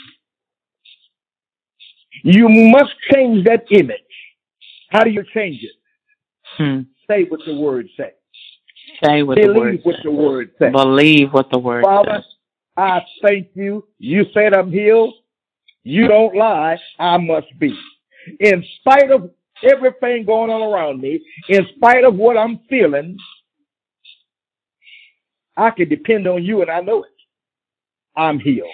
You 2.24 2.48
must 2.50 2.94
change 3.12 3.46
that 3.46 3.66
image. 3.72 3.98
How 4.90 5.04
do 5.04 5.10
you 5.10 5.24
change 5.34 5.64
it? 5.64 5.72
Hmm. 6.58 6.82
Say 7.10 7.24
what 7.26 7.40
the 7.46 7.56
word 7.56 7.88
says. 7.98 8.14
Say 9.04 9.24
what 9.24 9.36
Believe 9.36 9.54
the 9.54 9.60
word 9.60 9.80
what 9.84 9.96
says. 9.96 10.04
the 10.04 10.12
word 10.12 10.52
says. 10.60 10.72
Believe 10.72 11.34
what 11.34 11.50
the 11.50 11.60
word 11.60 11.84
Father, 11.84 12.16
says. 12.18 12.26
I 12.78 13.02
thank 13.22 13.48
you. 13.54 13.88
You 14.00 14.26
said 14.34 14.54
I'm 14.54 14.72
healed. 14.72 15.14
You 15.84 16.08
don't 16.08 16.36
lie. 16.36 16.78
I 17.00 17.18
must 17.18 17.48
be. 17.60 17.76
In 18.40 18.64
spite 18.80 19.12
of 19.12 19.32
everything 19.64 20.26
going 20.26 20.52
on 20.52 20.62
around 20.62 21.02
me, 21.02 21.22
in 21.50 21.66
spite 21.76 22.04
of 22.04 22.16
what 22.16 22.38
I'm 22.38 22.60
feeling, 22.70 23.18
I 25.58 25.72
can 25.72 25.90
depend 25.90 26.28
on 26.28 26.44
you 26.44 26.62
and 26.62 26.70
I 26.70 26.82
know 26.82 27.04
it. 27.04 27.10
I'm 28.16 28.40
healed. 28.40 28.70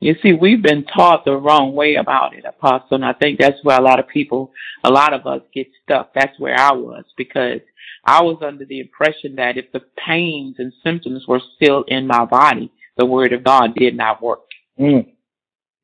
You 0.00 0.14
see, 0.22 0.34
we've 0.34 0.62
been 0.62 0.84
taught 0.84 1.24
the 1.24 1.36
wrong 1.36 1.72
way 1.72 1.94
about 1.94 2.34
it, 2.34 2.44
Apostle, 2.44 2.96
and 2.96 3.04
I 3.04 3.14
think 3.14 3.38
that's 3.38 3.56
where 3.62 3.78
a 3.78 3.82
lot 3.82 3.98
of 3.98 4.06
people, 4.06 4.52
a 4.84 4.90
lot 4.90 5.14
of 5.14 5.26
us 5.26 5.40
get 5.54 5.68
stuck. 5.82 6.12
That's 6.14 6.38
where 6.38 6.58
I 6.58 6.72
was 6.72 7.04
because 7.16 7.60
I 8.04 8.22
was 8.22 8.42
under 8.46 8.66
the 8.66 8.80
impression 8.80 9.36
that 9.36 9.56
if 9.56 9.72
the 9.72 9.80
pains 10.06 10.56
and 10.58 10.72
symptoms 10.82 11.26
were 11.26 11.40
still 11.56 11.84
in 11.88 12.06
my 12.06 12.26
body, 12.26 12.70
the 12.98 13.06
word 13.06 13.32
of 13.32 13.44
God 13.44 13.74
did 13.74 13.96
not 13.96 14.22
work. 14.22 14.40
Mm. 14.78 15.13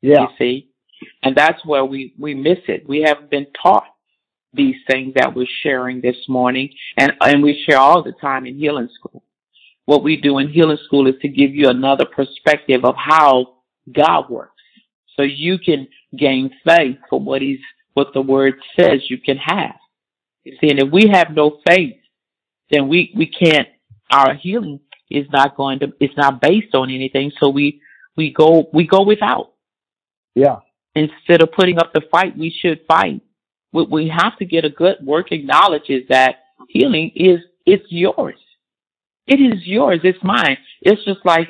Yeah. 0.03 0.23
You 0.23 0.29
see? 0.39 0.69
And 1.23 1.37
that's 1.37 1.65
where 1.65 1.85
we, 1.85 2.15
we 2.19 2.35
miss 2.35 2.59
it. 2.69 2.89
We 2.89 3.03
haven't 3.03 3.31
been 3.31 3.47
taught 3.63 3.85
these 4.53 4.77
things 4.91 5.15
that 5.15 5.35
we're 5.35 5.47
sharing 5.63 6.01
this 6.01 6.17
morning 6.29 6.71
and, 6.99 7.13
and 7.21 7.43
we 7.43 7.63
share 7.67 7.79
all 7.79 8.03
the 8.03 8.13
time 8.13 8.47
in 8.47 8.57
healing 8.57 8.89
school. 8.95 9.23
What 9.85 10.03
we 10.03 10.17
do 10.17 10.39
in 10.39 10.49
healing 10.49 10.79
school 10.85 11.07
is 11.07 11.15
to 11.23 11.29
give 11.29 11.55
you 11.55 11.69
another 11.69 12.05
perspective 12.05 12.85
of 12.85 12.95
how 12.97 13.59
God 13.93 14.29
works. 14.29 14.53
So 15.17 15.23
you 15.23 15.59
can 15.59 15.89
gain 16.17 16.51
faith 16.65 16.99
for 17.09 17.21
what 17.21 17.43
he's, 17.43 17.61
what 17.95 18.09
the 18.15 18.21
word 18.21 18.55
says 18.79 19.09
you 19.09 19.19
can 19.19 19.37
have. 19.37 19.77
You 20.45 20.57
see, 20.61 20.71
and 20.71 20.81
if 20.81 20.91
we 20.93 21.09
have 21.13 21.31
no 21.31 21.59
faith, 21.67 21.97
then 22.71 22.89
we, 22.89 23.13
we 23.17 23.27
can't, 23.27 23.69
our 24.11 24.35
healing 24.35 24.81
is 25.11 25.27
not 25.33 25.57
going 25.57 25.81
to, 25.81 25.93
it's 26.01 26.17
not 26.17 26.41
based 26.41 26.75
on 26.75 26.91
anything. 26.91 27.33
So 27.39 27.49
we, 27.49 27.81
we 28.17 28.33
go, 28.33 28.69
we 28.73 28.87
go 28.87 29.03
without. 29.03 29.50
Yeah. 30.41 30.61
Instead 30.95 31.43
of 31.43 31.53
putting 31.53 31.79
up 31.79 31.93
the 31.93 32.01
fight, 32.11 32.37
we 32.37 32.51
should 32.51 32.81
fight. 32.89 33.21
What 33.73 33.91
we 33.91 34.09
have 34.09 34.39
to 34.39 34.47
get 34.47 34.65
a 34.65 34.71
good 34.71 34.97
working 35.03 35.45
knowledge 35.45 35.91
is 35.91 36.09
that 36.09 36.37
healing 36.69 37.13
is, 37.15 37.41
it's 37.67 37.85
yours. 37.91 38.41
It 39.27 39.39
is 39.39 39.67
yours. 39.67 40.01
It's 40.03 40.19
mine. 40.23 40.57
It's 40.81 41.05
just 41.05 41.21
like 41.27 41.49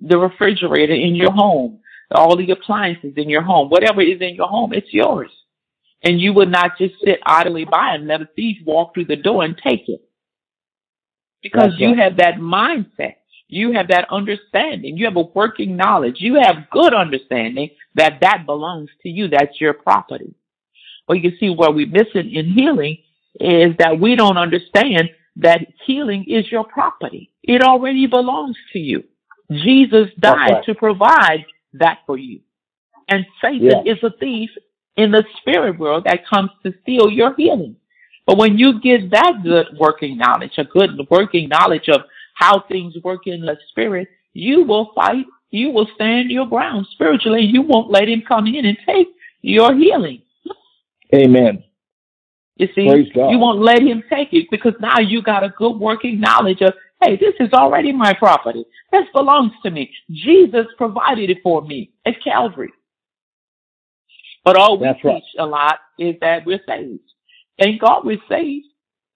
the 0.00 0.18
refrigerator 0.18 0.92
in 0.92 1.14
your 1.14 1.30
home, 1.30 1.78
all 2.10 2.36
the 2.36 2.50
appliances 2.50 3.12
in 3.16 3.30
your 3.30 3.42
home, 3.42 3.70
whatever 3.70 4.02
is 4.02 4.20
in 4.20 4.34
your 4.34 4.48
home, 4.48 4.72
it's 4.72 4.92
yours. 4.92 5.30
And 6.02 6.20
you 6.20 6.32
would 6.32 6.50
not 6.50 6.76
just 6.76 6.94
sit 7.04 7.20
idly 7.24 7.64
by 7.64 7.94
and 7.94 8.08
let 8.08 8.22
a 8.22 8.28
thief 8.34 8.58
walk 8.66 8.92
through 8.92 9.04
the 9.04 9.14
door 9.14 9.44
and 9.44 9.56
take 9.56 9.88
it. 9.88 10.02
Because 11.44 11.70
That's 11.70 11.80
you 11.80 11.90
right. 11.90 11.98
have 11.98 12.16
that 12.16 12.38
mindset. 12.38 13.14
You 13.46 13.72
have 13.72 13.88
that 13.88 14.08
understanding. 14.10 14.96
You 14.96 15.04
have 15.04 15.16
a 15.16 15.28
working 15.34 15.76
knowledge. 15.76 16.16
You 16.18 16.40
have 16.42 16.70
good 16.72 16.92
understanding 16.92 17.70
that 17.94 18.18
that 18.20 18.46
belongs 18.46 18.90
to 19.02 19.08
you. 19.08 19.28
That's 19.28 19.60
your 19.60 19.74
property. 19.74 20.34
But 21.06 21.20
you 21.22 21.32
see 21.38 21.50
where 21.50 21.70
we're 21.70 21.86
missing 21.86 22.32
in 22.32 22.52
healing 22.52 22.98
is 23.40 23.74
that 23.78 23.98
we 24.00 24.14
don't 24.14 24.36
understand 24.36 25.10
that 25.36 25.60
healing 25.86 26.24
is 26.28 26.50
your 26.50 26.64
property. 26.64 27.32
It 27.42 27.62
already 27.62 28.06
belongs 28.06 28.56
to 28.72 28.78
you. 28.78 29.04
Jesus 29.50 30.08
died 30.18 30.52
right. 30.52 30.64
to 30.64 30.74
provide 30.74 31.44
that 31.74 31.98
for 32.06 32.16
you. 32.16 32.40
And 33.08 33.26
Satan 33.40 33.84
Yeah. 33.84 33.92
is 33.92 34.02
a 34.02 34.10
thief 34.10 34.50
in 34.96 35.10
the 35.10 35.24
spirit 35.38 35.78
world 35.78 36.04
that 36.04 36.26
comes 36.26 36.50
to 36.64 36.72
steal 36.82 37.10
your 37.10 37.34
healing. 37.34 37.76
But 38.26 38.38
when 38.38 38.58
you 38.58 38.80
get 38.80 39.10
that 39.10 39.42
good 39.42 39.66
working 39.78 40.16
knowledge, 40.16 40.52
a 40.58 40.64
good 40.64 40.98
working 41.10 41.48
knowledge 41.48 41.88
of 41.88 42.02
how 42.34 42.60
things 42.60 42.94
work 43.02 43.26
in 43.26 43.40
the 43.40 43.58
spirit, 43.68 44.08
you 44.32 44.62
will 44.64 44.92
fight, 44.94 45.26
you 45.52 45.70
will 45.70 45.86
stand 45.94 46.30
your 46.30 46.46
ground 46.46 46.86
spiritually. 46.92 47.42
You 47.42 47.62
won't 47.62 47.90
let 47.90 48.08
him 48.08 48.22
come 48.26 48.46
in 48.46 48.64
and 48.64 48.76
take 48.86 49.08
your 49.42 49.74
healing. 49.74 50.22
Amen. 51.14 51.62
You 52.56 52.68
see, 52.74 53.10
you 53.14 53.38
won't 53.38 53.60
let 53.60 53.82
him 53.82 54.02
take 54.10 54.32
it 54.32 54.46
because 54.50 54.72
now 54.80 54.98
you 54.98 55.22
got 55.22 55.44
a 55.44 55.50
good 55.50 55.76
working 55.76 56.20
knowledge 56.20 56.62
of, 56.62 56.72
hey, 57.02 57.16
this 57.16 57.34
is 57.38 57.52
already 57.52 57.92
my 57.92 58.14
property. 58.14 58.64
This 58.90 59.04
belongs 59.14 59.52
to 59.62 59.70
me. 59.70 59.90
Jesus 60.10 60.66
provided 60.78 61.28
it 61.28 61.38
for 61.42 61.60
me 61.62 61.92
at 62.06 62.14
Calvary. 62.24 62.72
But 64.44 64.56
all 64.56 64.78
we 64.78 64.86
That's 64.86 64.98
teach 64.98 65.04
right. 65.04 65.22
a 65.38 65.46
lot 65.46 65.80
is 65.98 66.14
that 66.20 66.46
we're 66.46 66.60
saved. 66.66 67.00
Thank 67.60 67.80
God 67.80 68.04
we're 68.04 68.18
saved. 68.28 68.66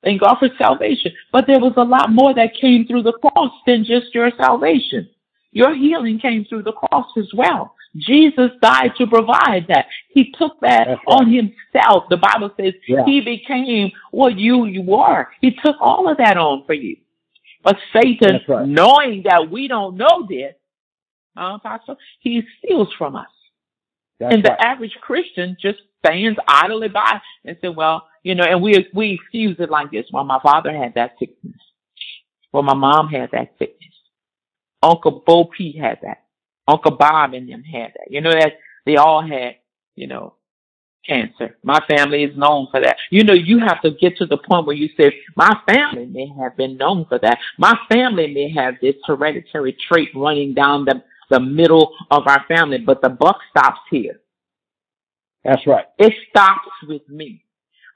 Thank 0.04 0.20
God 0.20 0.36
for 0.38 0.48
salvation. 0.58 1.12
But 1.32 1.46
there 1.46 1.60
was 1.60 1.72
a 1.76 1.82
lot 1.82 2.10
more 2.12 2.34
that 2.34 2.54
came 2.60 2.86
through 2.86 3.04
the 3.04 3.14
cross 3.14 3.52
than 3.66 3.84
just 3.84 4.14
your 4.14 4.30
salvation. 4.38 5.08
Your 5.56 5.74
healing 5.74 6.18
came 6.18 6.44
through 6.44 6.64
the 6.64 6.72
cross 6.72 7.10
as 7.16 7.30
well. 7.34 7.74
Jesus 7.96 8.50
died 8.60 8.90
to 8.98 9.06
provide 9.06 9.64
that. 9.68 9.86
He 10.10 10.30
took 10.38 10.60
that 10.60 10.86
right. 10.86 10.98
on 11.06 11.32
himself. 11.32 12.04
The 12.10 12.18
Bible 12.18 12.50
says 12.60 12.74
Yeah. 12.86 13.06
he 13.06 13.22
became 13.22 13.90
what 14.10 14.36
you 14.38 14.66
you 14.66 14.82
were. 14.82 15.28
He 15.40 15.52
took 15.64 15.76
all 15.80 16.10
of 16.10 16.18
that 16.18 16.36
on 16.36 16.64
for 16.66 16.74
you. 16.74 16.98
But 17.64 17.76
Satan, 17.94 18.40
right. 18.46 18.68
knowing 18.68 19.22
that 19.24 19.50
we 19.50 19.66
don't 19.66 19.96
know 19.96 20.26
this, 20.28 20.54
uh, 21.38 21.54
Apostle, 21.56 21.96
he 22.20 22.42
steals 22.58 22.92
from 22.98 23.16
us. 23.16 23.32
That's 24.20 24.34
and 24.34 24.44
the 24.44 24.50
right. 24.50 24.60
average 24.72 24.96
Christian 25.00 25.56
just 25.58 25.78
stands 26.04 26.38
idly 26.46 26.88
by 26.88 27.20
and 27.46 27.56
says, 27.62 27.74
well, 27.74 28.06
you 28.22 28.34
know, 28.34 28.44
and 28.44 28.60
we, 28.60 28.86
we 28.92 29.14
excuse 29.14 29.56
it 29.58 29.70
like 29.70 29.90
this. 29.90 30.04
Well, 30.12 30.24
my 30.24 30.38
father 30.42 30.70
had 30.76 30.92
that 30.96 31.12
sickness. 31.18 31.60
Well, 32.52 32.62
my 32.62 32.74
mom 32.74 33.08
had 33.08 33.30
that 33.32 33.54
sickness. 33.58 33.95
Uncle 34.82 35.22
Bo 35.26 35.44
P 35.44 35.76
had 35.76 35.98
that. 36.02 36.24
Uncle 36.68 36.96
Bob 36.96 37.34
and 37.34 37.48
them 37.48 37.62
had 37.62 37.92
that. 37.94 38.10
You 38.10 38.20
know, 38.20 38.32
that 38.32 38.54
they 38.84 38.96
all 38.96 39.22
had, 39.22 39.56
you 39.94 40.06
know, 40.06 40.34
cancer. 41.06 41.56
My 41.62 41.80
family 41.88 42.24
is 42.24 42.36
known 42.36 42.68
for 42.70 42.80
that. 42.80 42.96
You 43.10 43.24
know, 43.24 43.32
you 43.32 43.58
have 43.60 43.80
to 43.82 43.92
get 43.92 44.16
to 44.18 44.26
the 44.26 44.36
point 44.36 44.66
where 44.66 44.76
you 44.76 44.88
say, 44.96 45.14
my 45.36 45.56
family 45.68 46.06
may 46.06 46.26
have 46.40 46.56
been 46.56 46.76
known 46.76 47.06
for 47.08 47.18
that. 47.20 47.38
My 47.58 47.78
family 47.90 48.32
may 48.32 48.50
have 48.52 48.74
this 48.80 48.96
hereditary 49.06 49.76
trait 49.88 50.10
running 50.14 50.54
down 50.54 50.84
the, 50.84 51.02
the 51.30 51.40
middle 51.40 51.94
of 52.10 52.26
our 52.26 52.44
family, 52.48 52.78
but 52.78 53.00
the 53.02 53.08
buck 53.08 53.38
stops 53.50 53.80
here. 53.90 54.20
That's 55.44 55.66
right. 55.66 55.86
It 55.98 56.12
stops 56.30 56.68
with 56.88 57.08
me. 57.08 57.44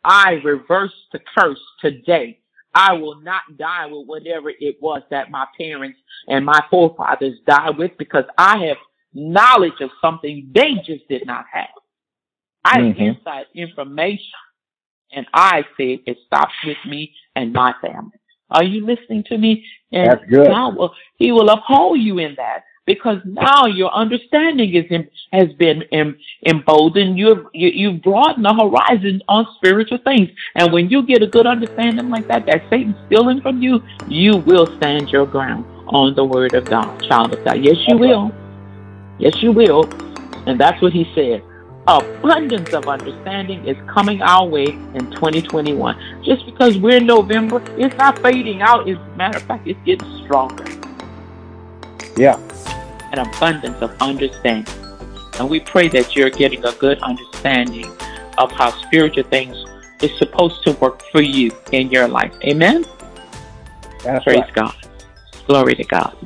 I 0.05 0.41
reverse 0.45 0.95
the 1.13 1.21
curse 1.37 1.61
today. 1.81 2.40
I 2.75 2.93
will 2.95 3.21
not 3.21 3.43
die 3.57 3.87
with 3.87 4.07
whatever 4.07 4.51
it 4.51 4.77
was 4.81 5.03
that 5.11 5.31
my 5.31 5.47
parents 5.59 5.99
and 6.29 6.45
my 6.45 6.61
forefathers 6.71 7.39
died 7.47 7.77
with 7.77 7.93
because 7.99 8.25
I 8.39 8.67
have 8.67 8.77
knowledge 9.13 9.81
of 9.81 9.91
something 10.01 10.51
they 10.55 10.75
just 10.85 11.09
did 11.09 11.27
not 11.27 11.47
have. 11.53 11.69
I 12.65 12.83
have 12.83 12.97
Mhm. 12.97 13.17
inside 13.17 13.47
information 13.55 14.33
and 15.13 15.27
I 15.35 15.65
say 15.77 16.01
it 16.07 16.19
stops 16.27 16.55
with 16.65 16.79
me 16.87 17.15
and 17.35 17.53
my 17.53 17.73
family. 17.81 18.13
Are 18.51 18.65
you 18.65 18.85
listening 18.85 19.25
to 19.25 19.39
me? 19.39 19.67
And 19.93 20.11
That's 20.11 20.25
good. 20.31 20.47
God 20.49 20.77
will, 20.77 20.95
He 21.17 21.33
will 21.33 21.49
uphold 21.51 22.01
you 22.01 22.19
in 22.19 22.35
that 22.37 22.65
because 22.95 23.19
now 23.25 23.67
your 23.67 23.93
understanding 23.93 24.75
is 24.75 24.85
em- 24.91 25.09
has 25.33 25.53
been 25.59 25.83
em- 25.93 26.19
emboldened. 26.47 27.19
You've 27.19 27.47
you, 27.53 27.69
you've 27.69 28.03
broadened 28.03 28.45
the 28.45 28.55
horizon 28.55 29.23
on 29.29 29.47
spiritual 29.57 29.99
things, 29.99 30.29
and 30.57 30.73
when 30.73 30.91
you 30.91 31.07
get 31.07 31.23
a 31.23 31.27
good 31.27 31.47
understanding 31.47 32.11
like 32.11 32.27
that, 32.29 32.47
that 32.47 32.63
Satan's 32.71 32.97
stealing 33.07 33.41
from 33.41 33.63
you, 33.63 33.81
you 34.09 34.37
will 34.39 34.67
stand 34.77 35.11
your 35.11 35.27
ground 35.27 35.65
on 35.89 36.15
the 36.15 36.25
word 36.25 36.55
of 36.55 36.65
God, 36.65 37.01
child 37.09 37.33
of 37.33 37.45
God. 37.45 37.63
Yes, 37.63 37.77
you 37.87 37.97
will. 37.97 38.33
Yes, 39.19 39.35
you 39.43 39.53
will, 39.53 39.85
and 40.47 40.59
that's 40.59 40.81
what 40.83 40.93
He 40.93 41.11
said. 41.15 41.43
Abundance 41.87 42.73
of 42.73 42.87
understanding 42.87 43.67
is 43.67 43.77
coming 43.89 44.21
our 44.23 44.47
way 44.47 44.67
in 44.95 45.11
2021. 45.13 46.23
Just 46.25 46.45
because 46.47 46.77
we're 46.79 46.99
in 46.99 47.07
November, 47.07 47.63
it's 47.79 47.97
not 47.97 48.19
fading 48.23 48.63
out. 48.63 48.89
As 48.89 48.97
a 48.97 49.17
matter 49.17 49.39
of 49.39 49.45
fact, 49.45 49.67
it's 49.67 49.81
getting 49.85 50.25
stronger 50.25 50.67
Yeah. 52.17 52.37
An 53.13 53.19
abundance 53.19 53.81
of 53.81 53.95
understanding. 54.01 54.75
And 55.39 55.49
we 55.49 55.61
pray 55.61 55.89
that 55.89 56.15
you're 56.15 56.31
getting 56.31 56.65
a 56.65 56.73
good 56.73 56.99
understanding 57.03 57.87
of 58.39 58.51
how 58.53 58.71
spiritual 58.71 59.25
things 59.25 59.57
is 60.03 60.17
supposed 60.19 60.63
to 60.65 60.73
work 60.73 61.03
for 61.13 61.23
you 61.23 61.51
in 61.73 61.91
your 61.91 62.09
life. 62.09 62.33
Amen. 62.45 62.85
That's 64.03 64.25
Praise 64.25 64.41
right. 64.41 64.55
God. 64.55 64.75
Glory 65.47 65.75
to 65.75 65.85
God. 65.85 66.17